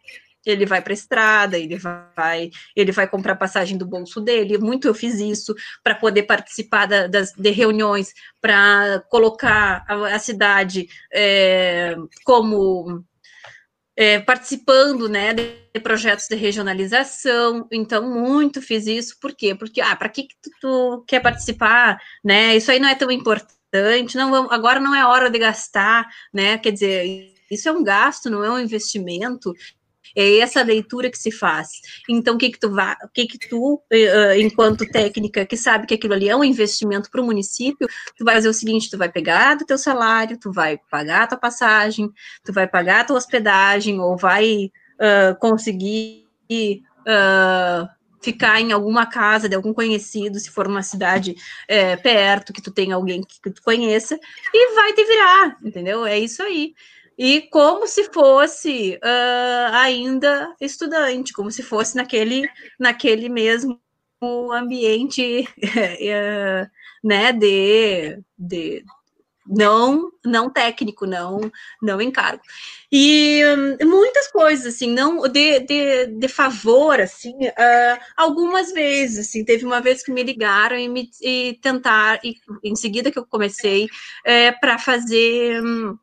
ele 0.48 0.66
vai 0.66 0.82
para 0.82 0.94
a 0.94 0.96
estrada, 0.96 1.58
ele 1.58 1.78
vai, 1.78 2.50
ele 2.76 2.92
vai 2.92 3.08
comprar 3.08 3.36
passagem 3.36 3.78
do 3.78 3.86
bolso 3.86 4.22
dele. 4.22 4.58
Muito 4.58 4.88
eu 4.88 4.94
fiz 4.94 5.20
isso 5.20 5.54
para 5.84 5.96
poder 5.96 6.24
participar 6.24 6.86
da, 6.86 7.08
das 7.08 7.34
de 7.34 7.50
reuniões, 7.52 8.14
para 8.42 9.04
colocar 9.10 9.86
a, 9.88 10.16
a 10.16 10.20
cidade 10.20 10.88
é, 11.14 11.96
como 12.24 13.04
é, 13.98 14.20
participando 14.20 15.10
né, 15.10 15.34
de 15.34 15.80
projetos 15.82 16.28
de 16.28 16.36
regionalização, 16.36 17.68
então 17.72 18.08
muito 18.08 18.62
fiz 18.62 18.86
isso, 18.86 19.18
por 19.20 19.34
quê? 19.34 19.56
Porque, 19.56 19.82
ah, 19.82 19.96
para 19.96 20.08
que, 20.08 20.24
que 20.24 20.36
tu, 20.40 20.52
tu, 20.62 21.04
quer 21.08 21.20
participar, 21.20 22.00
né, 22.24 22.56
isso 22.56 22.72
aí 22.72 22.80
não 22.80 22.88
é 22.88 22.94
tão 22.94 23.10
importante, 23.10 24.16
não, 24.16 24.52
agora 24.52 24.80
não 24.80 24.94
é 24.94 25.04
hora 25.04 25.32
de 25.32 25.40
gastar, 25.40 26.08
né, 26.32 26.60
quer 26.60 26.72
dizer, 26.72 27.34
isso 27.50 27.68
é 27.68 27.72
um 27.72 27.84
gasto, 27.84 28.30
não 28.30 28.44
é 28.44 28.52
um 28.52 28.60
investimento, 28.60 29.52
é 30.18 30.40
essa 30.40 30.64
leitura 30.64 31.12
que 31.12 31.18
se 31.18 31.32
faz. 31.32 31.70
Então, 32.10 32.34
o 32.34 32.38
que 32.40 32.50
que 32.50 32.60
tu 32.60 32.72
vai, 32.72 32.96
o 33.04 33.10
que 33.14 33.28
que 33.28 33.38
tu, 33.38 33.76
uh, 33.76 34.40
enquanto 34.40 34.90
técnica, 34.90 35.46
que 35.46 35.56
sabe 35.56 35.86
que 35.86 35.94
aquilo 35.94 36.16
ali 36.16 36.28
é 36.28 36.36
um 36.36 36.44
investimento 36.44 37.12
para 37.12 37.22
o 37.22 37.26
município, 37.26 37.88
tu 38.18 38.26
vai 38.26 38.34
fazer 38.34 38.50
o 38.50 38.54
seguinte, 38.54 38.90
tu 38.90 38.98
vai 38.98 39.10
pegar 39.10 39.56
do 39.56 39.66
teu 39.66 39.78
salário, 39.78 40.40
tu 40.40 40.52
vai 40.52 40.80
pagar 40.90 41.24
a 41.24 41.28
tua 41.28 41.38
passagem, 41.38 42.10
tu 42.44 42.52
vai 42.52 42.68
pagar 42.68 43.02
a 43.02 43.04
tua 43.04 43.18
hospedagem, 43.18 44.00
ou 44.00 44.18
vai 44.18 44.72
uh, 44.96 45.38
conseguir 45.40 46.26
uh, 46.52 47.88
ficar 48.20 48.60
em 48.60 48.72
alguma 48.72 49.06
casa 49.06 49.48
de 49.48 49.56
algum 49.56 49.72
conhecido, 49.72 50.40
se 50.40 50.50
for 50.50 50.68
uma 50.68 50.82
cidade 50.82 51.36
é, 51.68 51.96
perto, 51.96 52.52
que 52.52 52.62
tu 52.62 52.72
tem 52.72 52.92
alguém 52.92 53.22
que, 53.22 53.40
que 53.40 53.52
tu 53.52 53.62
conheça, 53.62 54.20
e 54.52 54.74
vai 54.74 54.94
te 54.94 55.06
virar, 55.06 55.58
entendeu? 55.64 56.06
É 56.08 56.18
isso 56.18 56.42
aí 56.42 56.74
e 57.18 57.42
como 57.50 57.88
se 57.88 58.06
fosse 58.12 59.00
uh, 59.04 59.74
ainda 59.74 60.56
estudante, 60.62 61.34
como 61.34 61.52
se 61.52 61.64
fosse 61.64 61.96
naquele, 61.96 62.48
naquele 62.80 63.28
mesmo 63.30 63.80
ambiente 64.54 65.48
uh, 65.64 66.70
né, 67.04 67.34
de, 67.34 68.20
de 68.38 68.84
não 69.48 70.12
não 70.26 70.50
técnico, 70.50 71.06
não 71.06 71.40
não 71.82 72.02
encargo. 72.02 72.42
E 72.92 73.42
um, 73.82 73.90
muitas 73.90 74.28
coisas, 74.32 74.76
assim, 74.76 74.92
não 74.94 75.22
de, 75.28 75.60
de, 75.62 76.08
de 76.08 76.28
favor, 76.28 77.00
assim, 77.00 77.34
uh, 77.34 78.00
algumas 78.16 78.72
vezes, 78.74 79.28
assim, 79.28 79.44
teve 79.46 79.66
uma 79.66 79.82
vez 79.82 80.04
que 80.04 80.12
me 80.12 80.24
ligaram 80.24 80.78
e 80.78 80.88
me 80.90 81.10
e 81.22 81.58
tentar, 81.62 82.20
e 82.24 82.36
em 82.64 82.76
seguida 82.76 83.12
que 83.12 83.20
eu 83.20 83.26
comecei, 83.26 83.88
é, 84.26 84.52
para 84.52 84.78
fazer. 84.78 85.64
Um, 85.64 85.98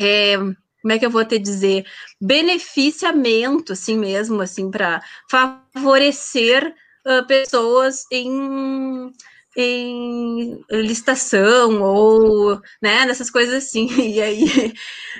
é, 0.00 0.36
como 0.36 0.92
é 0.92 0.98
que 0.98 1.06
eu 1.06 1.10
vou 1.10 1.24
te 1.24 1.38
dizer, 1.38 1.84
beneficiamento, 2.20 3.72
assim 3.72 3.96
mesmo, 3.98 4.40
assim, 4.40 4.70
para 4.70 5.02
favorecer 5.30 6.74
uh, 7.06 7.26
pessoas 7.26 8.04
em, 8.10 9.12
em 9.56 10.64
licitação 10.70 11.82
ou, 11.82 12.60
né, 12.82 13.04
nessas 13.06 13.30
coisas 13.30 13.54
assim. 13.54 13.88
E 14.00 14.22
aí, 14.22 14.72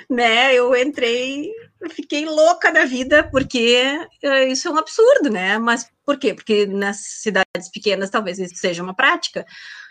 né, 0.09 0.53
eu 0.55 0.75
entrei, 0.75 1.51
fiquei 1.91 2.25
louca 2.25 2.71
da 2.71 2.85
vida, 2.85 3.23
porque 3.31 3.83
uh, 4.23 4.47
isso 4.51 4.67
é 4.67 4.71
um 4.71 4.77
absurdo, 4.77 5.29
né? 5.29 5.57
Mas 5.59 5.87
Por 6.05 6.17
quê? 6.17 6.33
Porque 6.33 6.65
nas 6.65 6.97
cidades 7.21 7.69
pequenas 7.71 8.09
talvez 8.09 8.39
isso 8.39 8.55
seja 8.55 8.83
uma 8.83 8.95
prática 8.95 9.45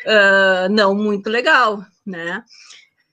uh, 0.04 0.68
não 0.70 0.94
muito 0.94 1.30
legal, 1.30 1.84
né? 2.04 2.44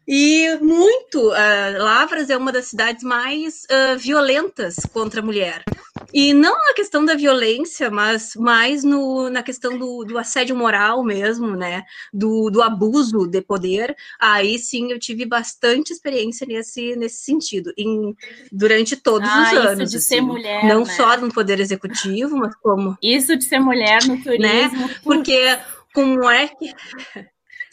E 0.07 0.57
muito, 0.61 1.31
uh, 1.31 1.83
Lavras 1.83 2.29
é 2.29 2.37
uma 2.37 2.51
das 2.51 2.67
cidades 2.67 3.03
mais 3.03 3.63
uh, 3.65 3.97
violentas 3.97 4.77
contra 4.93 5.19
a 5.19 5.23
mulher. 5.23 5.65
E 6.13 6.33
não 6.33 6.53
na 6.53 6.73
questão 6.73 7.03
da 7.03 7.13
violência, 7.13 7.91
mas 7.91 8.33
mais 8.35 8.85
no, 8.85 9.29
na 9.29 9.43
questão 9.43 9.77
do, 9.77 10.05
do 10.05 10.17
assédio 10.17 10.55
moral 10.55 11.03
mesmo, 11.03 11.57
né? 11.57 11.83
Do, 12.13 12.49
do, 12.49 12.61
abuso 12.61 13.27
de 13.27 13.41
poder. 13.41 13.93
Aí 14.17 14.57
sim 14.57 14.91
eu 14.91 14.99
tive 14.99 15.25
bastante 15.25 15.91
experiência 15.91 16.47
nesse, 16.47 16.95
nesse 16.95 17.23
sentido, 17.25 17.73
em, 17.77 18.15
durante 18.49 18.95
todos 18.95 19.27
ah, 19.27 19.41
os 19.41 19.47
isso 19.47 19.57
anos. 19.57 19.91
de 19.91 19.97
assim. 19.97 20.07
ser 20.07 20.21
mulher. 20.21 20.63
Não 20.63 20.85
né? 20.85 20.95
só 20.95 21.17
no 21.17 21.33
poder 21.33 21.59
executivo, 21.59 22.37
mas 22.37 22.55
como. 22.55 22.97
Isso 23.03 23.35
de 23.35 23.43
ser 23.43 23.59
mulher 23.59 24.05
no 24.05 24.17
turismo. 24.23 24.41
Né? 24.41 24.95
Porque 25.03 25.57
como 25.93 26.29
é 26.29 26.47
que 26.47 26.73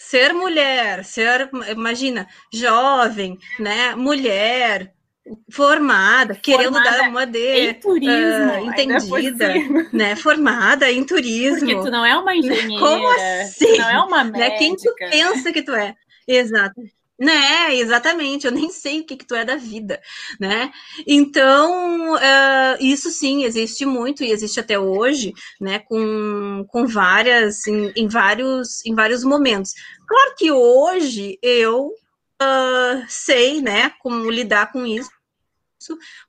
ser 0.08 0.32
mulher, 0.32 1.04
ser, 1.04 1.48
imagina, 1.70 2.28
jovem, 2.52 3.38
né, 3.58 3.94
mulher, 3.94 4.92
formada, 5.50 6.34
querendo 6.34 6.74
dar 6.74 7.08
uma 7.08 7.24
de 7.24 7.38
em 7.38 7.74
turismo, 7.74 8.52
uh, 8.52 8.66
entendida, 8.66 9.54
né, 9.92 10.14
formada 10.14 10.90
em 10.92 11.02
turismo. 11.04 11.60
Porque 11.60 11.82
tu 11.82 11.90
não 11.90 12.04
é 12.04 12.16
uma 12.16 12.36
engenheira. 12.36 12.78
Como 12.78 13.08
assim? 13.08 13.78
não 13.78 13.90
é 13.90 13.98
uma 14.00 14.24
médica. 14.24 14.50
Né? 14.50 14.58
Quem 14.58 14.76
tu 14.76 14.94
pensa 14.94 15.52
que 15.52 15.62
tu 15.62 15.74
é? 15.74 15.94
Exato. 16.28 16.80
Né, 17.16 17.76
exatamente, 17.76 18.44
eu 18.44 18.50
nem 18.50 18.70
sei 18.70 19.00
o 19.00 19.06
que, 19.06 19.16
que 19.16 19.24
tu 19.24 19.36
é 19.36 19.44
da 19.44 19.54
vida, 19.54 20.02
né? 20.40 20.72
Então, 21.06 22.14
uh, 22.14 22.76
isso 22.80 23.08
sim 23.08 23.44
existe 23.44 23.86
muito 23.86 24.24
e 24.24 24.32
existe 24.32 24.58
até 24.58 24.76
hoje, 24.76 25.32
né? 25.60 25.78
Com, 25.78 26.64
com 26.68 26.86
várias, 26.88 27.68
em, 27.68 27.92
em 27.94 28.08
vários, 28.08 28.84
em 28.84 28.96
vários 28.96 29.22
momentos. 29.22 29.72
Claro 30.08 30.34
que 30.36 30.50
hoje 30.50 31.38
eu 31.40 31.92
uh, 32.42 33.04
sei, 33.08 33.60
né, 33.60 33.90
como 34.00 34.30
lidar 34.30 34.72
com 34.72 34.86
isso. 34.86 35.10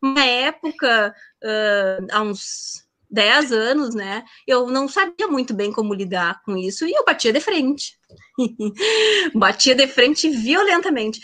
Uma 0.01 0.23
época, 0.23 1.15
uh, 1.43 2.07
há 2.11 2.21
uns 2.21 2.85
10 3.09 3.51
anos, 3.51 3.95
né, 3.95 4.23
eu 4.45 4.67
não 4.67 4.87
sabia 4.87 5.27
muito 5.27 5.53
bem 5.53 5.71
como 5.71 5.93
lidar 5.93 6.41
com 6.43 6.57
isso 6.57 6.85
e 6.85 6.91
eu 6.91 7.05
batia 7.05 7.31
de 7.31 7.39
frente. 7.39 7.97
batia 9.33 9.75
de 9.75 9.87
frente 9.87 10.29
violentamente. 10.29 11.19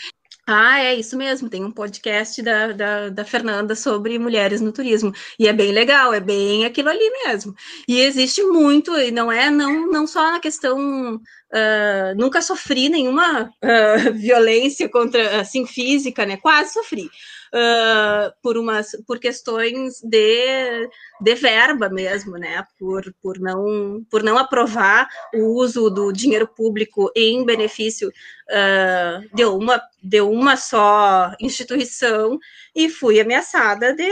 Ah, 0.46 0.80
é 0.80 0.94
isso 0.94 1.16
mesmo. 1.16 1.48
Tem 1.48 1.64
um 1.64 1.70
podcast 1.70 2.42
da, 2.42 2.72
da, 2.72 3.08
da, 3.10 3.24
Fernanda 3.24 3.76
sobre 3.76 4.18
mulheres 4.18 4.60
no 4.60 4.72
turismo. 4.72 5.12
E 5.38 5.46
é 5.46 5.52
bem 5.52 5.70
legal, 5.70 6.12
é 6.12 6.18
bem 6.18 6.64
aquilo 6.64 6.88
ali 6.88 7.08
mesmo. 7.24 7.54
E 7.86 8.00
existe 8.00 8.42
muito, 8.42 8.92
e 8.96 9.12
não 9.12 9.30
é 9.30 9.48
não, 9.50 9.86
não 9.90 10.06
só 10.06 10.32
na 10.32 10.40
questão. 10.40 11.16
Uh, 11.54 12.16
nunca 12.16 12.42
sofri 12.42 12.88
nenhuma 12.88 13.44
uh, 13.44 14.12
violência 14.18 14.88
contra 14.88 15.40
assim 15.40 15.64
física, 15.64 16.26
né? 16.26 16.36
Quase 16.38 16.72
sofri 16.72 17.08
uh, 17.52 18.32
por 18.42 18.56
umas 18.56 18.92
por 19.06 19.18
questões 19.18 20.00
de, 20.02 20.88
de 21.20 21.34
verba 21.34 21.88
mesmo, 21.88 22.36
né? 22.36 22.64
Por, 22.78 23.12
por, 23.22 23.38
não, 23.38 24.04
por 24.10 24.22
não 24.22 24.38
aprovar 24.38 25.08
o 25.34 25.58
uso 25.58 25.90
do 25.90 26.12
dinheiro 26.12 26.48
público 26.48 27.10
em 27.14 27.44
benefício 27.44 28.08
uh, 28.08 29.34
de, 29.34 29.44
uma, 29.44 29.82
de 30.02 30.20
uma 30.20 30.56
só 30.56 31.32
instituição 31.40 32.38
e 32.74 32.88
fui 32.88 33.20
ameaçada 33.20 33.94
de, 33.94 34.10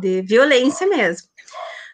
de 0.00 0.22
violência 0.22 0.86
mesmo. 0.86 1.28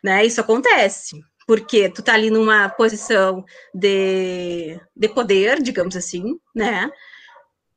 Né? 0.02 0.24
Isso 0.24 0.40
acontece 0.40 1.20
porque 1.46 1.88
tu 1.88 2.02
tá 2.02 2.12
ali 2.12 2.30
numa 2.30 2.68
posição 2.68 3.42
de, 3.74 4.78
de 4.94 5.08
poder, 5.08 5.62
digamos 5.62 5.96
assim, 5.96 6.38
né? 6.54 6.90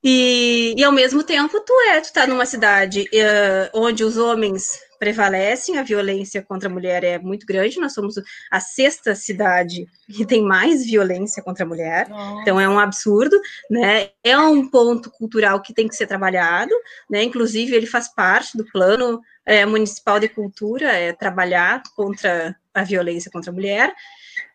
E, 0.03 0.73
e 0.77 0.83
ao 0.83 0.91
mesmo 0.91 1.23
tempo, 1.23 1.59
tu 1.61 1.73
é, 1.89 2.01
tu 2.01 2.11
tá 2.11 2.25
numa 2.25 2.45
cidade 2.45 3.01
uh, 3.03 3.79
onde 3.79 4.03
os 4.03 4.17
homens 4.17 4.79
prevalecem, 4.97 5.77
a 5.77 5.83
violência 5.83 6.43
contra 6.43 6.69
a 6.69 6.71
mulher 6.71 7.03
é 7.03 7.19
muito 7.19 7.45
grande. 7.45 7.79
Nós 7.79 7.93
somos 7.93 8.15
a 8.51 8.59
sexta 8.59 9.15
cidade 9.15 9.87
que 10.07 10.25
tem 10.25 10.43
mais 10.43 10.85
violência 10.85 11.41
contra 11.41 11.63
a 11.63 11.67
mulher, 11.67 12.07
Nossa. 12.09 12.41
então 12.41 12.59
é 12.59 12.67
um 12.67 12.79
absurdo, 12.79 13.39
né? 13.69 14.09
É 14.23 14.37
um 14.37 14.67
ponto 14.67 15.09
cultural 15.09 15.61
que 15.61 15.73
tem 15.73 15.87
que 15.87 15.95
ser 15.95 16.07
trabalhado, 16.07 16.73
né? 17.09 17.23
Inclusive, 17.23 17.75
ele 17.75 17.87
faz 17.87 18.07
parte 18.13 18.57
do 18.57 18.65
plano 18.65 19.21
é, 19.45 19.65
municipal 19.65 20.19
de 20.19 20.29
cultura, 20.29 20.91
é 20.91 21.13
trabalhar 21.13 21.81
contra 21.95 22.55
a 22.73 22.83
violência 22.83 23.31
contra 23.31 23.51
a 23.51 23.53
mulher 23.53 23.93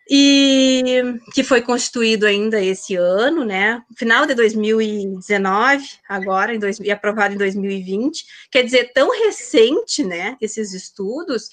e 0.09 1.19
que 1.35 1.43
foi 1.43 1.61
constituído 1.61 2.27
ainda 2.27 2.63
esse 2.63 2.95
ano, 2.95 3.45
né? 3.45 3.83
Final 3.97 4.25
de 4.25 4.35
2019, 4.35 5.85
agora 6.09 6.55
em 6.55 6.59
dois, 6.59 6.79
e 6.79 6.91
aprovado 6.91 7.35
em 7.35 7.39
2020, 7.39 8.25
quer 8.51 8.63
dizer, 8.63 8.93
tão 8.93 9.11
recente, 9.11 10.05
né? 10.05 10.37
Esses 10.41 10.73
estudos, 10.73 11.51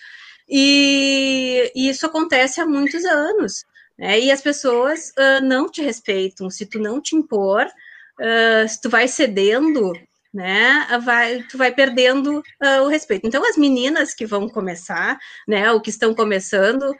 e, 0.47 1.72
e 1.76 1.89
isso 1.89 2.06
acontece 2.06 2.62
há 2.62 2.66
muitos 2.66 3.04
anos, 3.06 3.66
né? 3.97 4.20
E 4.20 4.32
as 4.32 4.41
pessoas 4.41 5.10
uh, 5.18 5.43
não 5.43 5.70
te 5.70 5.82
respeitam, 5.82 6.49
se 6.49 6.66
tu 6.66 6.80
não 6.80 7.01
te 7.01 7.16
impor, 7.16 7.66
uh, 7.66 8.70
se 8.70 8.80
tu 8.80 8.89
vai 8.89 9.08
cedendo, 9.08 9.93
né, 10.34 10.88
vai, 11.04 11.43
tu 11.43 11.60
vai 11.60 11.72
perdendo 11.72 12.39
uh, 12.39 12.82
o 12.84 12.88
respeito. 12.88 13.28
Então, 13.28 13.47
as 13.47 13.56
meninas 13.56 14.16
que 14.16 14.26
vão 14.26 14.49
começar, 14.49 15.20
né, 15.47 15.72
ou 15.72 15.80
que 15.80 15.91
estão 15.91 16.16
começando, 16.16 16.91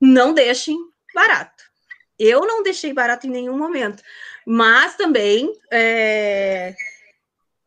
não 0.00 0.32
deixem 0.32 0.76
barato. 1.14 1.64
Eu 2.18 2.40
não 2.40 2.62
deixei 2.62 2.92
barato 2.92 3.26
em 3.26 3.30
nenhum 3.30 3.56
momento, 3.56 4.02
mas 4.44 4.96
também, 4.96 5.52
é, 5.70 6.74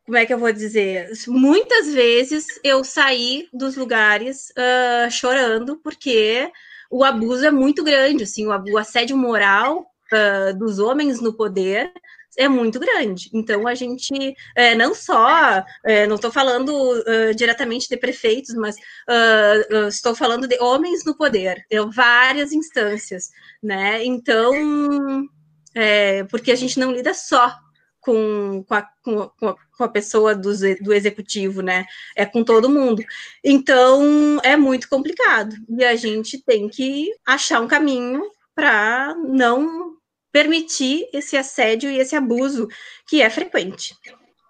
como 0.04 0.18
é 0.18 0.26
que 0.26 0.34
eu 0.34 0.38
vou 0.38 0.52
dizer? 0.52 1.10
Muitas 1.26 1.92
vezes 1.92 2.46
eu 2.62 2.84
saí 2.84 3.48
dos 3.52 3.76
lugares 3.76 4.50
uh, 4.50 5.10
chorando 5.10 5.76
porque 5.76 6.50
o 6.90 7.02
abuso 7.02 7.46
é 7.46 7.50
muito 7.50 7.82
grande, 7.82 8.24
assim, 8.24 8.46
o, 8.46 8.76
assédio 8.76 9.16
moral 9.16 9.86
uh, 10.12 10.58
dos 10.58 10.78
homens 10.78 11.20
no 11.20 11.32
poder 11.32 11.90
é 12.36 12.48
muito 12.48 12.80
grande. 12.80 13.30
Então, 13.32 13.66
a 13.66 13.74
gente 13.74 14.34
é, 14.56 14.74
não 14.74 14.94
só, 14.94 15.64
é, 15.84 16.06
não 16.06 16.16
estou 16.16 16.30
falando 16.30 16.70
uh, 16.70 17.34
diretamente 17.34 17.88
de 17.88 17.96
prefeitos, 17.96 18.54
mas 18.54 18.76
uh, 18.76 19.76
uh, 19.76 19.88
estou 19.88 20.14
falando 20.14 20.48
de 20.48 20.58
homens 20.60 21.04
no 21.04 21.16
poder, 21.16 21.64
de 21.70 21.80
várias 21.86 22.52
instâncias, 22.52 23.30
né? 23.62 24.04
Então, 24.04 25.28
é, 25.74 26.24
porque 26.24 26.52
a 26.52 26.56
gente 26.56 26.78
não 26.78 26.92
lida 26.92 27.14
só 27.14 27.54
com, 28.00 28.64
com, 28.66 28.74
a, 28.74 28.82
com, 29.02 29.20
a, 29.20 29.54
com 29.76 29.84
a 29.84 29.88
pessoa 29.88 30.34
do, 30.34 30.52
do 30.80 30.92
executivo, 30.92 31.62
né? 31.62 31.86
É 32.16 32.26
com 32.26 32.42
todo 32.42 32.68
mundo. 32.68 33.02
Então, 33.44 34.40
é 34.42 34.56
muito 34.56 34.88
complicado. 34.88 35.54
E 35.68 35.84
a 35.84 35.94
gente 35.94 36.38
tem 36.42 36.68
que 36.68 37.10
achar 37.24 37.60
um 37.60 37.68
caminho 37.68 38.22
para 38.54 39.14
não 39.14 39.91
permitir 40.32 41.08
esse 41.12 41.36
assédio 41.36 41.90
e 41.90 41.98
esse 41.98 42.16
abuso 42.16 42.66
que 43.06 43.20
é 43.20 43.28
frequente. 43.28 43.94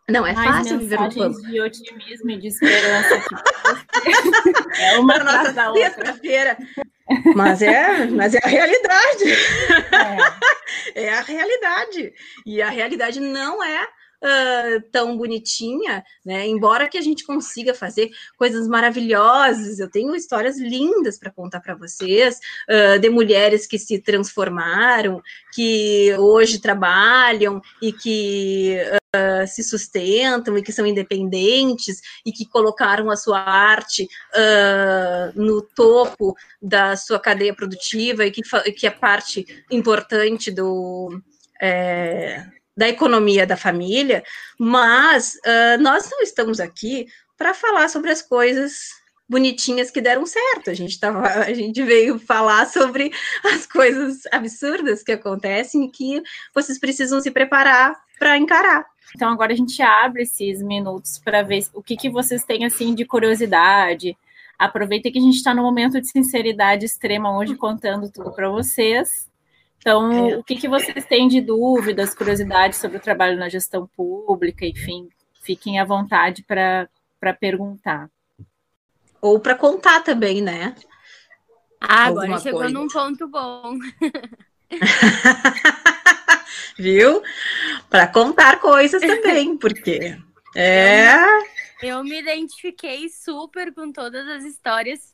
Não 0.08 0.26
é 0.26 0.32
Mais 0.32 0.58
fácil 0.58 0.78
viver 0.78 0.98
no 0.98 1.12
plano. 1.12 1.42
de 1.42 1.60
otimismo 1.60 2.30
e 2.30 2.38
de 2.38 2.48
esperança. 2.48 3.22
é 4.78 4.98
uma 4.98 5.18
nossa 5.18 5.52
da 5.52 5.70
outra. 5.70 6.14
feira 6.14 6.56
Mas 7.34 7.62
é, 7.62 8.06
mas 8.06 8.34
é 8.34 8.40
a 8.42 8.48
realidade. 8.48 9.24
É. 10.94 11.02
é 11.06 11.14
a 11.14 11.20
realidade. 11.22 12.12
E 12.44 12.60
a 12.60 12.68
realidade 12.68 13.20
não 13.20 13.62
é 13.62 13.86
uh, 14.22 14.82
tão 14.90 15.16
bonitinha, 15.16 16.04
né? 16.24 16.46
Embora 16.46 16.88
que 16.88 16.96
a 16.96 17.00
gente 17.00 17.24
consiga 17.24 17.74
fazer 17.74 18.10
coisas 18.36 18.68
maravilhosas, 18.68 19.78
eu 19.78 19.90
tenho 19.90 20.14
histórias 20.14 20.58
lindas 20.58 21.18
para 21.18 21.30
contar 21.30 21.60
para 21.60 21.74
vocês 21.74 22.38
uh, 22.68 22.98
de 22.98 23.10
mulheres 23.10 23.66
que 23.66 23.78
se 23.78 23.98
transformaram, 23.98 25.20
que 25.52 26.14
hoje 26.18 26.60
trabalham 26.60 27.60
e 27.80 27.92
que 27.92 28.78
Uh, 29.14 29.46
se 29.46 29.62
sustentam 29.62 30.56
e 30.56 30.62
que 30.62 30.72
são 30.72 30.86
independentes 30.86 32.00
e 32.24 32.32
que 32.32 32.46
colocaram 32.46 33.10
a 33.10 33.16
sua 33.16 33.40
arte 33.40 34.08
no 35.36 35.60
topo 35.60 36.34
da 36.62 36.96
sua 36.96 37.20
cadeia 37.20 37.54
produtiva 37.54 38.24
e 38.24 38.30
que, 38.30 38.40
que 38.72 38.86
é 38.86 38.90
parte 38.90 39.44
importante 39.70 40.50
do, 40.50 41.20
é, 41.60 42.42
da 42.76 42.88
economia 42.88 43.46
da 43.46 43.56
família, 43.56 44.22
mas 44.58 45.34
uh, 45.34 45.80
nós 45.80 46.08
não 46.10 46.20
estamos 46.20 46.60
aqui 46.60 47.06
para 47.36 47.52
falar 47.52 47.88
sobre 47.88 48.10
as 48.10 48.22
coisas 48.22 48.90
bonitinhas 49.28 49.90
que 49.90 50.00
deram 50.00 50.24
certo. 50.26 50.70
A 50.70 50.74
gente 50.74 50.98
tava, 50.98 51.26
a 51.42 51.52
gente 51.52 51.82
veio 51.82 52.18
falar 52.18 52.66
sobre 52.66 53.12
as 53.44 53.66
coisas 53.66 54.22
absurdas 54.30 55.02
que 55.02 55.12
acontecem 55.12 55.84
e 55.84 55.90
que 55.90 56.22
vocês 56.54 56.78
precisam 56.78 57.20
se 57.20 57.30
preparar 57.30 57.94
para 58.18 58.38
encarar. 58.38 58.86
Então 59.14 59.30
agora 59.30 59.52
a 59.52 59.56
gente 59.56 59.82
abre 59.82 60.22
esses 60.22 60.62
minutos 60.62 61.18
para 61.18 61.42
ver 61.42 61.64
o 61.74 61.82
que, 61.82 61.96
que 61.96 62.08
vocês 62.08 62.44
têm 62.44 62.64
assim 62.64 62.94
de 62.94 63.04
curiosidade, 63.04 64.16
Aproveita 64.62 65.10
que 65.10 65.18
a 65.18 65.20
gente 65.20 65.34
está 65.34 65.52
no 65.52 65.60
momento 65.60 66.00
de 66.00 66.08
sinceridade 66.08 66.84
extrema 66.84 67.36
hoje, 67.36 67.56
contando 67.56 68.08
tudo 68.08 68.30
para 68.30 68.48
vocês. 68.48 69.28
Então, 69.82 70.12
é. 70.12 70.36
o 70.36 70.44
que, 70.44 70.54
que 70.54 70.68
vocês 70.68 71.04
têm 71.06 71.26
de 71.26 71.40
dúvidas, 71.40 72.14
curiosidades 72.14 72.78
sobre 72.78 72.98
o 72.98 73.00
trabalho 73.00 73.36
na 73.36 73.48
gestão 73.48 73.84
pública, 73.96 74.64
enfim, 74.64 75.08
fiquem 75.42 75.80
à 75.80 75.84
vontade 75.84 76.44
para 76.44 76.88
perguntar. 77.40 78.08
Ou 79.20 79.40
para 79.40 79.56
contar 79.56 80.04
também, 80.04 80.40
né? 80.40 80.76
Ah, 81.80 82.06
agora 82.06 82.38
chegou 82.38 82.60
coisa. 82.60 82.72
num 82.72 82.86
ponto 82.86 83.26
bom. 83.26 83.76
Viu? 86.78 87.20
Para 87.90 88.06
contar 88.06 88.60
coisas 88.60 89.02
também, 89.02 89.58
porque 89.58 90.16
é. 90.54 91.16
Eu 91.82 92.04
me 92.04 92.20
identifiquei 92.20 93.08
super 93.08 93.74
com 93.74 93.90
todas 93.90 94.28
as 94.28 94.44
histórias. 94.44 95.12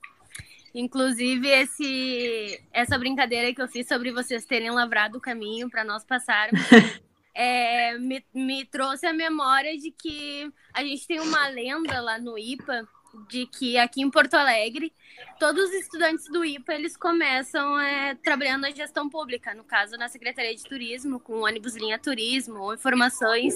Inclusive, 0.78 1.48
esse, 1.48 2.62
essa 2.72 2.96
brincadeira 2.96 3.52
que 3.52 3.60
eu 3.60 3.66
fiz 3.66 3.88
sobre 3.88 4.12
vocês 4.12 4.46
terem 4.46 4.70
lavrado 4.70 5.18
o 5.18 5.20
caminho 5.20 5.68
para 5.68 5.82
nós 5.82 6.04
passarmos 6.04 6.60
é, 7.34 7.98
me, 7.98 8.24
me 8.32 8.64
trouxe 8.64 9.04
a 9.04 9.12
memória 9.12 9.76
de 9.76 9.90
que 9.90 10.48
a 10.72 10.84
gente 10.84 11.04
tem 11.04 11.18
uma 11.18 11.48
lenda 11.48 12.00
lá 12.00 12.16
no 12.16 12.38
IPA 12.38 12.88
de 13.28 13.46
que 13.46 13.76
aqui 13.76 14.02
em 14.02 14.08
Porto 14.08 14.34
Alegre 14.34 14.92
todos 15.40 15.64
os 15.64 15.74
estudantes 15.74 16.28
do 16.30 16.44
IPA 16.44 16.74
eles 16.74 16.96
começam 16.96 17.80
é, 17.80 18.14
trabalhando 18.14 18.60
na 18.60 18.70
gestão 18.70 19.10
pública, 19.10 19.52
no 19.54 19.64
caso 19.64 19.96
na 19.96 20.08
Secretaria 20.08 20.54
de 20.54 20.62
Turismo, 20.62 21.18
com 21.18 21.40
ônibus 21.40 21.74
linha 21.74 21.98
turismo 21.98 22.60
ou 22.60 22.74
informações 22.74 23.52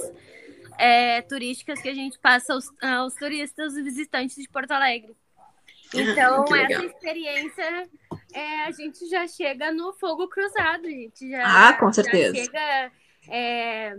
é, 0.76 1.22
turísticas 1.22 1.80
que 1.80 1.88
a 1.88 1.94
gente 1.94 2.18
passa 2.18 2.52
aos, 2.52 2.66
aos 2.82 3.14
turistas 3.14 3.76
e 3.76 3.82
visitantes 3.84 4.34
de 4.34 4.48
Porto 4.48 4.72
Alegre. 4.72 5.14
Então, 5.94 6.44
essa 6.56 6.84
experiência, 6.84 7.88
é, 8.32 8.64
a 8.64 8.70
gente 8.70 9.08
já 9.08 9.26
chega 9.26 9.72
no 9.72 9.92
fogo 9.94 10.28
cruzado, 10.28 10.86
a 10.86 10.90
gente 10.90 11.30
já, 11.30 11.68
ah, 11.68 11.72
com 11.74 11.92
certeza. 11.92 12.34
chega 12.34 12.92
é, 13.28 13.96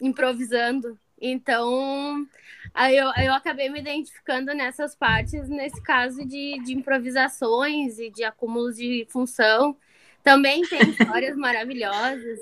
improvisando. 0.00 0.98
Então, 1.20 2.26
aí 2.74 2.96
eu, 2.96 3.10
eu 3.16 3.32
acabei 3.32 3.70
me 3.70 3.80
identificando 3.80 4.52
nessas 4.52 4.94
partes, 4.94 5.48
nesse 5.48 5.82
caso 5.82 6.26
de, 6.26 6.60
de 6.62 6.74
improvisações 6.74 7.98
e 7.98 8.10
de 8.10 8.22
acúmulos 8.22 8.76
de 8.76 9.06
função. 9.08 9.76
Também 10.22 10.62
tem 10.62 10.80
histórias 10.90 11.36
maravilhosas, 11.36 12.38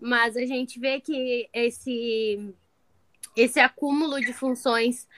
mas 0.00 0.36
a 0.36 0.44
gente 0.44 0.78
vê 0.78 1.00
que 1.00 1.48
esse 1.52 2.52
esse 3.42 3.58
acúmulo 3.58 4.20
de 4.20 4.32
funções 4.32 5.08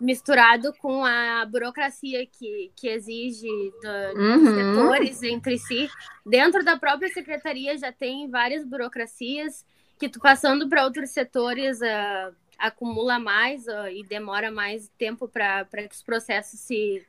misturado 0.00 0.72
com 0.78 1.04
a 1.04 1.44
burocracia 1.46 2.26
que, 2.26 2.72
que 2.74 2.88
exige 2.88 3.46
do, 3.46 4.20
uhum. 4.20 4.44
dos 4.44 4.54
setores 4.54 5.22
entre 5.22 5.58
si. 5.58 5.88
Dentro 6.26 6.64
da 6.64 6.76
própria 6.76 7.08
secretaria 7.08 7.78
já 7.78 7.92
tem 7.92 8.28
várias 8.28 8.64
burocracias 8.64 9.64
que 9.96 10.08
tu 10.08 10.18
passando 10.18 10.68
para 10.68 10.84
outros 10.84 11.10
setores 11.10 11.80
uh, 11.80 12.34
acumula 12.58 13.18
mais 13.18 13.66
uh, 13.66 13.88
e 13.92 14.02
demora 14.02 14.50
mais 14.50 14.88
tempo 14.98 15.28
para 15.28 15.64
que 15.64 15.94
os 15.94 16.02
processos 16.02 16.58
se 16.58 17.06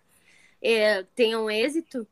uh, 0.61 1.03
tenham 1.15 1.49
êxito. 1.49 2.07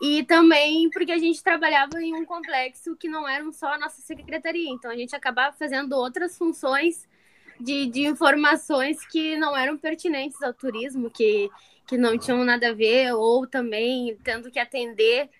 E 0.00 0.24
também 0.24 0.88
porque 0.90 1.12
a 1.12 1.18
gente 1.18 1.42
trabalhava 1.42 2.02
em 2.02 2.14
um 2.14 2.24
complexo 2.24 2.96
que 2.96 3.08
não 3.08 3.28
era 3.28 3.50
só 3.52 3.74
a 3.74 3.78
nossa 3.78 4.00
secretaria, 4.00 4.70
então 4.70 4.90
a 4.90 4.96
gente 4.96 5.14
acabava 5.14 5.54
fazendo 5.56 5.92
outras 5.92 6.36
funções 6.36 7.06
de, 7.64 7.86
de 7.86 8.06
informações 8.06 9.04
que 9.06 9.36
não 9.36 9.56
eram 9.56 9.78
pertinentes 9.78 10.40
ao 10.42 10.52
turismo, 10.52 11.10
que, 11.10 11.50
que 11.86 11.96
não 11.96 12.18
tinham 12.18 12.44
nada 12.44 12.68
a 12.68 12.74
ver, 12.74 13.14
ou 13.14 13.46
também 13.46 14.16
tendo 14.22 14.50
que 14.50 14.58
atender 14.58 15.30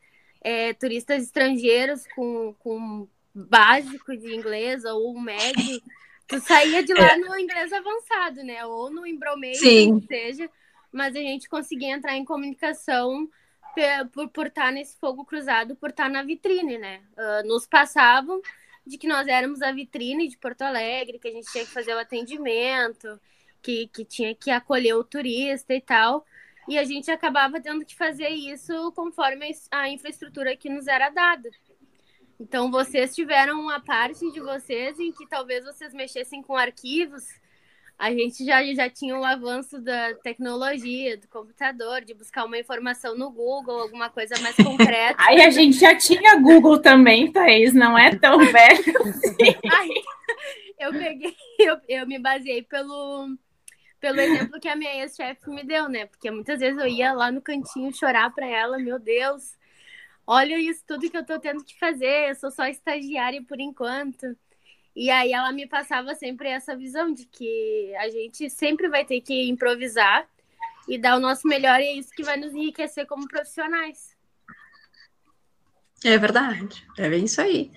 é, 0.40 0.72
turistas 0.72 1.22
estrangeiros 1.22 2.06
com, 2.14 2.54
com 2.60 3.06
básico 3.34 4.16
de 4.16 4.34
inglês 4.34 4.84
ou 4.84 5.18
médio. 5.20 5.80
Tu 6.26 6.40
saía 6.40 6.82
de 6.82 6.94
lá 6.94 7.12
é. 7.12 7.16
no 7.18 7.38
inglês 7.38 7.70
avançado, 7.70 8.42
né? 8.42 8.64
Ou 8.64 8.90
no 8.90 9.06
embromate, 9.06 9.58
que 9.58 10.06
seja, 10.08 10.48
mas 10.90 11.14
a 11.14 11.18
gente 11.18 11.46
conseguia 11.50 11.92
entrar 11.92 12.16
em 12.16 12.24
comunicação 12.24 13.28
por, 14.10 14.28
por 14.30 14.46
estar 14.46 14.72
nesse 14.72 14.96
fogo 14.98 15.24
cruzado, 15.26 15.76
por 15.76 15.90
estar 15.90 16.08
na 16.08 16.22
vitrine, 16.22 16.78
né? 16.78 17.02
Uh, 17.12 17.46
nos 17.46 17.66
passavam 17.66 18.40
de 18.86 18.98
que 18.98 19.06
nós 19.06 19.26
éramos 19.26 19.62
a 19.62 19.72
vitrine 19.72 20.28
de 20.28 20.36
Porto 20.36 20.62
Alegre, 20.62 21.18
que 21.18 21.28
a 21.28 21.32
gente 21.32 21.50
tinha 21.50 21.64
que 21.64 21.70
fazer 21.70 21.94
o 21.94 21.98
atendimento, 21.98 23.20
que, 23.62 23.88
que 23.88 24.04
tinha 24.04 24.34
que 24.34 24.50
acolher 24.50 24.94
o 24.94 25.04
turista 25.04 25.74
e 25.74 25.80
tal. 25.80 26.24
E 26.68 26.78
a 26.78 26.84
gente 26.84 27.10
acabava 27.10 27.60
tendo 27.60 27.84
que 27.84 27.94
fazer 27.94 28.28
isso 28.28 28.92
conforme 28.92 29.50
a 29.70 29.88
infraestrutura 29.88 30.56
que 30.56 30.68
nos 30.68 30.86
era 30.86 31.10
dada. 31.10 31.50
Então, 32.38 32.70
vocês 32.70 33.14
tiveram 33.14 33.60
uma 33.60 33.80
parte 33.80 34.30
de 34.32 34.40
vocês 34.40 34.98
em 34.98 35.12
que 35.12 35.26
talvez 35.26 35.64
vocês 35.64 35.94
mexessem 35.94 36.42
com 36.42 36.56
arquivos 36.56 37.24
a 37.98 38.10
gente 38.10 38.44
já, 38.44 38.62
já 38.74 38.90
tinha 38.90 39.16
o 39.16 39.24
avanço 39.24 39.80
da 39.80 40.14
tecnologia, 40.14 41.16
do 41.16 41.28
computador, 41.28 42.04
de 42.04 42.12
buscar 42.12 42.44
uma 42.44 42.58
informação 42.58 43.16
no 43.16 43.30
Google, 43.30 43.80
alguma 43.80 44.10
coisa 44.10 44.34
mais 44.40 44.56
concreta. 44.56 45.14
Aí 45.22 45.40
a 45.40 45.50
gente 45.50 45.78
já 45.78 45.96
tinha 45.96 46.36
Google 46.40 46.80
também, 46.80 47.30
Thaís, 47.30 47.72
não 47.72 47.96
é 47.96 48.14
tão 48.16 48.38
velho 48.50 49.02
assim. 49.02 49.56
Aí, 49.70 50.02
eu 50.78 50.92
peguei, 50.92 51.36
eu, 51.58 51.78
eu 51.88 52.06
me 52.06 52.18
baseei 52.18 52.62
pelo, 52.62 53.36
pelo 54.00 54.20
exemplo 54.20 54.60
que 54.60 54.68
a 54.68 54.76
minha 54.76 55.02
ex-chefe 55.02 55.48
me 55.48 55.62
deu, 55.62 55.88
né? 55.88 56.06
Porque 56.06 56.30
muitas 56.30 56.58
vezes 56.58 56.78
eu 56.78 56.88
ia 56.88 57.12
lá 57.12 57.30
no 57.30 57.40
cantinho 57.40 57.94
chorar 57.94 58.30
para 58.34 58.46
ela, 58.46 58.76
meu 58.76 58.98
Deus, 58.98 59.56
olha 60.26 60.58
isso 60.58 60.82
tudo 60.86 61.08
que 61.08 61.16
eu 61.16 61.24
tô 61.24 61.38
tendo 61.38 61.64
que 61.64 61.78
fazer, 61.78 62.30
eu 62.30 62.34
sou 62.34 62.50
só 62.50 62.66
estagiária 62.66 63.42
por 63.46 63.60
enquanto. 63.60 64.36
E 64.94 65.10
aí 65.10 65.32
ela 65.32 65.52
me 65.52 65.66
passava 65.66 66.14
sempre 66.14 66.48
essa 66.48 66.76
visão 66.76 67.12
de 67.12 67.24
que 67.26 67.92
a 67.98 68.08
gente 68.08 68.48
sempre 68.48 68.88
vai 68.88 69.04
ter 69.04 69.20
que 69.20 69.48
improvisar 69.48 70.26
e 70.88 70.98
dar 70.98 71.16
o 71.16 71.20
nosso 71.20 71.48
melhor 71.48 71.80
e 71.80 71.84
é 71.84 71.92
isso 71.94 72.10
que 72.10 72.22
vai 72.22 72.36
nos 72.36 72.52
enriquecer 72.54 73.06
como 73.06 73.26
profissionais. 73.26 74.14
É 76.04 76.18
verdade, 76.18 76.86
é 76.98 77.08
bem 77.08 77.24
isso 77.24 77.40
aí. 77.40 77.70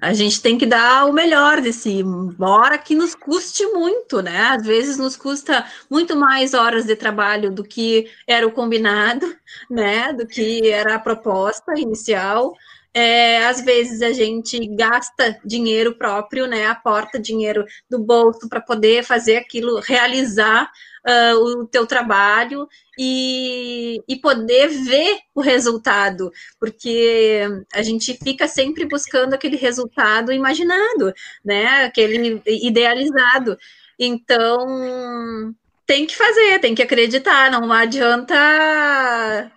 A 0.00 0.12
gente 0.12 0.42
tem 0.42 0.58
que 0.58 0.66
dar 0.66 1.06
o 1.06 1.12
melhor 1.12 1.60
desse, 1.60 1.88
embora 1.88 2.76
que 2.76 2.92
nos 2.92 3.14
custe 3.14 3.64
muito, 3.66 4.20
né? 4.20 4.48
Às 4.48 4.66
vezes 4.66 4.98
nos 4.98 5.16
custa 5.16 5.64
muito 5.88 6.16
mais 6.16 6.54
horas 6.54 6.84
de 6.84 6.96
trabalho 6.96 7.52
do 7.52 7.62
que 7.62 8.10
era 8.26 8.44
o 8.44 8.50
combinado, 8.50 9.32
né? 9.70 10.12
Do 10.12 10.26
que 10.26 10.68
era 10.68 10.96
a 10.96 10.98
proposta 10.98 11.78
inicial. 11.78 12.52
É, 12.94 13.46
às 13.46 13.62
vezes 13.62 14.02
a 14.02 14.12
gente 14.12 14.66
gasta 14.76 15.38
dinheiro 15.44 15.96
próprio, 15.96 16.46
né? 16.46 16.66
Aporta 16.66 17.18
dinheiro 17.18 17.64
do 17.88 17.98
bolso 17.98 18.48
para 18.48 18.60
poder 18.60 19.02
fazer 19.02 19.36
aquilo, 19.36 19.80
realizar 19.80 20.70
uh, 21.06 21.36
o 21.36 21.66
teu 21.66 21.86
trabalho 21.86 22.68
e, 22.98 24.02
e 24.06 24.16
poder 24.16 24.68
ver 24.68 25.20
o 25.34 25.40
resultado, 25.40 26.30
porque 26.60 27.40
a 27.72 27.82
gente 27.82 28.18
fica 28.22 28.46
sempre 28.46 28.84
buscando 28.84 29.34
aquele 29.34 29.56
resultado 29.56 30.30
imaginado, 30.30 31.14
né? 31.42 31.84
Aquele 31.84 32.42
idealizado. 32.46 33.56
Então 33.98 35.54
tem 35.86 36.06
que 36.06 36.16
fazer, 36.16 36.58
tem 36.60 36.74
que 36.74 36.82
acreditar, 36.82 37.50
não 37.50 37.72
adianta. 37.72 38.34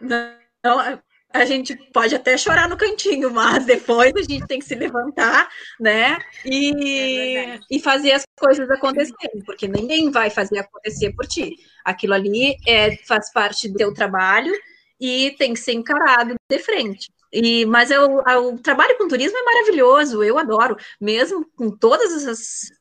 Não, 0.02 1.02
a 1.36 1.46
gente 1.46 1.76
pode 1.92 2.16
até 2.16 2.38
chorar 2.38 2.70
no 2.70 2.78
cantinho, 2.78 3.30
mas 3.30 3.66
depois 3.66 4.14
a 4.16 4.22
gente 4.22 4.48
tem 4.48 4.60
que 4.60 4.66
se 4.66 4.76
levantar, 4.76 5.50
né? 5.80 6.18
E, 6.46 7.38
é 7.38 7.60
e 7.70 7.80
fazer 7.80 8.14
as 8.14 8.24
coisas 8.40 8.70
acontecerem, 8.70 9.44
porque 9.46 9.68
ninguém 9.68 10.10
vai 10.12 10.30
fazer 10.30 10.60
acontecer 10.60 11.12
por 11.14 11.28
ti. 11.28 11.56
Aquilo 11.84 12.14
ali 12.14 12.56
é, 12.66 12.96
faz 13.06 13.32
parte 13.32 13.68
do 13.68 13.78
teu 13.78 13.94
trabalho 13.94 14.54
e 15.00 15.36
tem 15.38 15.54
que 15.54 15.60
ser 15.60 15.74
encarado 15.74 16.36
de 16.50 16.60
frente. 16.60 17.12
E, 17.32 17.66
mas 17.66 17.92
eu, 17.92 18.20
o 18.20 18.58
trabalho 18.60 18.98
com 18.98 19.08
turismo 19.08 19.38
é 19.38 19.44
maravilhoso, 19.44 20.24
eu 20.24 20.38
adoro, 20.38 20.78
mesmo 21.02 21.46
com 21.56 21.70
todas 21.70 22.14
essas, 22.14 22.72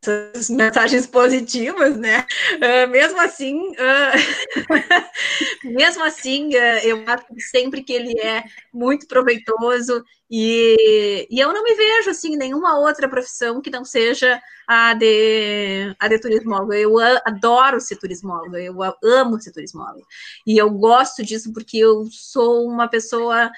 essas 0.00 0.48
mensagens 0.48 1.06
positivas, 1.06 1.96
né? 1.96 2.24
Uh, 2.54 2.88
mesmo 2.88 3.20
assim, 3.20 3.58
uh, 3.70 5.64
mesmo 5.64 6.04
assim, 6.04 6.48
uh, 6.54 6.78
eu 6.84 7.04
acho 7.06 7.26
sempre 7.50 7.82
que 7.82 7.92
ele 7.92 8.18
é 8.20 8.44
muito 8.72 9.08
proveitoso 9.08 10.04
e, 10.30 11.26
e 11.30 11.40
eu 11.40 11.52
não 11.52 11.64
me 11.64 11.74
vejo 11.74 12.10
assim 12.10 12.36
nenhuma 12.36 12.78
outra 12.78 13.08
profissão 13.08 13.60
que 13.60 13.70
não 13.70 13.84
seja 13.84 14.40
a 14.68 14.94
de, 14.94 15.94
a 15.98 16.06
de 16.06 16.20
turismólogo. 16.20 16.74
Eu 16.74 16.98
adoro 17.24 17.80
ser 17.80 17.96
turismólogo, 17.96 18.56
eu 18.56 18.76
amo 19.02 19.40
ser 19.40 19.52
turismólogo. 19.52 20.06
E 20.46 20.58
eu 20.58 20.70
gosto 20.70 21.24
disso 21.24 21.52
porque 21.52 21.78
eu 21.78 22.06
sou 22.10 22.68
uma 22.68 22.86
pessoa, 22.88 23.50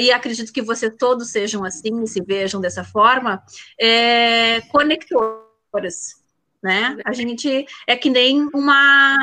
e 0.00 0.10
acredito 0.10 0.52
que 0.52 0.60
vocês 0.60 0.92
todos 0.98 1.30
sejam 1.30 1.64
assim, 1.64 2.04
se 2.06 2.20
vejam 2.20 2.60
dessa 2.60 2.82
forma, 2.82 3.40
é, 3.80 4.60
conector 4.62 5.49
né? 6.62 6.96
A 7.04 7.12
gente 7.12 7.66
é 7.86 7.96
que 7.96 8.10
nem 8.10 8.48
uma 8.54 9.16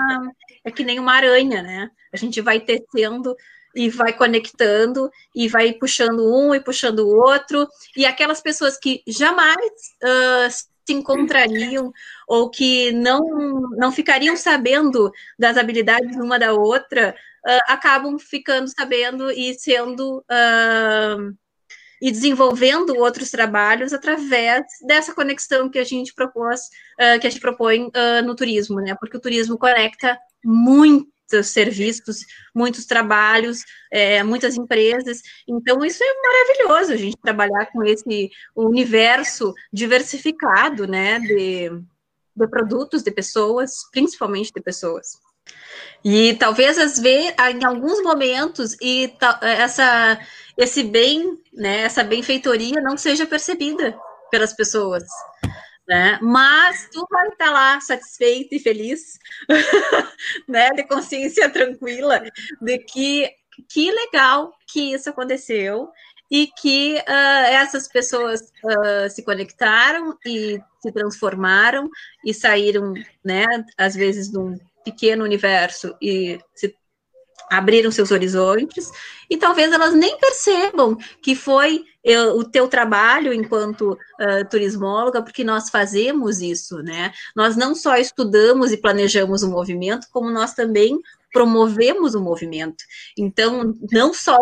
é 0.64 0.72
que 0.72 0.84
nem 0.84 1.00
uma 1.00 1.14
aranha, 1.14 1.62
né? 1.62 1.91
A 2.12 2.18
gente 2.18 2.41
vai 2.41 2.60
tecendo 2.60 3.36
e 3.76 3.89
vai 3.89 4.14
conectando 4.14 5.10
e 5.36 5.48
vai 5.48 5.74
puxando 5.74 6.24
um 6.34 6.56
e 6.56 6.60
puxando 6.60 7.00
o 7.00 7.16
outro 7.16 7.68
e 7.95 8.06
aquelas 8.06 8.41
pessoas 8.41 8.78
que 8.78 9.04
jamais 9.08 9.72
uh, 10.04 10.50
se 10.50 10.93
encontrariam 10.93 11.91
ou 12.28 12.50
que 12.50 12.91
não 12.91 13.22
não 13.78 13.91
ficariam 13.91 14.36
sabendo 14.36 15.12
das 15.38 15.58
habilidades 15.58 16.16
uma 16.16 16.39
da 16.39 16.54
outra 16.54 17.16
uh, 17.45 17.72
acabam 17.72 18.18
ficando 18.18 18.68
sabendo 18.68 19.32
e 19.32 19.54
sendo 19.54 20.20
uh, 20.20 21.38
e 22.02 22.12
desenvolvendo 22.12 22.95
outros 22.98 23.30
trabalhos 23.30 23.93
através 23.93 24.66
dessa 24.86 25.14
conexão 25.14 25.70
que 25.70 25.80
a 25.80 25.84
gente 25.84 26.14
propôs, 26.14 26.62
uh, 27.00 27.20
que 27.20 27.28
a 27.28 27.30
gente 27.30 27.41
propõe 27.41 27.89
no 28.26 28.36
turismo, 28.36 28.80
né? 28.80 28.95
Porque 29.00 29.18
o 29.18 29.22
turismo 29.22 29.58
conecta 29.58 30.18
muitos 30.43 31.12
serviços, 31.43 32.26
muitos 32.56 32.86
trabalhos, 32.86 33.64
é, 33.91 34.24
muitas 34.24 34.56
empresas. 34.56 35.22
Então, 35.48 35.84
isso 35.84 36.04
é 36.04 36.14
maravilhoso, 36.22 36.93
a 36.93 36.95
gente 36.98 37.18
trabalhar 37.18 37.66
com 37.72 37.84
esse 37.84 38.30
universo 38.56 39.54
diversificado, 39.72 40.88
né, 40.88 41.20
de, 41.20 41.70
de 42.36 42.48
produtos, 42.48 43.04
de 43.04 43.12
pessoas, 43.12 43.89
principalmente 43.91 44.52
de 44.54 44.62
pessoas. 44.62 45.20
E 46.04 46.36
talvez 46.36 46.78
às 46.78 47.00
vezes, 47.00 47.34
em 47.56 47.66
alguns 47.66 48.02
momentos, 48.02 48.76
e 48.82 49.14
essa 49.41 50.20
esse 50.58 50.84
bem, 50.84 51.38
né, 51.54 51.82
essa 51.82 52.04
benfeitoria 52.04 52.82
não 52.82 52.98
seja 52.98 53.28
percebida 53.28 53.95
pelas 54.32 54.54
pessoas, 54.54 55.04
né? 55.88 56.18
Mas 56.22 56.89
tu 56.91 57.06
vai 57.12 57.28
estar 57.28 57.52
lá 57.52 57.80
satisfeito 57.80 58.56
e 58.56 58.60
feliz, 58.60 59.20
né, 60.48 60.70
de 60.72 60.84
consciência 60.84 61.50
tranquila 61.50 62.24
de 62.62 62.78
que 62.80 63.32
que 63.70 63.91
legal 63.91 64.54
que 64.68 64.93
isso 64.93 65.10
aconteceu 65.10 65.89
e 66.30 66.48
que 66.48 66.95
uh, 66.98 67.48
essas 67.50 67.88
pessoas 67.88 68.41
uh, 68.64 69.10
se 69.10 69.24
conectaram 69.24 70.18
e 70.26 70.60
se 70.82 70.91
transformaram 70.91 71.89
e 72.24 72.34
saíram, 72.34 72.93
né, 73.24 73.45
às 73.78 73.95
vezes 73.95 74.30
de 74.30 74.38
um 74.38 74.58
pequeno 74.92 75.24
universo 75.24 75.94
e 76.02 76.40
se 76.56 76.74
abriram 77.50 77.92
seus 77.92 78.12
horizontes 78.12 78.90
e 79.30 79.38
talvez 79.38 79.72
elas 79.72 79.94
nem 79.94 80.18
percebam 80.18 80.98
que 81.22 81.36
foi 81.36 81.84
eu, 82.04 82.38
o 82.38 82.44
teu 82.44 82.68
trabalho 82.68 83.34
enquanto 83.34 83.92
uh, 83.92 84.50
turismóloga, 84.50 85.22
porque 85.22 85.44
nós 85.44 85.70
fazemos 85.70 86.40
isso, 86.42 86.78
né? 86.78 87.12
Nós 87.36 87.58
não 87.58 87.76
só 87.76 87.98
estudamos 87.98 88.72
e 88.72 88.78
planejamos 88.78 89.44
o 89.44 89.50
movimento, 89.50 90.08
como 90.12 90.30
nós 90.30 90.54
também 90.54 90.98
promovemos 91.34 92.16
o 92.16 92.22
movimento. 92.22 92.84
Então, 93.18 93.74
não 93.92 94.14
só 94.14 94.38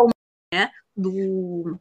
né, 0.52 0.70
do 0.96 1.78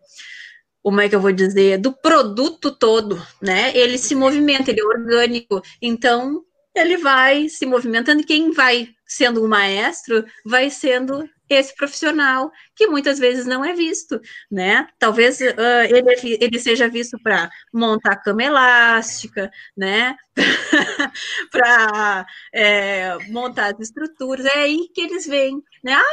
como 0.81 1.01
é 1.01 1.09
que 1.09 1.15
eu 1.15 1.19
vou 1.19 1.31
dizer, 1.31 1.79
do 1.79 1.91
produto 1.91 2.69
todo, 2.71 3.19
né? 3.41 3.75
Ele 3.75 3.97
se 3.97 4.13
movimenta, 4.13 4.69
ele 4.69 4.81
é 4.81 4.85
orgânico. 4.85 5.59
Então, 5.81 6.43
ele 6.75 6.97
vai 6.97 7.47
se 7.47 7.65
movimentando, 7.65 8.25
quem 8.25 8.51
vai 8.51 8.89
sendo 9.05 9.43
um 9.43 9.47
maestro 9.47 10.25
vai 10.45 10.69
sendo 10.69 11.27
esse 11.49 11.75
profissional 11.75 12.51
que 12.75 12.87
muitas 12.87 13.19
vezes 13.19 13.45
não 13.45 13.63
é 13.63 13.73
visto, 13.73 14.19
né? 14.51 14.87
Talvez 14.99 15.39
uh, 15.39 15.43
ele, 15.89 16.37
ele 16.41 16.59
seja 16.59 16.87
visto 16.89 17.17
para 17.21 17.49
montar 17.73 18.17
cama 18.17 18.43
elástica, 18.43 19.51
né? 19.75 20.15
para 21.51 22.25
é, 22.53 23.17
montar 23.29 23.73
as 23.73 23.79
estruturas, 23.79 24.45
é 24.45 24.59
aí 24.59 24.89
que 24.93 25.01
eles 25.01 25.25
vêm, 25.25 25.63
né? 25.83 25.93
Ai, 25.93 26.03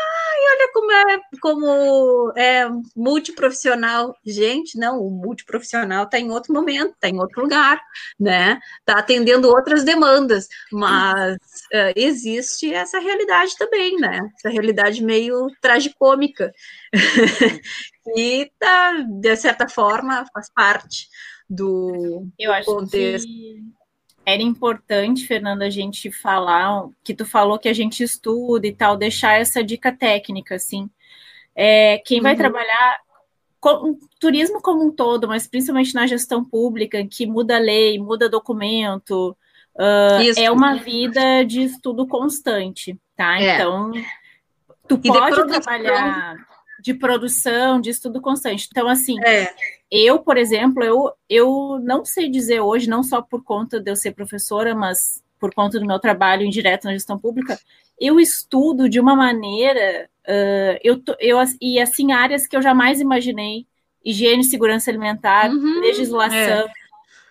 olha 0.53 0.73
como 0.73 0.93
é, 0.93 1.21
como 1.41 2.33
é 2.37 2.69
multiprofissional. 2.95 4.15
Gente, 4.25 4.79
não, 4.79 5.01
o 5.01 5.11
multiprofissional 5.11 6.05
está 6.05 6.19
em 6.19 6.31
outro 6.31 6.53
momento, 6.53 6.93
está 6.93 7.09
em 7.09 7.19
outro 7.19 7.43
lugar, 7.43 7.81
né? 8.19 8.61
Está 8.79 9.01
atendendo 9.01 9.49
outras 9.49 9.83
demandas, 9.83 10.47
mas 10.71 11.37
uh, 11.37 11.93
existe 11.97 12.73
essa 12.73 13.01
realidade 13.01 13.57
também, 13.59 13.97
né? 13.97 14.21
Essa 14.37 14.51
realidade 14.51 15.03
meio 15.03 15.22
tragicômica, 15.61 16.53
e 18.17 18.51
tá, 18.59 18.93
de 19.09 19.37
certa 19.37 19.69
forma 19.69 20.25
faz 20.33 20.51
parte 20.53 21.09
do, 21.49 22.27
Eu 22.39 22.53
acho 22.53 22.67
contexto. 22.67 23.27
Que 23.27 23.63
era 24.25 24.43
importante, 24.43 25.27
Fernanda, 25.27 25.65
a 25.65 25.71
gente 25.71 26.11
falar 26.11 26.89
que 27.03 27.15
tu 27.15 27.25
falou 27.25 27.59
que 27.59 27.69
a 27.69 27.73
gente 27.73 28.03
estuda 28.03 28.67
e 28.67 28.73
tal, 28.73 28.97
deixar 28.97 29.41
essa 29.41 29.63
dica 29.65 29.91
técnica, 29.91 30.55
assim. 30.55 30.89
É, 31.55 31.99
quem 31.99 32.21
vai 32.21 32.33
uhum. 32.33 32.39
trabalhar 32.39 33.01
com, 33.61 33.99
turismo 34.21 34.63
como 34.63 34.85
um 34.85 34.91
todo, 34.91 35.27
mas 35.27 35.47
principalmente 35.47 35.95
na 35.95 36.07
gestão 36.07 36.45
pública, 36.45 37.05
que 37.07 37.27
muda 37.27 37.59
lei, 37.59 37.99
muda 37.99 38.29
documento, 38.29 39.37
uh, 39.77 40.41
é 40.41 40.51
uma 40.51 40.77
vida 40.77 41.45
de 41.45 41.63
estudo 41.63 42.07
constante, 42.07 42.97
tá? 43.17 43.41
É. 43.41 43.55
Então, 43.55 43.93
tu 44.99 45.09
e 45.09 45.09
pode 45.09 45.47
trabalhar 45.47 46.37
de 46.83 46.93
produção, 46.95 47.81
de 47.81 47.91
estudo 47.91 48.21
constante. 48.21 48.69
Então, 48.71 48.89
assim, 48.89 49.15
é. 49.25 49.49
eu, 49.91 50.19
por 50.19 50.37
exemplo, 50.37 50.83
eu, 50.83 51.13
eu 51.29 51.81
não 51.83 52.05
sei 52.05 52.29
dizer 52.29 52.61
hoje, 52.61 52.91
não 52.91 53.03
só 53.03 53.23
por 53.23 53.45
conta 53.45 53.81
de 53.81 53.91
eu 53.91 53.97
ser 53.97 54.13
professora, 54.13 54.75
mas 54.75 55.23
por 55.39 55.55
conta 55.55 55.79
do 55.79 55.87
meu 55.87 55.99
trabalho 55.99 56.45
indireto 56.45 56.85
na 56.85 56.93
gestão 56.93 57.19
pública, 57.19 57.59
eu 57.99 58.19
estudo 58.19 58.89
de 58.89 58.99
uma 58.99 59.15
maneira, 59.15 60.09
uh, 60.27 60.79
eu, 60.83 61.01
eu 61.21 61.39
e 61.61 61.81
assim, 61.81 62.11
áreas 62.11 62.47
que 62.47 62.57
eu 62.57 62.63
jamais 62.63 63.01
imaginei, 63.01 63.67
higiene 64.05 64.43
e 64.43 64.45
segurança 64.45 64.91
alimentar, 64.91 65.51
uhum, 65.51 65.81
legislação, 65.81 66.37
é. 66.37 66.73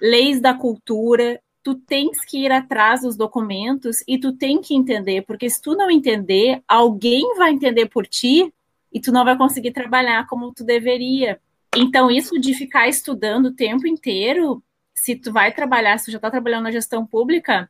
leis 0.01 0.39
da 0.39 0.53
cultura, 0.53 1.41
tu 1.63 1.75
tens 1.75 2.23
que 2.25 2.39
ir 2.45 2.51
atrás 2.51 3.01
dos 3.01 3.15
documentos 3.15 3.97
e 4.07 4.17
tu 4.17 4.33
tem 4.33 4.61
que 4.61 4.75
entender, 4.75 5.23
porque 5.23 5.49
se 5.49 5.61
tu 5.61 5.75
não 5.75 5.91
entender, 5.91 6.61
alguém 6.67 7.35
vai 7.35 7.51
entender 7.51 7.87
por 7.87 8.07
ti 8.07 8.53
e 8.91 8.99
tu 8.99 9.11
não 9.11 9.23
vai 9.23 9.37
conseguir 9.37 9.71
trabalhar 9.71 10.27
como 10.27 10.53
tu 10.53 10.63
deveria. 10.63 11.39
Então, 11.75 12.11
isso 12.11 12.39
de 12.39 12.53
ficar 12.53 12.87
estudando 12.87 13.47
o 13.47 13.53
tempo 13.53 13.87
inteiro, 13.87 14.61
se 14.93 15.15
tu 15.15 15.31
vai 15.31 15.53
trabalhar, 15.53 15.97
se 15.97 16.05
tu 16.05 16.11
já 16.11 16.17
está 16.17 16.29
trabalhando 16.29 16.63
na 16.63 16.71
gestão 16.71 17.05
pública, 17.05 17.69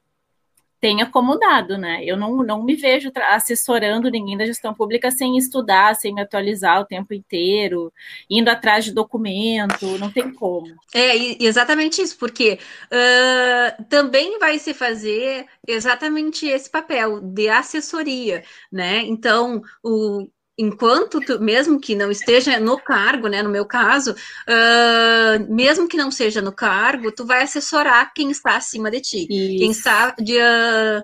tem 0.82 1.00
acomodado, 1.00 1.78
né? 1.78 2.04
Eu 2.04 2.18
não, 2.18 2.38
não 2.38 2.64
me 2.64 2.76
vejo 2.76 3.12
assessorando 3.30 4.10
ninguém 4.10 4.36
da 4.36 4.48
gestão 4.48 4.74
pública 4.74 5.12
sem 5.12 5.38
estudar, 5.38 5.96
sem 5.96 6.12
me 6.12 6.22
atualizar 6.22 6.82
o 6.82 6.86
tempo 6.86 7.14
inteiro, 7.14 7.94
indo 8.28 8.50
atrás 8.50 8.84
de 8.84 8.92
documento, 8.92 10.00
não 10.00 10.12
tem 10.12 10.34
como. 10.34 10.68
É 10.94 11.16
exatamente 11.44 12.02
isso, 12.02 12.18
porque 12.18 12.58
uh, 12.88 13.84
também 13.86 14.40
vai 14.40 14.58
se 14.58 14.74
fazer 14.74 15.46
exatamente 15.68 16.48
esse 16.48 16.70
papel 16.70 17.22
de 17.22 17.48
assessoria, 17.48 18.44
né? 18.72 19.02
Então, 19.04 19.62
o 19.84 20.28
enquanto 20.58 21.20
tu, 21.22 21.40
mesmo 21.40 21.80
que 21.80 21.96
não 21.96 22.12
esteja 22.12 22.60
no 22.60 22.78
cargo, 22.78 23.28
né, 23.28 23.42
no 23.42 23.50
meu 23.50 23.66
caso, 23.66 24.12
uh, 24.12 25.54
mesmo 25.54 25.88
que 25.88 25.98
não 25.98 26.12
seja 26.12 26.42
no 26.42 26.52
cargo, 26.52 27.12
tu 27.12 27.26
vai 27.26 27.44
assessorar 27.44 28.14
quem 28.14 28.32
está 28.32 28.56
acima 28.56 28.92
de 28.92 29.02
ti, 29.02 29.28
Isso. 29.30 29.58
quem 29.58 29.72
está 29.72 30.12
de, 30.20 30.38
uh, 30.38 31.04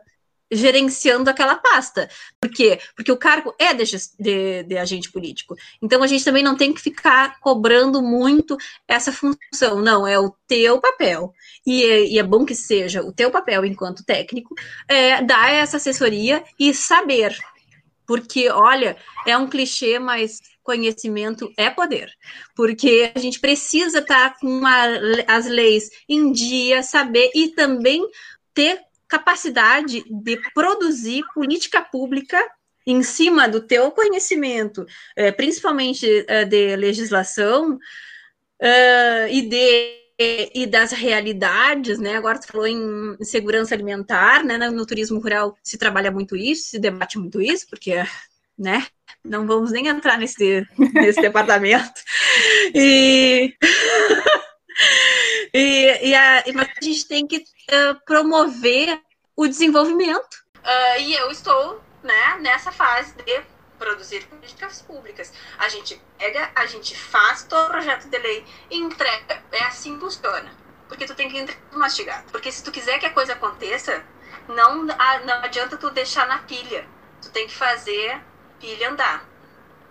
gerenciando 0.51 1.29
aquela 1.29 1.55
pasta. 1.55 2.09
Por 2.39 2.49
quê? 2.49 2.79
Porque 2.95 3.11
o 3.11 3.17
cargo 3.17 3.53
é 3.59 3.73
de, 3.73 3.83
de, 4.19 4.63
de, 4.63 4.77
agente 4.77 5.11
político. 5.11 5.55
Então 5.81 6.01
a 6.01 6.07
gente 6.07 6.23
também 6.23 6.43
não 6.43 6.55
tem 6.55 6.73
que 6.73 6.81
ficar 6.81 7.39
cobrando 7.39 8.01
muito 8.01 8.57
essa 8.87 9.11
função. 9.11 9.81
Não, 9.81 10.07
é 10.07 10.19
o 10.19 10.33
teu 10.47 10.79
papel. 10.79 11.33
E 11.65 11.83
é, 11.83 12.07
e 12.07 12.19
é 12.19 12.23
bom 12.23 12.45
que 12.45 12.55
seja 12.55 13.01
o 13.01 13.11
teu 13.11 13.29
papel 13.29 13.65
enquanto 13.65 14.05
técnico, 14.05 14.55
é, 14.87 15.21
dar 15.21 15.51
essa 15.51 15.77
assessoria 15.77 16.43
e 16.59 16.73
saber 16.73 17.35
porque, 18.07 18.49
olha, 18.49 18.95
é 19.25 19.37
um 19.37 19.47
clichê, 19.47 19.99
mas 19.99 20.39
conhecimento 20.63 21.51
é 21.57 21.69
poder. 21.69 22.09
Porque 22.55 23.11
a 23.13 23.19
gente 23.19 23.39
precisa 23.39 23.99
estar 23.99 24.31
tá 24.31 24.39
com 24.39 24.47
uma, 24.47 24.85
as 25.27 25.45
leis 25.45 25.89
em 26.07 26.31
dia, 26.31 26.81
saber 26.81 27.29
e 27.35 27.49
também 27.49 28.07
ter 28.53 28.79
capacidade 29.07 30.03
de 30.09 30.39
produzir 30.53 31.23
política 31.33 31.81
pública 31.81 32.43
em 32.85 33.03
cima 33.03 33.47
do 33.47 33.61
teu 33.61 33.91
conhecimento, 33.91 34.85
é, 35.15 35.31
principalmente 35.31 36.25
é, 36.27 36.45
de 36.45 36.75
legislação 36.77 37.77
é, 38.61 39.27
e 39.31 39.41
de 39.41 40.06
e 40.19 40.65
das 40.65 40.91
realidades, 40.91 41.99
né? 41.99 42.15
Agora 42.15 42.41
você 42.41 42.47
falou 42.47 42.67
em 42.67 43.17
segurança 43.21 43.75
alimentar, 43.75 44.43
né? 44.43 44.57
No 44.57 44.85
turismo 44.85 45.19
rural 45.19 45.55
se 45.63 45.77
trabalha 45.77 46.11
muito 46.11 46.35
isso, 46.35 46.69
se 46.69 46.79
debate 46.79 47.19
muito 47.19 47.39
isso, 47.39 47.67
porque, 47.69 48.03
né? 48.57 48.87
Não 49.23 49.45
vamos 49.45 49.71
nem 49.71 49.87
entrar 49.87 50.17
nesse, 50.17 50.65
nesse 50.93 51.21
departamento. 51.21 52.01
E 52.73 53.53
e, 55.53 56.09
e 56.09 56.15
a, 56.15 56.43
mas 56.53 56.69
a 56.81 56.83
gente 56.83 57.07
tem 57.07 57.27
que 57.27 57.37
uh, 57.37 57.95
promover 58.05 58.99
o 59.35 59.47
desenvolvimento. 59.47 60.35
Uh, 60.57 61.01
e 61.01 61.13
eu 61.13 61.31
estou 61.31 61.81
né, 62.03 62.37
nessa 62.41 62.71
fase 62.71 63.13
de 63.15 63.41
produzir 63.77 64.25
políticas 64.27 64.81
públicas. 64.81 65.33
A 65.57 65.69
gente 65.69 66.01
pega, 66.17 66.51
a 66.55 66.65
gente 66.65 66.97
faz 66.97 67.43
todo 67.43 67.67
o 67.67 67.69
projeto 67.69 68.07
de 68.07 68.17
lei 68.17 68.45
e 68.69 68.77
entrega. 68.77 69.43
É 69.51 69.63
assim 69.63 69.95
que 69.95 70.01
funciona. 70.01 70.51
Porque 70.87 71.05
tu 71.05 71.15
tem 71.15 71.29
que 71.29 71.37
entregar 71.37 71.61
mastigado. 71.73 72.31
Porque 72.31 72.51
se 72.51 72.63
tu 72.63 72.71
quiser 72.71 72.99
que 72.99 73.05
a 73.05 73.13
coisa 73.13 73.33
aconteça, 73.33 74.03
não, 74.47 74.83
não 74.83 75.35
adianta 75.43 75.77
tu 75.77 75.89
deixar 75.89 76.27
na 76.27 76.39
pilha. 76.39 76.87
Tu 77.21 77.29
tem 77.29 77.47
que 77.47 77.53
fazer 77.53 78.21
pilha 78.59 78.89
andar. 78.89 79.25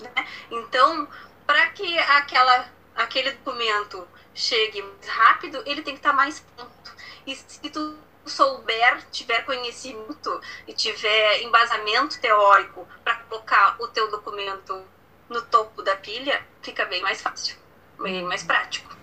Né? 0.00 0.26
Então, 0.50 1.08
para 1.46 1.68
que 1.70 1.98
aquela, 1.98 2.68
aquele 2.94 3.32
documento 3.32 4.06
chegue 4.34 4.82
mais 4.82 5.08
rápido, 5.08 5.62
ele 5.66 5.82
tem 5.82 5.94
que 5.94 6.00
estar 6.00 6.10
tá 6.10 6.16
mais 6.16 6.40
pronto. 6.40 6.96
E 7.26 7.34
se 7.34 7.60
tu 7.70 7.98
souber, 8.28 9.04
tiver 9.10 9.44
conhecimento 9.44 10.40
e 10.66 10.72
tiver 10.72 11.42
embasamento 11.42 12.20
teórico 12.20 12.86
para 13.02 13.16
colocar 13.16 13.76
o 13.78 13.88
teu 13.88 14.10
documento 14.10 14.84
no 15.28 15.42
topo 15.42 15.82
da 15.82 15.96
pilha, 15.96 16.44
fica 16.62 16.84
bem 16.84 17.02
mais 17.02 17.20
fácil, 17.20 17.56
bem 18.00 18.22
mais 18.22 18.42
prático, 18.42 18.94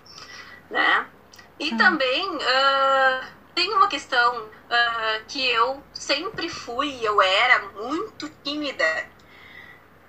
né? 0.70 1.06
E 1.58 1.72
hum. 1.72 1.76
também 1.76 2.28
uh, 2.36 3.26
tem 3.54 3.72
uma 3.74 3.88
questão 3.88 4.42
uh, 4.42 5.24
que 5.28 5.46
eu 5.46 5.82
sempre 5.92 6.48
fui, 6.48 6.98
eu 7.02 7.20
era 7.20 7.60
muito 7.82 8.28
tímida, 8.42 9.06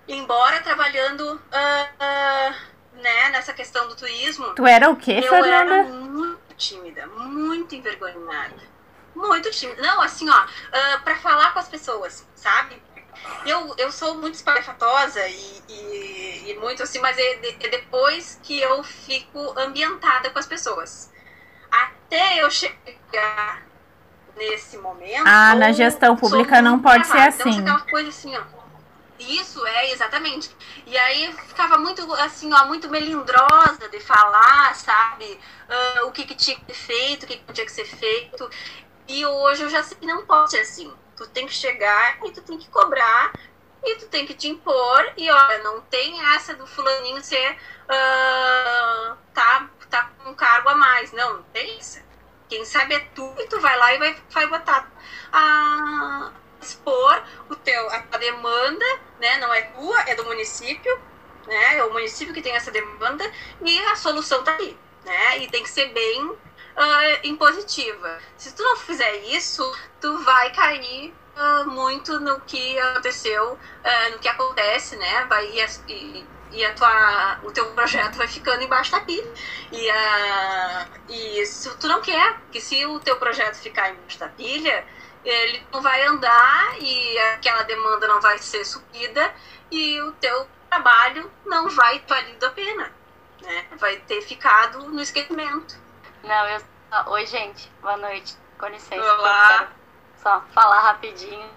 embora 0.08 0.62
trabalhando 0.62 1.36
uh, 1.36 2.56
né, 2.94 3.30
nessa 3.30 3.54
questão 3.54 3.88
do 3.88 3.96
turismo. 3.96 4.54
Tu 4.56 4.66
era 4.66 4.90
o 4.90 4.96
quê, 4.96 5.22
eu 5.24 5.30
Fernanda? 5.30 5.76
Eu 5.76 5.80
era 5.80 5.84
muito 5.84 6.56
tímida, 6.56 7.06
muito 7.08 7.76
envergonhada. 7.76 8.75
Muito 9.16 9.50
tímida. 9.52 9.82
Não, 9.82 10.02
assim, 10.02 10.30
ó, 10.30 10.44
uh, 10.44 11.04
para 11.04 11.16
falar 11.18 11.54
com 11.54 11.60
as 11.60 11.68
pessoas, 11.68 12.26
sabe? 12.36 12.82
Eu, 13.46 13.74
eu 13.78 13.92
sou 13.92 14.16
muito 14.16 14.36
espalhafatosa 14.36 15.26
e, 15.28 15.64
e, 15.70 16.52
e 16.52 16.60
muito 16.60 16.84
assim, 16.84 17.00
mas 17.00 17.18
é, 17.18 17.50
é, 17.50 17.70
depois 17.70 18.40
que 18.44 18.60
eu 18.60 18.84
fico 18.84 19.58
ambientada 19.58 20.30
com 20.30 20.40
as 20.40 20.46
pessoas. 20.46 21.12
Até 21.72 22.44
eu 22.44 22.52
chegar 22.52 23.66
nesse 24.36 24.78
momento. 24.78 25.24
Ah, 25.26 25.56
na 25.56 25.72
gestão 25.72 26.16
pública 26.16 26.62
não 26.62 26.80
pode 26.80 27.08
ser 27.08 27.20
assim. 27.20 27.58
Então, 27.58 27.80
coisa 27.82 28.10
assim, 28.10 28.36
ó. 28.36 28.42
Isso, 29.18 29.66
é, 29.66 29.92
exatamente. 29.92 30.50
E 30.86 30.98
aí 30.98 31.34
ficava 31.48 31.78
muito, 31.78 32.12
assim, 32.16 32.54
ó, 32.54 32.66
muito 32.66 32.90
melindrosa 32.90 33.88
de 33.90 34.00
falar, 34.02 34.76
sabe? 34.76 35.40
Uh, 35.70 36.08
o 36.08 36.12
que, 36.12 36.26
que 36.26 36.36
tinha 36.36 36.58
que 36.58 36.74
ser 36.74 36.86
feito, 36.86 37.24
o 37.24 37.28
que, 37.28 37.38
que 37.38 37.54
tinha 37.54 37.66
que 37.66 37.72
ser 37.72 37.86
feito. 37.86 38.50
E 39.08 39.26
hoje 39.26 39.64
eu 39.64 39.70
já 39.70 39.84
sei 39.84 39.98
que 39.98 40.06
não 40.06 40.26
pode 40.26 40.52
ser 40.52 40.62
assim. 40.62 40.94
Tu 41.16 41.28
tem 41.30 41.46
que 41.48 41.54
chegar 41.54 42.18
e 42.26 42.32
tu 42.32 42.42
tem 42.42 42.58
que 42.58 42.70
cobrar 42.70 43.36
e 43.84 43.96
tu 43.96 44.08
tem 44.08 44.26
que 44.26 44.34
te 44.34 44.48
impor. 44.48 45.14
E 45.18 45.30
olha, 45.30 45.64
não 45.64 45.82
tem 45.82 46.20
essa 46.34 46.56
do 46.56 46.66
fulaninho 46.66 47.24
ser. 47.24 47.58
Uh, 47.86 49.16
tá, 49.34 49.70
tá 49.90 50.12
com 50.18 50.32
um 50.32 50.36
cargo 50.36 50.70
a 50.70 50.76
mais. 50.76 51.12
Não, 51.12 51.38
não 51.38 51.44
tem 51.44 51.78
isso. 51.78 52.00
Quem 52.50 52.66
sabe 52.66 52.96
é 52.96 53.00
tu 53.00 53.34
e 53.40 53.48
tu 53.48 53.60
vai 53.60 53.78
lá 53.78 53.94
e 53.94 53.98
vai, 53.98 54.16
vai 54.30 54.48
botar 54.48 54.92
a 55.32 56.32
expor 56.62 57.24
o 57.50 57.56
teu, 57.56 57.90
a, 57.90 58.06
a 58.12 58.18
demanda, 58.18 58.86
né? 59.20 59.38
Não 59.38 59.54
é 59.54 59.62
tua, 59.64 60.02
é 60.02 60.16
do 60.16 60.26
município, 60.26 61.00
né? 61.48 61.78
É 61.78 61.84
o 61.84 61.94
município 61.94 62.34
que 62.34 62.42
tem 62.42 62.56
essa 62.56 62.72
demanda 62.72 63.24
e 63.62 63.80
a 63.86 63.96
solução 63.96 64.44
tá 64.44 64.56
aí, 64.56 64.78
né? 65.04 65.40
E 65.40 65.48
tem 65.50 65.64
que 65.64 65.70
ser 65.70 65.88
bem 65.94 66.38
uh, 66.76 67.20
impositiva. 67.28 68.20
Se 68.38 68.54
tu 68.54 68.64
não 68.64 68.76
fizer 68.78 69.16
isso, 69.28 69.64
tu 70.00 70.18
vai 70.20 70.52
cair 70.52 71.14
uh, 71.36 71.70
muito 71.70 72.20
no 72.20 72.40
que 72.42 72.80
aconteceu, 72.80 73.54
uh, 73.54 74.12
no 74.12 74.20
que 74.20 74.28
acontece, 74.28 74.96
né? 74.96 75.26
Vai 75.26 75.48
e, 75.88 76.26
e 76.52 76.66
a 76.66 76.74
tua, 76.74 77.40
o 77.44 77.52
teu 77.52 77.66
projeto 77.74 78.16
vai 78.16 78.28
ficando 78.28 78.64
embaixo 78.64 78.92
da 78.92 79.02
pilha. 79.02 79.32
E, 79.72 79.90
uh, 79.90 80.86
e 81.10 81.46
se 81.46 81.76
tu 81.78 81.88
não 81.88 82.02
quer 82.02 82.40
que 82.52 82.62
se 82.62 82.86
o 82.86 83.00
teu 83.00 83.18
projeto 83.18 83.56
ficar 83.56 83.90
embaixo 83.90 84.20
da 84.20 84.30
pilha, 84.30 84.86
ele 85.24 85.64
não 85.74 85.82
vai 85.82 86.04
andar 86.06 86.76
e 86.80 87.18
aquela 87.34 87.64
demanda 87.64 88.08
não 88.08 88.22
vai 88.22 88.38
ser 88.38 88.64
suprida 88.64 89.34
e 89.72 90.00
o 90.02 90.12
teu 90.14 90.48
trabalho 90.70 91.32
não 91.46 91.68
vai 91.70 92.04
valido 92.08 92.46
a 92.46 92.52
pena. 92.52 92.92
Né? 93.42 93.66
Vai 93.78 93.98
ter 93.98 94.22
ficado 94.22 94.88
no 94.90 95.02
esquecimento. 95.02 95.85
Não, 96.26 96.48
eu. 96.50 96.62
Oi, 97.12 97.26
gente. 97.28 97.72
Boa 97.82 97.98
noite. 97.98 98.36
Com 98.58 98.66
licença. 98.68 99.14
Olá. 99.14 99.68
Só 100.18 100.42
falar 100.54 100.80
rapidinho. 100.80 101.48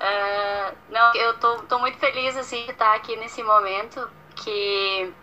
Uh, 0.00 0.76
não, 0.88 1.14
eu 1.14 1.38
tô, 1.38 1.58
tô 1.64 1.78
muito 1.78 1.98
feliz 1.98 2.34
assim 2.34 2.64
de 2.64 2.70
estar 2.70 2.94
aqui 2.94 3.14
nesse 3.16 3.42
momento 3.42 4.10
que 4.36 5.14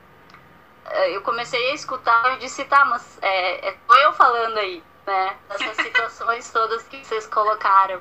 uh, 0.86 1.10
eu 1.10 1.22
comecei 1.24 1.72
a 1.72 1.74
escutar 1.74 2.36
e 2.36 2.38
disse, 2.38 2.64
tá, 2.66 2.86
mas 2.86 3.18
é, 3.24 3.70
é 3.70 3.78
eu 4.06 4.14
falando 4.14 4.58
aí, 4.60 4.84
né? 5.08 5.38
Dessas 5.50 5.78
situações 5.84 6.52
todas 6.52 6.84
que 6.84 7.04
vocês 7.04 7.26
colocaram. 7.26 8.00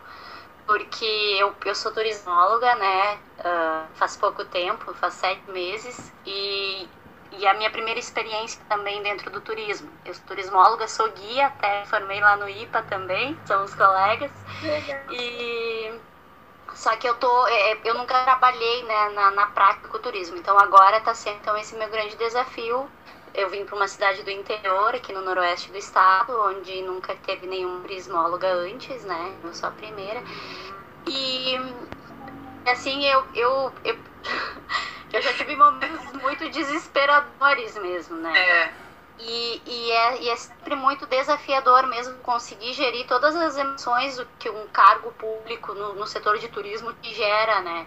Porque 0.67 1.37
eu, 1.39 1.55
eu 1.65 1.75
sou 1.75 1.91
turismóloga, 1.91 2.75
né? 2.75 3.15
Uh, 3.39 3.87
faz 3.95 4.15
pouco 4.19 4.45
tempo, 4.45 4.93
faz 4.93 5.15
sete 5.15 5.51
meses, 5.51 6.13
e 6.27 6.87
e 7.33 7.47
a 7.47 7.55
minha 7.55 7.71
primeira 7.71 7.99
experiência 7.99 8.61
também 8.69 9.03
dentro 9.03 9.31
do 9.31 9.41
turismo. 9.41 9.91
Eu 10.05 10.15
sou 10.15 10.25
turismóloga, 10.27 10.89
sou 10.89 11.11
guia, 11.13 11.47
até 11.47 11.85
formei 11.87 12.21
lá 12.21 12.37
no 12.37 12.49
IPA 12.49 12.83
também, 12.83 13.37
somos 13.47 13.75
colegas. 13.75 14.31
Legal. 14.63 15.13
E 15.13 16.01
só 16.75 16.95
que 16.97 17.09
eu 17.09 17.15
tô, 17.15 17.47
é, 17.49 17.73
é, 17.73 17.79
eu 17.85 17.95
nunca 17.95 18.23
trabalhei 18.25 18.83
né, 18.85 19.09
na, 19.11 19.31
na 19.31 19.47
prática 19.47 19.89
com 19.89 19.97
o 19.97 20.01
turismo. 20.01 20.37
Então 20.37 20.59
agora 20.59 20.99
está 20.99 21.15
sendo 21.15 21.37
então, 21.37 21.57
esse 21.57 21.75
meu 21.75 21.89
grande 21.89 22.17
desafio. 22.17 22.89
Eu 23.35 23.51
vim 23.51 23.65
para 23.67 23.77
uma 23.77 23.89
cidade 23.89 24.23
do 24.23 24.31
interior, 24.31 24.95
aqui 24.95 25.13
no 25.13 25.21
noroeste 25.21 25.71
do 25.71 25.77
estado, 25.77 26.33
onde 26.49 26.81
nunca 26.83 27.15
teve 27.17 27.47
nenhum 27.47 27.83
turismóloga 27.83 28.49
antes, 28.49 29.05
né? 29.05 29.35
Eu 29.45 29.53
sou 29.53 29.69
a 29.69 29.73
primeira. 29.73 30.23
E 31.07 31.59
assim, 32.71 33.05
eu, 33.05 33.25
eu, 33.35 33.73
eu 33.85 33.99
Eu 35.13 35.23
já 35.23 35.33
tive 35.33 35.57
momentos 35.57 36.13
muito 36.21 36.49
desesperadores 36.51 37.75
mesmo, 37.77 38.17
né? 38.17 38.39
É. 38.39 38.75
E, 39.19 39.63
e, 39.65 39.91
é, 39.91 40.23
e 40.23 40.29
é 40.29 40.37
sempre 40.37 40.75
muito 40.75 41.07
desafiador 41.07 41.87
mesmo 41.87 42.19
conseguir 42.19 42.75
gerir 42.75 43.07
todas 43.07 43.35
as 43.35 43.57
emoções 43.57 44.21
que 44.39 44.51
um 44.51 44.67
cargo 44.69 45.11
público 45.13 45.73
no, 45.73 45.95
no 45.95 46.07
setor 46.07 46.39
de 46.39 46.49
turismo 46.49 46.93
te 46.95 47.15
gera, 47.15 47.63
né? 47.63 47.87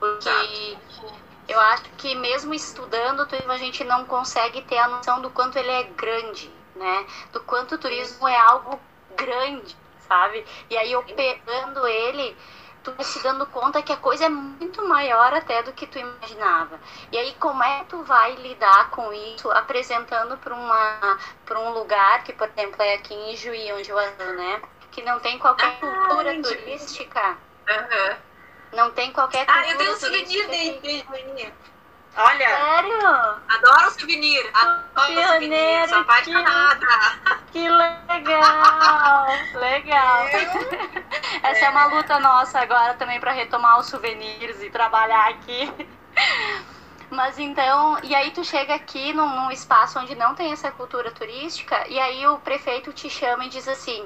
Porque 0.00 0.28
Exato. 0.28 1.14
eu 1.46 1.60
acho 1.60 1.84
que 1.96 2.16
mesmo 2.16 2.52
estudando 2.52 3.26
turismo, 3.26 3.52
a 3.52 3.56
gente 3.56 3.84
não 3.84 4.04
consegue 4.04 4.62
ter 4.62 4.78
a 4.78 4.88
noção 4.88 5.20
do 5.20 5.30
quanto 5.30 5.56
ele 5.56 5.70
é 5.70 5.84
grande, 5.84 6.50
né? 6.74 7.06
Do 7.32 7.40
quanto 7.40 7.76
o 7.76 7.78
turismo 7.78 8.26
é 8.26 8.36
algo 8.36 8.80
grande, 9.14 9.76
sabe? 10.08 10.44
E 10.68 10.76
aí 10.76 10.96
operando 10.96 11.86
ele 11.86 12.36
tu 12.84 12.92
vai 12.92 13.04
se 13.04 13.20
dando 13.22 13.46
conta 13.46 13.82
que 13.82 13.92
a 13.92 13.96
coisa 13.96 14.26
é 14.26 14.28
muito 14.28 14.86
maior 14.86 15.32
até 15.32 15.62
do 15.62 15.72
que 15.72 15.86
tu 15.86 15.98
imaginava. 15.98 16.78
E 17.10 17.16
aí 17.18 17.34
como 17.40 17.62
é 17.64 17.80
que 17.80 17.86
tu 17.86 18.02
vai 18.04 18.34
lidar 18.36 18.90
com 18.90 19.12
isso 19.12 19.50
apresentando 19.50 20.36
para 20.36 20.54
uma 20.54 21.18
para 21.46 21.58
um 21.58 21.70
lugar 21.70 22.22
que, 22.22 22.32
por 22.32 22.48
exemplo, 22.48 22.80
é 22.82 22.94
aqui 22.94 23.14
em 23.14 23.36
Juí, 23.36 23.72
onde 23.72 23.90
eu 23.90 23.98
ando, 23.98 24.32
né? 24.34 24.62
Que 24.92 25.02
não 25.02 25.18
tem 25.18 25.38
qualquer 25.38 25.80
cultura 25.80 26.32
ah, 26.32 26.42
turística. 26.42 27.38
Uhum. 27.68 28.16
Não 28.74 28.90
tem 28.90 29.12
qualquer 29.12 29.46
cultura 29.46 29.66
Ah, 29.66 29.72
eu 29.72 29.78
tenho 29.78 29.92
um 29.92 29.96
souvenir 29.96 30.46
de 30.46 31.04
Olha. 32.16 32.48
Sério? 32.48 33.08
Adoro 33.48 33.90
souvenir. 33.98 34.50
Adoro 34.54 35.28
souvenir. 35.28 35.88
Sou 35.88 35.98
apaixonada. 35.98 36.86
Que 37.54 37.68
legal. 37.68 39.26
legal. 39.54 40.26
Essa 41.40 41.64
é. 41.64 41.68
é 41.68 41.70
uma 41.70 41.86
luta 41.86 42.18
nossa 42.18 42.58
agora 42.58 42.94
também 42.94 43.20
para 43.20 43.30
retomar 43.30 43.78
os 43.78 43.86
souvenirs 43.86 44.60
e 44.60 44.70
trabalhar 44.70 45.28
aqui. 45.28 45.72
Mas 47.10 47.38
então, 47.38 47.96
e 48.02 48.12
aí 48.12 48.32
tu 48.32 48.42
chega 48.44 48.74
aqui 48.74 49.12
num, 49.12 49.28
num, 49.36 49.52
espaço 49.52 50.00
onde 50.00 50.16
não 50.16 50.34
tem 50.34 50.50
essa 50.50 50.72
cultura 50.72 51.12
turística, 51.12 51.86
e 51.86 52.00
aí 52.00 52.26
o 52.26 52.38
prefeito 52.38 52.92
te 52.92 53.08
chama 53.08 53.44
e 53.44 53.48
diz 53.48 53.68
assim: 53.68 54.04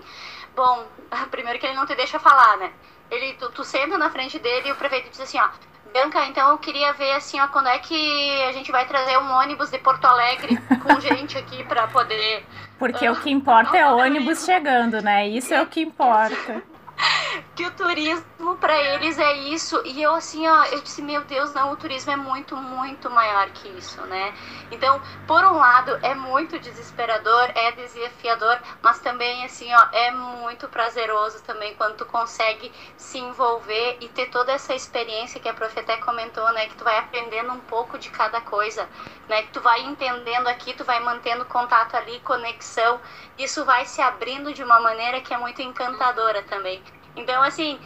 Bom, 0.55 0.87
primeiro 1.31 1.59
que 1.59 1.65
ele 1.65 1.77
não 1.77 1.87
te 1.87 1.95
deixa 1.95 2.19
falar, 2.19 2.59
né? 2.59 2.71
Ele, 3.11 3.33
tu, 3.35 3.51
tu 3.51 3.65
senta 3.65 3.97
na 3.97 4.11
frente 4.11 4.39
dele 4.39 4.69
e 4.69 4.73
o 4.73 4.77
prefeito 4.77 5.09
diz 5.09 5.21
assim: 5.21 5.39
Ó, 5.41 5.49
Bianca, 5.93 6.27
então 6.27 6.51
eu 6.51 6.59
queria 6.59 6.93
ver 6.93 7.13
assim, 7.13 7.41
ó, 7.41 7.49
quando 7.49 7.69
é 7.69 7.79
que 7.79 8.43
a 8.43 8.53
gente 8.53 8.71
vai 8.71 8.87
trazer 8.87 9.19
um 9.19 9.33
ônibus 9.33 9.71
de 9.71 9.79
Porto 9.79 10.05
Alegre 10.05 10.57
com 10.83 10.99
gente 11.01 11.37
aqui 11.37 11.65
para 11.65 11.87
poder. 11.89 12.45
Porque 12.79 13.09
uh, 13.09 13.13
o 13.13 13.17
que 13.17 13.31
importa 13.31 13.77
é 13.77 13.87
o 13.87 13.97
ônibus 13.97 14.45
chegando, 14.45 15.03
né? 15.03 15.27
Isso 15.29 15.53
é 15.53 15.63
o 15.63 15.67
que 15.67 15.81
importa. 15.81 16.63
que 17.55 17.65
o 17.67 17.71
turismo 17.73 18.57
para 18.61 18.77
eles 18.81 19.19
é 19.19 19.33
isso. 19.35 19.81
E 19.85 20.03
eu 20.03 20.15
assim, 20.15 20.47
ó, 20.47 20.65
eu 20.67 20.81
disse, 20.81 21.03
meu 21.03 21.25
Deus, 21.25 21.53
não, 21.55 21.73
o 21.73 21.77
turismo 21.77 22.13
é 22.13 22.17
muito, 22.17 22.57
muito 22.57 23.11
maior 23.11 23.51
que 23.51 23.69
isso, 23.69 24.01
né? 24.07 24.35
Então, 24.71 25.01
por 25.27 25.45
um 25.45 25.57
lado, 25.57 25.99
é 26.03 26.15
muito 26.15 26.59
desesperador, 26.59 27.51
é 27.55 27.73
desafiador, 27.73 28.61
mas 28.83 29.01
também 29.01 29.45
assim, 29.45 29.73
ó, 29.75 29.87
é 29.93 30.11
muito 30.11 30.69
prazeroso 30.69 31.43
também 31.43 31.75
quando 31.75 31.97
tu 31.97 32.07
consegue 32.07 32.73
se 32.97 33.19
envolver 33.19 33.99
e 34.01 34.09
ter 34.09 34.27
toda 34.27 34.53
essa 34.53 34.75
experiência 34.75 35.41
que 35.41 35.49
a 35.49 35.55
prof 35.55 35.79
até 35.79 35.97
comentou, 35.99 36.51
né, 36.53 36.67
que 36.67 36.77
tu 36.77 36.85
vai 36.85 36.99
aprendendo 36.99 37.53
um 37.53 37.61
pouco 37.61 37.99
de 37.99 38.11
cada 38.11 38.41
coisa, 38.41 38.89
né? 39.29 39.43
Que 39.43 39.53
tu 39.53 39.61
vai 39.61 39.81
entendendo 39.83 40.49
aqui, 40.49 40.75
tu 40.75 40.85
vai 40.85 41.01
mantendo 41.01 41.45
contato 41.45 41.97
ali, 41.97 42.21
conexão. 42.21 43.01
Isso 43.37 43.65
vai 43.65 43.85
se 43.87 44.01
abrindo 44.01 44.53
de 44.53 44.63
uma 44.63 44.81
maneira 44.81 45.21
que 45.21 45.33
é 45.35 45.39
muito 45.39 45.63
encantadora 45.63 46.43
também. 46.43 46.83
Então, 47.17 47.43
assim, 47.43 47.79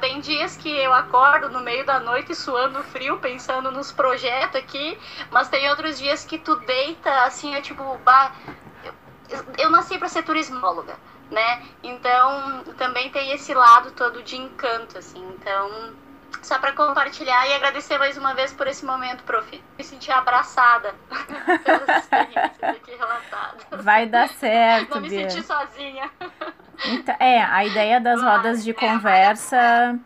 tem 0.00 0.20
dias 0.20 0.56
que 0.56 0.68
eu 0.70 0.92
acordo 0.92 1.50
no 1.50 1.60
meio 1.60 1.84
da 1.84 2.00
noite 2.00 2.34
suando 2.34 2.82
frio, 2.84 3.18
pensando 3.18 3.70
nos 3.70 3.92
projetos 3.92 4.56
aqui, 4.56 4.98
mas 5.30 5.48
tem 5.48 5.68
outros 5.68 5.98
dias 5.98 6.24
que 6.24 6.38
tu 6.38 6.56
deita 6.56 7.10
assim, 7.24 7.54
é 7.54 7.60
tipo, 7.60 7.82
bah, 7.98 8.32
eu, 9.28 9.44
eu 9.58 9.70
nasci 9.70 9.98
para 9.98 10.08
ser 10.08 10.22
turismóloga, 10.22 10.96
né? 11.30 11.62
Então, 11.82 12.64
também 12.78 13.10
tem 13.10 13.32
esse 13.32 13.52
lado 13.52 13.90
todo 13.92 14.22
de 14.22 14.36
encanto, 14.36 14.96
assim. 14.98 15.22
Então, 15.34 15.94
só 16.42 16.58
para 16.58 16.72
compartilhar 16.72 17.46
e 17.48 17.54
agradecer 17.54 17.98
mais 17.98 18.16
uma 18.16 18.34
vez 18.34 18.52
por 18.52 18.66
esse 18.66 18.84
momento, 18.84 19.22
prof. 19.24 19.62
Me 19.78 19.84
senti 19.84 20.10
abraçada 20.10 20.94
pelas 21.64 21.88
experiências 22.02 22.62
aqui 22.62 22.94
relatadas. 22.94 23.84
Vai 23.84 24.06
dar 24.06 24.28
certo, 24.28 24.94
Não 24.94 25.00
me 25.00 25.08
Bia. 25.08 25.28
senti 25.30 25.46
sozinha. 25.46 26.10
Então, 26.86 27.14
é, 27.18 27.42
a 27.42 27.64
ideia 27.64 28.00
das 28.00 28.22
rodas 28.22 28.64
de 28.64 28.72
conversa 28.72 29.98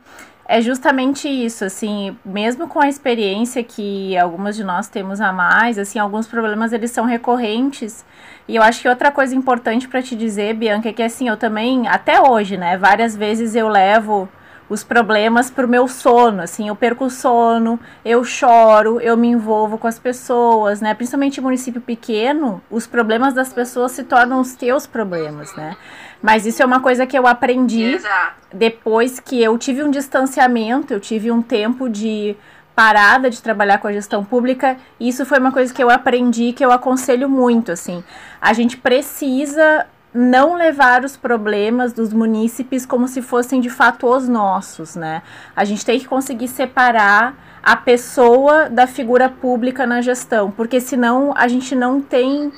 é 0.46 0.62
justamente 0.62 1.28
isso, 1.28 1.64
assim, 1.64 2.16
mesmo 2.24 2.66
com 2.68 2.80
a 2.80 2.88
experiência 2.88 3.62
que 3.62 4.16
algumas 4.16 4.56
de 4.56 4.64
nós 4.64 4.88
temos 4.88 5.20
a 5.20 5.30
mais, 5.30 5.78
assim, 5.78 5.98
alguns 5.98 6.26
problemas 6.26 6.72
eles 6.72 6.90
são 6.90 7.04
recorrentes. 7.04 8.04
E 8.48 8.56
eu 8.56 8.62
acho 8.62 8.80
que 8.80 8.88
outra 8.88 9.10
coisa 9.10 9.36
importante 9.36 9.86
para 9.86 10.00
te 10.00 10.16
dizer, 10.16 10.54
Bianca, 10.54 10.88
é 10.88 10.92
que 10.92 11.02
assim, 11.02 11.28
eu 11.28 11.36
também, 11.36 11.86
até 11.86 12.18
hoje, 12.20 12.56
né, 12.56 12.78
várias 12.78 13.14
vezes 13.14 13.54
eu 13.54 13.68
levo 13.68 14.26
os 14.70 14.84
problemas 14.84 15.50
pro 15.50 15.68
meu 15.68 15.88
sono, 15.88 16.42
assim, 16.42 16.68
eu 16.68 16.76
perco 16.76 17.06
o 17.06 17.10
sono, 17.10 17.80
eu 18.04 18.22
choro, 18.24 19.00
eu 19.00 19.16
me 19.16 19.28
envolvo 19.28 19.78
com 19.78 19.86
as 19.86 19.98
pessoas, 19.98 20.80
né? 20.80 20.94
Principalmente 20.94 21.40
em 21.40 21.42
município 21.42 21.80
pequeno, 21.80 22.60
os 22.70 22.86
problemas 22.86 23.32
das 23.32 23.52
pessoas 23.52 23.92
se 23.92 24.04
tornam 24.04 24.40
os 24.40 24.54
teus 24.54 24.86
problemas, 24.86 25.54
né? 25.56 25.74
Mas 26.22 26.46
isso 26.46 26.62
é 26.62 26.66
uma 26.66 26.80
coisa 26.80 27.06
que 27.06 27.18
eu 27.18 27.26
aprendi 27.26 27.82
Exato. 27.82 28.34
depois 28.52 29.20
que 29.20 29.42
eu 29.42 29.56
tive 29.56 29.82
um 29.82 29.90
distanciamento, 29.90 30.92
eu 30.92 31.00
tive 31.00 31.30
um 31.30 31.40
tempo 31.40 31.88
de 31.88 32.36
parada 32.74 33.28
de 33.28 33.42
trabalhar 33.42 33.78
com 33.78 33.88
a 33.88 33.92
gestão 33.92 34.24
pública, 34.24 34.76
e 35.00 35.08
isso 35.08 35.26
foi 35.26 35.38
uma 35.38 35.50
coisa 35.50 35.74
que 35.74 35.82
eu 35.82 35.90
aprendi 35.90 36.52
que 36.52 36.64
eu 36.64 36.70
aconselho 36.70 37.28
muito, 37.28 37.72
assim. 37.72 38.04
A 38.40 38.52
gente 38.52 38.76
precisa 38.76 39.86
não 40.14 40.54
levar 40.54 41.04
os 41.04 41.16
problemas 41.16 41.92
dos 41.92 42.12
munícipes 42.12 42.86
como 42.86 43.08
se 43.08 43.20
fossem 43.20 43.60
de 43.60 43.68
fato 43.68 44.06
os 44.06 44.28
nossos, 44.28 44.96
né? 44.96 45.22
A 45.54 45.64
gente 45.64 45.84
tem 45.84 45.98
que 45.98 46.06
conseguir 46.06 46.48
separar 46.48 47.34
a 47.62 47.76
pessoa 47.76 48.70
da 48.70 48.86
figura 48.86 49.28
pública 49.28 49.86
na 49.86 50.00
gestão, 50.00 50.50
porque 50.50 50.80
senão 50.80 51.34
a 51.36 51.48
gente 51.48 51.74
não 51.74 52.00
tem 52.00 52.52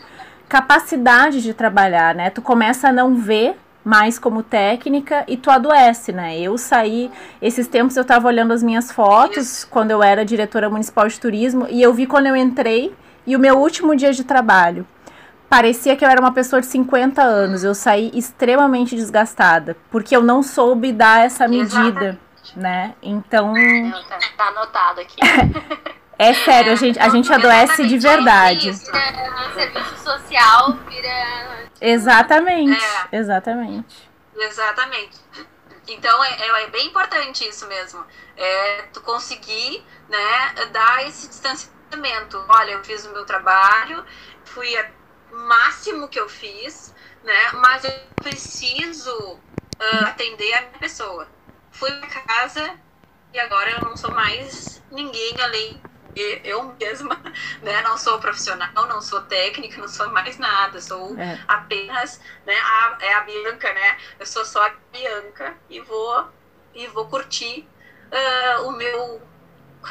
capacidade 0.50 1.40
de 1.40 1.54
trabalhar, 1.54 2.12
né? 2.12 2.28
Tu 2.28 2.42
começa 2.42 2.88
a 2.88 2.92
não 2.92 3.14
ver 3.14 3.56
mais 3.84 4.18
como 4.18 4.42
técnica 4.42 5.24
e 5.28 5.36
tu 5.36 5.48
adoece, 5.48 6.12
né? 6.12 6.38
Eu 6.40 6.58
saí, 6.58 7.08
esses 7.40 7.68
tempos 7.68 7.96
eu 7.96 8.04
tava 8.04 8.26
olhando 8.26 8.52
as 8.52 8.60
minhas 8.60 8.90
fotos 8.90 9.64
quando 9.64 9.92
eu 9.92 10.02
era 10.02 10.24
diretora 10.24 10.68
municipal 10.68 11.06
de 11.06 11.20
turismo 11.20 11.68
e 11.70 11.80
eu 11.80 11.94
vi 11.94 12.04
quando 12.04 12.26
eu 12.26 12.36
entrei 12.36 12.92
e 13.24 13.36
o 13.36 13.38
meu 13.38 13.58
último 13.58 13.94
dia 13.94 14.12
de 14.12 14.24
trabalho. 14.24 14.84
Parecia 15.48 15.94
que 15.94 16.04
eu 16.04 16.08
era 16.08 16.20
uma 16.20 16.32
pessoa 16.32 16.60
de 16.60 16.66
50 16.66 17.22
anos. 17.22 17.62
Eu 17.62 17.74
saí 17.74 18.10
extremamente 18.12 18.96
desgastada, 18.96 19.76
porque 19.88 20.16
eu 20.16 20.22
não 20.22 20.42
soube 20.42 20.92
dar 20.92 21.24
essa 21.24 21.46
medida, 21.46 22.18
né? 22.56 22.94
Então, 23.00 23.54
tá 24.36 24.48
anotado 24.48 25.00
aqui. 25.00 25.20
é 26.20 26.34
sério, 26.34 26.72
a 26.72 26.76
gente, 26.76 26.98
a 26.98 27.08
gente 27.08 27.32
adoece 27.32 27.86
de 27.86 27.98
verdade. 27.98 28.74
Serviço 28.74 29.96
social, 30.04 30.72
vira. 30.88 31.68
Exatamente, 31.80 32.84
É. 33.12 33.16
exatamente. 33.16 34.10
Exatamente. 34.36 35.18
Então 35.88 36.22
é, 36.24 36.30
é- 36.46 36.64
é 36.64 36.66
bem 36.68 36.86
importante 36.86 37.46
isso 37.48 37.66
mesmo. 37.66 38.04
É 38.36 38.82
tu 38.92 39.00
conseguir, 39.00 39.84
né, 40.08 40.54
dar 40.72 41.06
esse 41.06 41.28
distanciamento. 41.28 42.42
Olha, 42.48 42.72
eu 42.72 42.84
fiz 42.84 43.04
o 43.06 43.12
meu 43.12 43.24
trabalho, 43.24 44.04
fui 44.44 44.72
o 45.32 45.36
máximo 45.36 46.08
que 46.08 46.20
eu 46.20 46.28
fiz, 46.28 46.94
né? 47.24 47.52
Mas 47.54 47.84
eu 47.84 47.92
preciso 48.22 49.40
ah, 49.80 50.08
atender 50.08 50.52
a 50.54 50.60
minha 50.60 50.78
pessoa. 50.78 51.26
Fui 51.72 51.90
pra 51.92 52.20
casa 52.22 52.78
e 53.32 53.40
agora 53.40 53.70
eu 53.70 53.80
não 53.84 53.96
sou 53.96 54.10
mais 54.12 54.82
ninguém 54.90 55.40
além 55.40 55.82
eu 56.14 56.62
mesma, 56.80 57.14
né? 57.62 57.82
Não 57.82 57.96
sou 57.96 58.18
profissional, 58.18 58.86
não 58.88 59.00
sou 59.00 59.22
técnica, 59.22 59.80
não 59.80 59.88
sou 59.88 60.10
mais 60.10 60.38
nada, 60.38 60.80
sou 60.80 61.16
É. 61.18 61.38
apenas, 61.48 62.20
né, 62.46 62.54
a, 62.58 62.98
é 63.00 63.14
a 63.14 63.20
Bianca, 63.22 63.72
né? 63.72 63.96
Eu 64.18 64.26
sou 64.26 64.44
só 64.44 64.66
a 64.66 64.70
Bianca 64.92 65.56
e 65.68 65.80
vou 65.80 66.28
e 66.74 66.86
vou 66.88 67.08
curtir 67.08 67.68
ah, 68.12 68.62
o 68.62 68.72
meu 68.72 69.20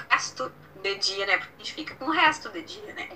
resto 0.09 0.51
de 0.75 0.95
dia, 0.95 1.25
né? 1.25 1.37
Porque 1.37 1.53
a 1.55 1.57
gente 1.59 1.73
fica 1.73 1.95
com 1.95 2.05
o 2.05 2.11
resto 2.11 2.49
de 2.49 2.61
dia, 2.63 2.93
né? 2.93 3.09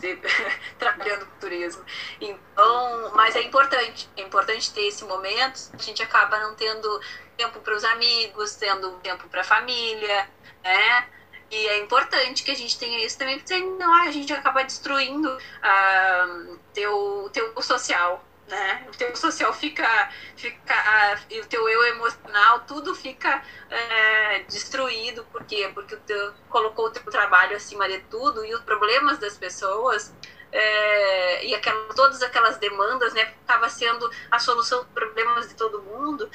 Trabalhando 0.78 1.26
com 1.26 1.38
turismo. 1.38 1.84
Então, 2.20 3.12
mas 3.14 3.36
é 3.36 3.42
importante, 3.42 4.08
é 4.16 4.22
importante 4.22 4.72
ter 4.72 4.86
esse 4.86 5.04
momento. 5.04 5.60
A 5.72 5.82
gente 5.82 6.02
acaba 6.02 6.38
não 6.40 6.54
tendo 6.54 7.00
tempo 7.36 7.60
para 7.60 7.74
os 7.74 7.84
amigos, 7.84 8.54
tendo 8.56 8.98
tempo 9.00 9.28
para 9.28 9.40
a 9.42 9.44
família, 9.44 10.28
né? 10.62 11.08
E 11.50 11.66
é 11.66 11.78
importante 11.78 12.44
que 12.44 12.50
a 12.50 12.54
gente 12.54 12.78
tenha 12.78 13.04
isso 13.04 13.18
também, 13.18 13.36
porque 13.38 13.54
senão 13.54 13.92
a 13.94 14.10
gente 14.10 14.32
acaba 14.32 14.62
destruindo 14.62 15.36
ah, 15.62 16.46
teu, 16.72 17.28
teu 17.32 17.60
social, 17.60 18.24
né? 18.46 18.86
O 18.88 18.96
teu 18.96 19.14
social 19.16 19.52
fica, 19.52 20.10
fica 20.36 21.18
e 21.28 21.40
o 21.40 21.46
teu 21.46 21.68
eu 21.68 21.84
emocional, 21.86 22.60
tudo 22.60 22.94
fica 22.94 23.42
é, 23.68 24.40
destruído. 24.48 25.24
Por 25.32 25.44
quê? 25.44 25.70
Porque 25.74 25.94
o 25.94 26.00
teu, 26.00 26.32
colocou 26.48 26.86
o 26.86 26.90
teu 26.90 27.02
trabalho 27.10 27.56
acima 27.56 27.88
de 27.88 27.98
tudo 28.02 28.44
e 28.44 28.54
os 28.54 28.60
problemas 28.62 29.18
das 29.18 29.36
pessoas 29.36 30.12
é, 30.52 31.46
e 31.46 31.54
aquela, 31.54 31.94
todas 31.94 32.22
aquelas 32.22 32.58
demandas, 32.58 33.12
né? 33.14 33.32
Estava 33.40 33.68
sendo 33.68 34.10
a 34.30 34.38
solução 34.38 34.84
dos 34.84 34.92
problemas 34.92 35.48
de 35.48 35.54
todo 35.54 35.82
mundo. 35.82 36.30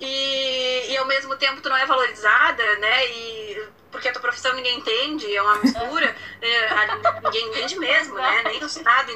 E, 0.00 0.92
e 0.92 0.96
ao 0.96 1.06
mesmo 1.06 1.36
tempo 1.36 1.60
tu 1.60 1.68
não 1.68 1.76
é 1.76 1.86
valorizada, 1.86 2.76
né? 2.78 3.06
E 3.06 3.68
porque 3.94 4.08
a 4.08 4.12
tua 4.12 4.22
profissão 4.22 4.52
ninguém 4.54 4.76
entende, 4.78 5.36
é 5.36 5.40
uma 5.40 5.54
mistura, 5.58 6.16
é, 6.42 6.66
a- 6.66 7.20
ninguém 7.22 7.46
entende 7.48 7.78
mesmo, 7.78 8.16
né? 8.16 8.42
Nem 8.42 8.60
o 8.60 8.66
Estado, 8.66 9.12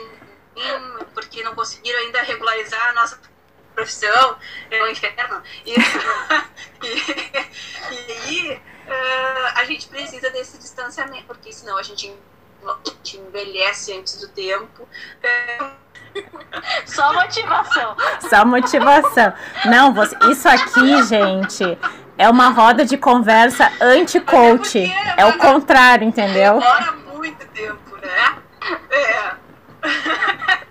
nem, 0.54 1.04
porque 1.12 1.42
não 1.42 1.52
conseguiram 1.52 1.98
ainda 1.98 2.22
regularizar 2.22 2.90
a 2.90 2.92
nossa 2.92 3.20
profissão, 3.74 4.36
é 4.70 4.80
um 4.84 4.86
inferno. 4.86 5.42
E, 5.66 5.74
e, 6.84 6.94
e 7.90 8.12
aí 8.12 8.62
eh, 8.86 9.52
a 9.56 9.64
gente 9.64 9.88
precisa 9.88 10.30
desse 10.30 10.58
distanciamento, 10.58 11.24
porque 11.26 11.52
senão 11.52 11.76
a 11.76 11.82
gente, 11.82 12.14
a 12.64 12.76
gente 12.88 13.16
envelhece 13.16 13.92
antes 13.98 14.20
do 14.20 14.28
tempo. 14.28 14.88
É, 15.24 15.58
Só 16.86 17.12
motivação. 17.12 17.96
Só 18.30 18.44
motivação. 18.44 19.32
Não, 19.64 19.92
você, 19.92 20.16
isso 20.30 20.48
aqui, 20.48 21.02
gente, 21.02 21.64
é 22.18 22.28
uma 22.28 22.48
roda 22.50 22.84
de 22.84 22.98
conversa 22.98 23.70
anti-coach. 23.80 24.92
É 25.16 25.24
o 25.24 25.38
contrário, 25.38 26.06
entendeu? 26.06 26.54
Demora 26.58 26.92
muito 27.14 27.46
tempo, 27.46 27.96
né? 27.96 28.36
É. 28.90 29.32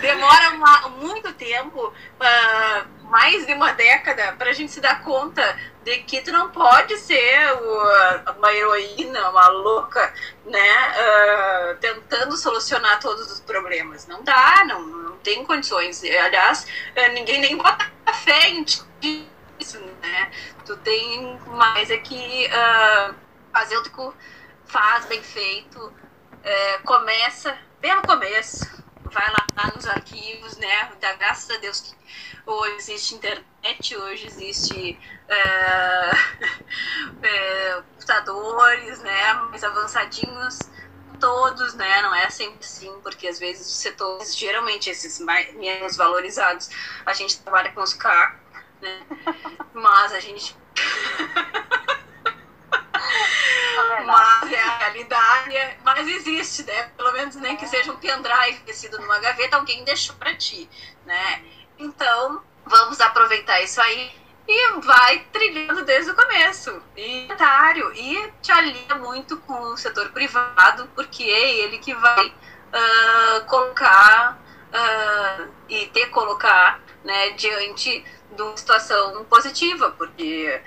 Demora 0.00 0.50
uma- 0.54 0.88
muito 1.00 1.32
tempo, 1.34 1.92
ah, 2.20 2.82
mais 3.04 3.46
de 3.46 3.52
uma 3.54 3.72
década, 3.72 4.34
para 4.36 4.50
a 4.50 4.52
gente 4.52 4.72
se 4.72 4.80
dar 4.80 5.00
conta 5.02 5.56
de 5.84 5.98
que 5.98 6.20
tu 6.22 6.32
não 6.32 6.48
pode 6.50 6.96
ser 6.98 7.52
o- 7.54 8.32
uma 8.38 8.52
heroína, 8.52 9.30
uma 9.30 9.46
louca, 9.48 10.12
né? 10.44 10.58
ah, 10.98 11.76
tentando 11.80 12.36
solucionar 12.36 12.98
todos 12.98 13.30
os 13.30 13.38
problemas. 13.40 14.06
Não 14.08 14.22
dá, 14.24 14.64
não, 14.66 14.82
não 14.82 15.16
tem 15.18 15.44
condições. 15.44 16.02
Aliás, 16.02 16.66
eh, 16.96 17.08
ninguém 17.10 17.40
nem 17.40 17.56
bota 17.56 17.86
fé 18.24 18.48
em 18.48 18.64
ti 18.64 18.82
isso, 19.62 19.80
né? 19.80 20.30
Tu 20.64 20.76
tem 20.78 21.38
mais 21.46 21.90
é 21.90 21.98
que 21.98 22.46
ah, 22.48 23.14
fazer 23.52 23.76
o 23.76 23.82
que 23.82 23.90
faz 24.66 25.06
bem 25.06 25.22
feito, 25.22 25.94
é, 26.42 26.78
começa 26.78 27.56
no 27.82 28.02
começo, 28.04 28.84
vai 29.04 29.30
lá 29.32 29.72
nos 29.74 29.86
arquivos, 29.86 30.56
né? 30.56 30.92
Da 31.00 31.14
graças 31.14 31.50
a 31.50 31.58
Deus 31.58 31.80
que 31.80 31.96
hoje 32.46 32.76
existe 32.76 33.14
internet, 33.14 33.96
hoje 33.96 34.26
existe 34.26 35.00
é, 35.28 36.12
computadores, 37.84 39.00
né? 39.00 39.34
Mais 39.34 39.64
avançadinhos 39.64 40.70
todos, 41.22 41.74
né? 41.74 42.02
Não 42.02 42.14
é 42.14 42.28
sempre 42.30 42.58
assim, 42.64 43.00
porque 43.02 43.28
às 43.28 43.38
vezes 43.38 43.66
os 43.68 43.78
setores, 43.80 44.36
geralmente 44.36 44.90
esses 44.90 45.20
mais, 45.20 45.54
menos 45.54 45.96
valorizados, 45.96 46.68
a 47.06 47.12
gente 47.12 47.40
trabalha 47.40 47.72
com 47.72 47.80
os 47.80 47.94
cacos, 47.94 48.41
né? 48.82 49.06
Mas 49.72 50.12
a 50.12 50.20
gente. 50.20 50.56
É 53.74 54.02
mas 54.04 54.52
é 54.52 54.60
a 54.60 54.76
realidade, 54.78 55.78
mas 55.84 56.08
existe, 56.08 56.64
né? 56.64 56.90
Pelo 56.96 57.12
menos 57.12 57.36
nem 57.36 57.56
que 57.56 57.66
seja 57.66 57.92
um 57.92 57.96
pendrive 57.96 58.56
esquecido 58.56 58.98
numa 58.98 59.18
gaveta, 59.18 59.56
alguém 59.56 59.84
deixou 59.84 60.16
para 60.16 60.34
ti, 60.34 60.68
né? 61.06 61.42
Então, 61.78 62.42
vamos 62.66 63.00
aproveitar 63.00 63.62
isso 63.62 63.80
aí 63.80 64.12
e 64.46 64.80
vai 64.80 65.20
trilhando 65.32 65.84
desde 65.84 66.10
o 66.10 66.14
começo. 66.14 66.82
E 66.96 67.28
e 67.94 68.32
te 68.42 68.52
alia 68.52 68.94
muito 68.96 69.36
com 69.38 69.54
o 69.54 69.76
setor 69.76 70.10
privado, 70.10 70.88
porque 70.94 71.22
é 71.22 71.58
ele 71.60 71.78
que 71.78 71.94
vai 71.94 72.26
uh, 72.26 73.44
colocar 73.46 74.38
uh, 74.72 75.48
e 75.68 75.86
ter 75.88 76.06
colocar 76.06 76.80
né, 77.04 77.30
diante 77.30 78.04
de 78.34 78.42
uma 78.42 78.56
situação 78.56 79.24
positiva, 79.24 79.90
porque 79.98 80.60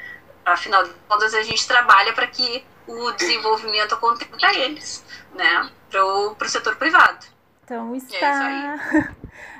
afinal 0.45 0.83
de 0.83 0.91
contas 1.07 1.33
a 1.33 1.43
gente 1.43 1.67
trabalha 1.67 2.13
para 2.13 2.27
que 2.27 2.63
o 2.87 3.11
desenvolvimento 3.11 3.95
aconteça 3.95 4.31
para 4.37 4.53
eles, 4.53 5.03
né, 5.33 5.69
para 5.89 6.05
o 6.05 6.35
setor 6.45 6.75
privado. 6.75 7.25
Então 7.63 7.93
é 7.93 7.97
está. 7.97 8.79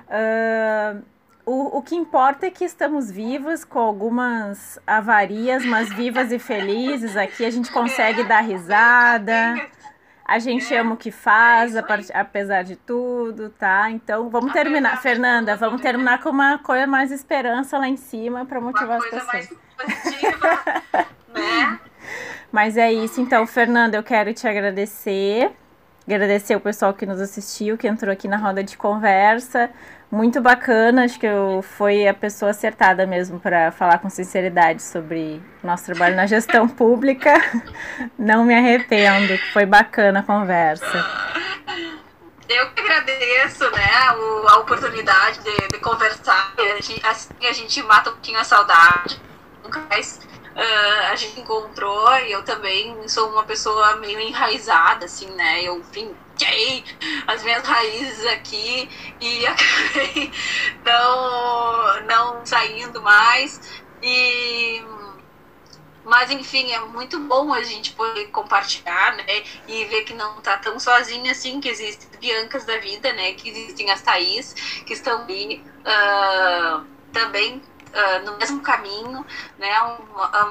É 0.09 0.95
uh 1.01 1.03
o, 1.45 1.78
o 1.78 1.82
que 1.82 1.95
importa 1.95 2.47
é 2.47 2.51
que 2.51 2.65
estamos 2.65 3.11
vivos, 3.11 3.63
com 3.63 3.80
algumas 3.80 4.80
avarias, 4.86 5.63
mas 5.63 5.93
vivas 5.93 6.32
e 6.32 6.39
felizes. 6.39 7.15
Aqui 7.15 7.45
a 7.45 7.51
gente 7.51 7.71
consegue 7.71 8.23
dar 8.23 8.41
risada. 8.41 9.55
A 10.28 10.39
gente 10.39 10.73
ama 10.73 10.95
o 10.95 10.97
que 10.97 11.11
faz, 11.11 11.76
apesar 12.11 12.63
de 12.63 12.76
tudo, 12.76 13.49
tá? 13.51 13.91
Então, 13.91 14.28
vamos 14.28 14.51
terminar. 14.51 14.99
Fernanda, 14.99 15.55
vamos 15.55 15.82
terminar 15.82 16.19
com 16.19 16.30
uma 16.30 16.57
coisa 16.57 16.88
mais 16.88 17.11
esperança 17.11 17.78
lá 17.78 17.88
em 17.88 17.95
cima 17.95 18.43
para 18.43 18.59
motivar 18.59 18.97
as 18.97 19.03
pessoas. 19.07 19.32
Mais 19.32 19.49
positiva, 19.78 20.59
né? 21.32 21.80
Mas 22.51 22.76
é 22.76 22.91
isso. 22.91 23.21
Então, 23.21 23.45
Fernanda, 23.45 23.97
eu 23.97 24.03
quero 24.03 24.34
te 24.34 24.47
agradecer. 24.47 25.51
Agradecer 26.07 26.55
o 26.55 26.59
pessoal 26.59 26.91
que 26.93 27.05
nos 27.05 27.21
assistiu, 27.21 27.78
que 27.78 27.88
entrou 27.88 28.11
aqui 28.11 28.28
na 28.28 28.38
roda 28.38 28.63
de 28.63 28.76
conversa 28.78 29.69
muito 30.16 30.39
bacana, 30.39 31.03
acho 31.03 31.20
que 31.20 31.26
eu 31.26 31.61
foi 31.61 32.07
a 32.07 32.13
pessoa 32.13 32.51
acertada 32.51 33.05
mesmo 33.05 33.38
para 33.38 33.70
falar 33.74 33.97
com 33.97 34.09
sinceridade 34.09 34.82
sobre 34.82 35.43
nosso 35.61 35.86
trabalho 35.86 36.16
na 36.16 36.26
gestão 36.26 36.70
pública. 36.70 37.34
Não 38.18 38.45
me 38.45 38.55
arrependo, 38.55 39.38
foi 39.51 39.66
bacana 39.66 40.22
a 40.22 40.24
conversa. 40.24 41.05
Eu 42.47 42.72
que 42.72 42.82
agradeço, 42.82 43.70
né, 43.72 43.89
a 44.47 44.57
oportunidade 44.59 45.39
de, 45.39 45.68
de 45.68 45.80
conversar. 45.80 46.53
Assim 47.03 47.36
a 47.41 47.51
gente 47.51 47.84
mata 47.84 48.09
um 48.09 48.13
pouquinho 48.13 48.39
a 48.39 48.45
saudade. 48.45 49.20
Nunca 49.63 49.82
mais 49.89 50.22
uh, 50.55 51.11
a 51.11 51.16
gente 51.18 51.41
encontrou 51.41 52.18
e 52.20 52.32
eu 52.32 52.41
também 52.43 53.05
sou 53.09 53.32
uma 53.32 53.43
pessoa 53.43 53.97
meio 53.97 54.20
enraizada, 54.22 55.05
assim, 55.05 55.30
né? 55.32 55.61
Eu 55.63 55.84
finquei 56.36 56.83
as 57.27 57.43
minhas 57.43 57.65
raízes 57.65 58.25
aqui 58.27 58.89
e 59.21 59.47
acabei 59.47 60.31
não, 60.83 62.01
não 62.05 62.45
saindo 62.45 63.01
mais. 63.01 63.83
E 64.01 64.83
mas 66.03 66.29
enfim, 66.29 66.71
é 66.71 66.79
muito 66.81 67.19
bom 67.21 67.51
a 67.51 67.63
gente 67.63 67.93
poder 67.93 68.27
compartilhar, 68.27 69.15
né? 69.15 69.43
E 69.67 69.86
ver 69.86 70.03
que 70.03 70.13
não 70.13 70.39
tá 70.39 70.55
tão 70.57 70.79
sozinha 70.79 71.31
assim, 71.31 71.59
que 71.59 71.67
existem 71.67 72.07
Biancas 72.19 72.63
da 72.63 72.77
vida, 72.77 73.11
né? 73.13 73.33
Que 73.33 73.49
existem 73.49 73.89
as 73.89 74.03
Thaís, 74.03 74.53
que 74.86 74.93
estão 74.93 75.23
ali 75.23 75.65
uh, 75.81 76.86
também 77.11 77.55
uh, 77.57 78.25
no 78.25 78.38
mesmo 78.38 78.61
caminho, 78.61 79.25
né? 79.57 79.81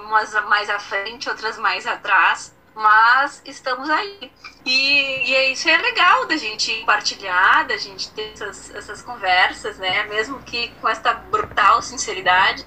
umas 0.02 0.32
mais 0.46 0.68
à 0.68 0.80
frente, 0.80 1.28
outras 1.28 1.56
mais 1.56 1.86
atrás, 1.86 2.53
mas 2.74 3.40
estamos 3.44 3.88
aí. 3.88 4.32
E, 4.64 5.30
e 5.30 5.52
isso 5.52 5.68
é 5.68 5.76
legal 5.76 6.26
da 6.26 6.36
gente 6.36 6.80
compartilhar, 6.80 7.64
da 7.66 7.76
gente 7.76 8.10
ter 8.10 8.32
essas, 8.32 8.74
essas 8.74 9.02
conversas, 9.02 9.78
né? 9.78 10.04
Mesmo 10.04 10.40
que 10.42 10.68
com 10.80 10.88
essa 10.88 11.12
brutal 11.14 11.80
sinceridade, 11.82 12.64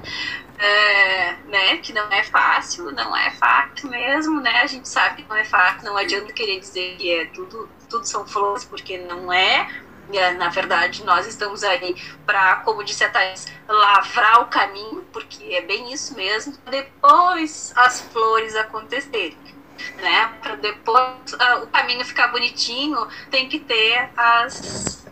é, 0.57 1.33
né? 1.45 1.77
Que 1.77 1.91
não 1.93 2.11
é 2.11 2.23
fácil, 2.23 2.91
não 2.91 3.15
é 3.15 3.31
fácil 3.31 3.89
mesmo, 3.89 4.39
né? 4.39 4.61
A 4.61 4.67
gente 4.67 4.87
sabe 4.87 5.23
que 5.23 5.29
não 5.29 5.35
é 5.35 5.43
fácil, 5.43 5.83
não 5.83 5.97
adianta 5.97 6.31
querer 6.33 6.59
dizer 6.59 6.95
que 6.97 7.11
é 7.11 7.25
tudo, 7.25 7.69
tudo 7.89 8.05
são 8.05 8.25
flores, 8.25 8.63
porque 8.63 8.97
não 8.97 9.31
é, 9.31 9.67
na 10.37 10.49
verdade, 10.49 11.03
nós 11.03 11.27
estamos 11.27 11.63
aí 11.63 11.95
para, 12.25 12.57
como 12.57 12.83
disse 12.83 13.03
a 13.03 13.09
Thais, 13.09 13.45
lavrar 13.67 14.41
o 14.41 14.47
caminho, 14.47 15.05
porque 15.11 15.43
é 15.53 15.61
bem 15.61 15.91
isso 15.91 16.15
mesmo, 16.15 16.53
depois 16.69 17.73
as 17.75 18.01
flores 18.01 18.55
acontecerem. 18.55 19.56
Né? 19.97 20.33
Para 20.41 20.55
depois 20.55 21.33
uh, 21.33 21.63
o 21.63 21.67
caminho 21.67 22.03
ficar 22.05 22.27
bonitinho, 22.27 23.07
tem 23.29 23.47
que 23.47 23.59
ter 23.59 24.09
as, 24.15 25.07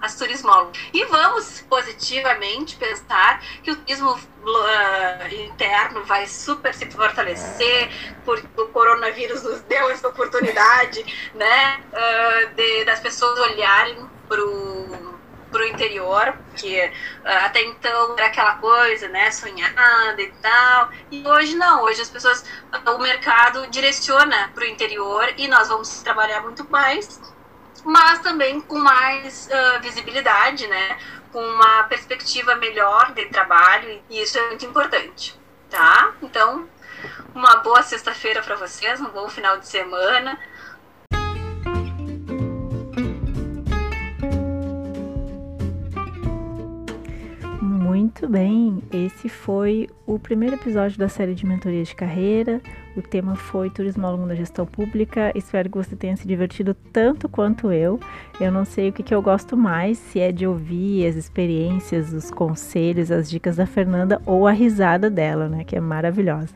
as 0.00 0.14
turismólogas. 0.16 0.80
E 0.92 1.04
vamos 1.06 1.62
positivamente 1.68 2.76
pensar 2.76 3.40
que 3.62 3.70
o 3.70 3.76
turismo 3.76 4.12
uh, 4.12 5.34
interno 5.46 6.04
vai 6.04 6.26
super 6.26 6.74
se 6.74 6.90
fortalecer, 6.90 7.90
porque 8.24 8.46
o 8.60 8.68
coronavírus 8.68 9.42
nos 9.42 9.60
deu 9.62 9.90
essa 9.90 10.08
oportunidade 10.08 11.04
né, 11.34 11.80
uh, 11.92 12.54
de, 12.54 12.84
das 12.84 13.00
pessoas 13.00 13.38
olharem 13.38 14.08
para 14.28 14.42
o 14.44 15.19
interior, 15.66 16.34
que 16.56 16.80
uh, 16.80 17.44
até 17.44 17.62
então 17.62 18.14
era 18.16 18.26
aquela 18.26 18.56
coisa, 18.56 19.08
né, 19.08 19.30
sonhada 19.30 20.20
e 20.20 20.30
tal, 20.42 20.90
e 21.10 21.26
hoje 21.26 21.56
não, 21.56 21.82
hoje 21.82 22.02
as 22.02 22.08
pessoas, 22.08 22.44
o 22.86 22.98
mercado 22.98 23.66
direciona 23.68 24.50
para 24.54 24.64
o 24.64 24.66
interior 24.66 25.32
e 25.36 25.48
nós 25.48 25.68
vamos 25.68 26.02
trabalhar 26.02 26.42
muito 26.42 26.68
mais, 26.70 27.20
mas 27.84 28.18
também 28.20 28.60
com 28.60 28.78
mais 28.78 29.48
uh, 29.48 29.80
visibilidade, 29.82 30.66
né, 30.66 30.98
com 31.32 31.40
uma 31.40 31.84
perspectiva 31.84 32.54
melhor 32.56 33.12
de 33.12 33.26
trabalho, 33.26 34.02
e 34.08 34.22
isso 34.22 34.38
é 34.38 34.48
muito 34.48 34.66
importante, 34.66 35.38
tá? 35.68 36.12
Então, 36.22 36.68
uma 37.34 37.56
boa 37.56 37.82
sexta-feira 37.82 38.42
para 38.42 38.56
vocês, 38.56 39.00
um 39.00 39.08
bom 39.10 39.28
final 39.28 39.58
de 39.58 39.66
semana. 39.66 40.38
Muito 47.90 48.28
bem, 48.28 48.84
esse 48.92 49.28
foi 49.28 49.88
o 50.06 50.16
primeiro 50.16 50.54
episódio 50.54 50.96
da 50.96 51.08
série 51.08 51.34
de 51.34 51.44
mentoria 51.44 51.82
de 51.82 51.92
carreira. 51.92 52.62
O 52.96 53.02
tema 53.02 53.36
foi 53.36 53.70
Turismólogo 53.70 54.26
na 54.26 54.34
Gestão 54.34 54.66
Pública. 54.66 55.30
Espero 55.34 55.70
que 55.70 55.78
você 55.78 55.94
tenha 55.94 56.16
se 56.16 56.26
divertido 56.26 56.74
tanto 56.92 57.28
quanto 57.28 57.70
eu. 57.70 58.00
Eu 58.40 58.50
não 58.50 58.64
sei 58.64 58.88
o 58.88 58.92
que, 58.92 59.02
que 59.02 59.14
eu 59.14 59.22
gosto 59.22 59.56
mais, 59.56 59.96
se 59.98 60.18
é 60.18 60.32
de 60.32 60.46
ouvir 60.46 61.06
as 61.06 61.14
experiências, 61.14 62.12
os 62.12 62.30
conselhos, 62.30 63.10
as 63.12 63.30
dicas 63.30 63.56
da 63.56 63.66
Fernanda 63.66 64.20
ou 64.26 64.46
a 64.46 64.50
risada 64.50 65.08
dela, 65.08 65.48
né? 65.48 65.62
Que 65.62 65.76
é 65.76 65.80
maravilhosa. 65.80 66.54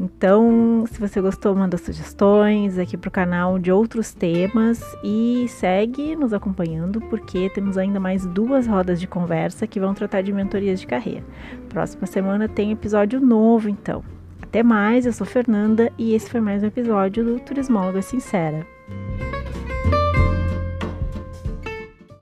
Então, 0.00 0.84
se 0.90 0.98
você 0.98 1.20
gostou, 1.20 1.54
manda 1.54 1.76
sugestões 1.76 2.78
aqui 2.78 2.96
para 2.96 3.08
o 3.08 3.12
canal 3.12 3.58
de 3.58 3.70
outros 3.70 4.14
temas 4.14 4.80
e 5.04 5.46
segue 5.48 6.16
nos 6.16 6.32
acompanhando, 6.32 7.00
porque 7.02 7.50
temos 7.50 7.76
ainda 7.76 8.00
mais 8.00 8.24
duas 8.24 8.66
rodas 8.66 8.98
de 8.98 9.06
conversa 9.06 9.66
que 9.66 9.78
vão 9.78 9.92
tratar 9.92 10.22
de 10.22 10.32
mentorias 10.32 10.80
de 10.80 10.86
carreira. 10.86 11.24
Próxima 11.68 12.06
semana 12.06 12.48
tem 12.48 12.72
episódio 12.72 13.20
novo, 13.20 13.68
então. 13.68 14.15
Até 14.42 14.62
mais, 14.62 15.06
eu 15.06 15.12
sou 15.12 15.26
Fernanda 15.26 15.92
e 15.98 16.14
esse 16.14 16.30
foi 16.30 16.40
mais 16.40 16.62
um 16.62 16.66
episódio 16.66 17.24
do 17.24 17.40
Turismóloga 17.40 18.02
Sincera. 18.02 18.66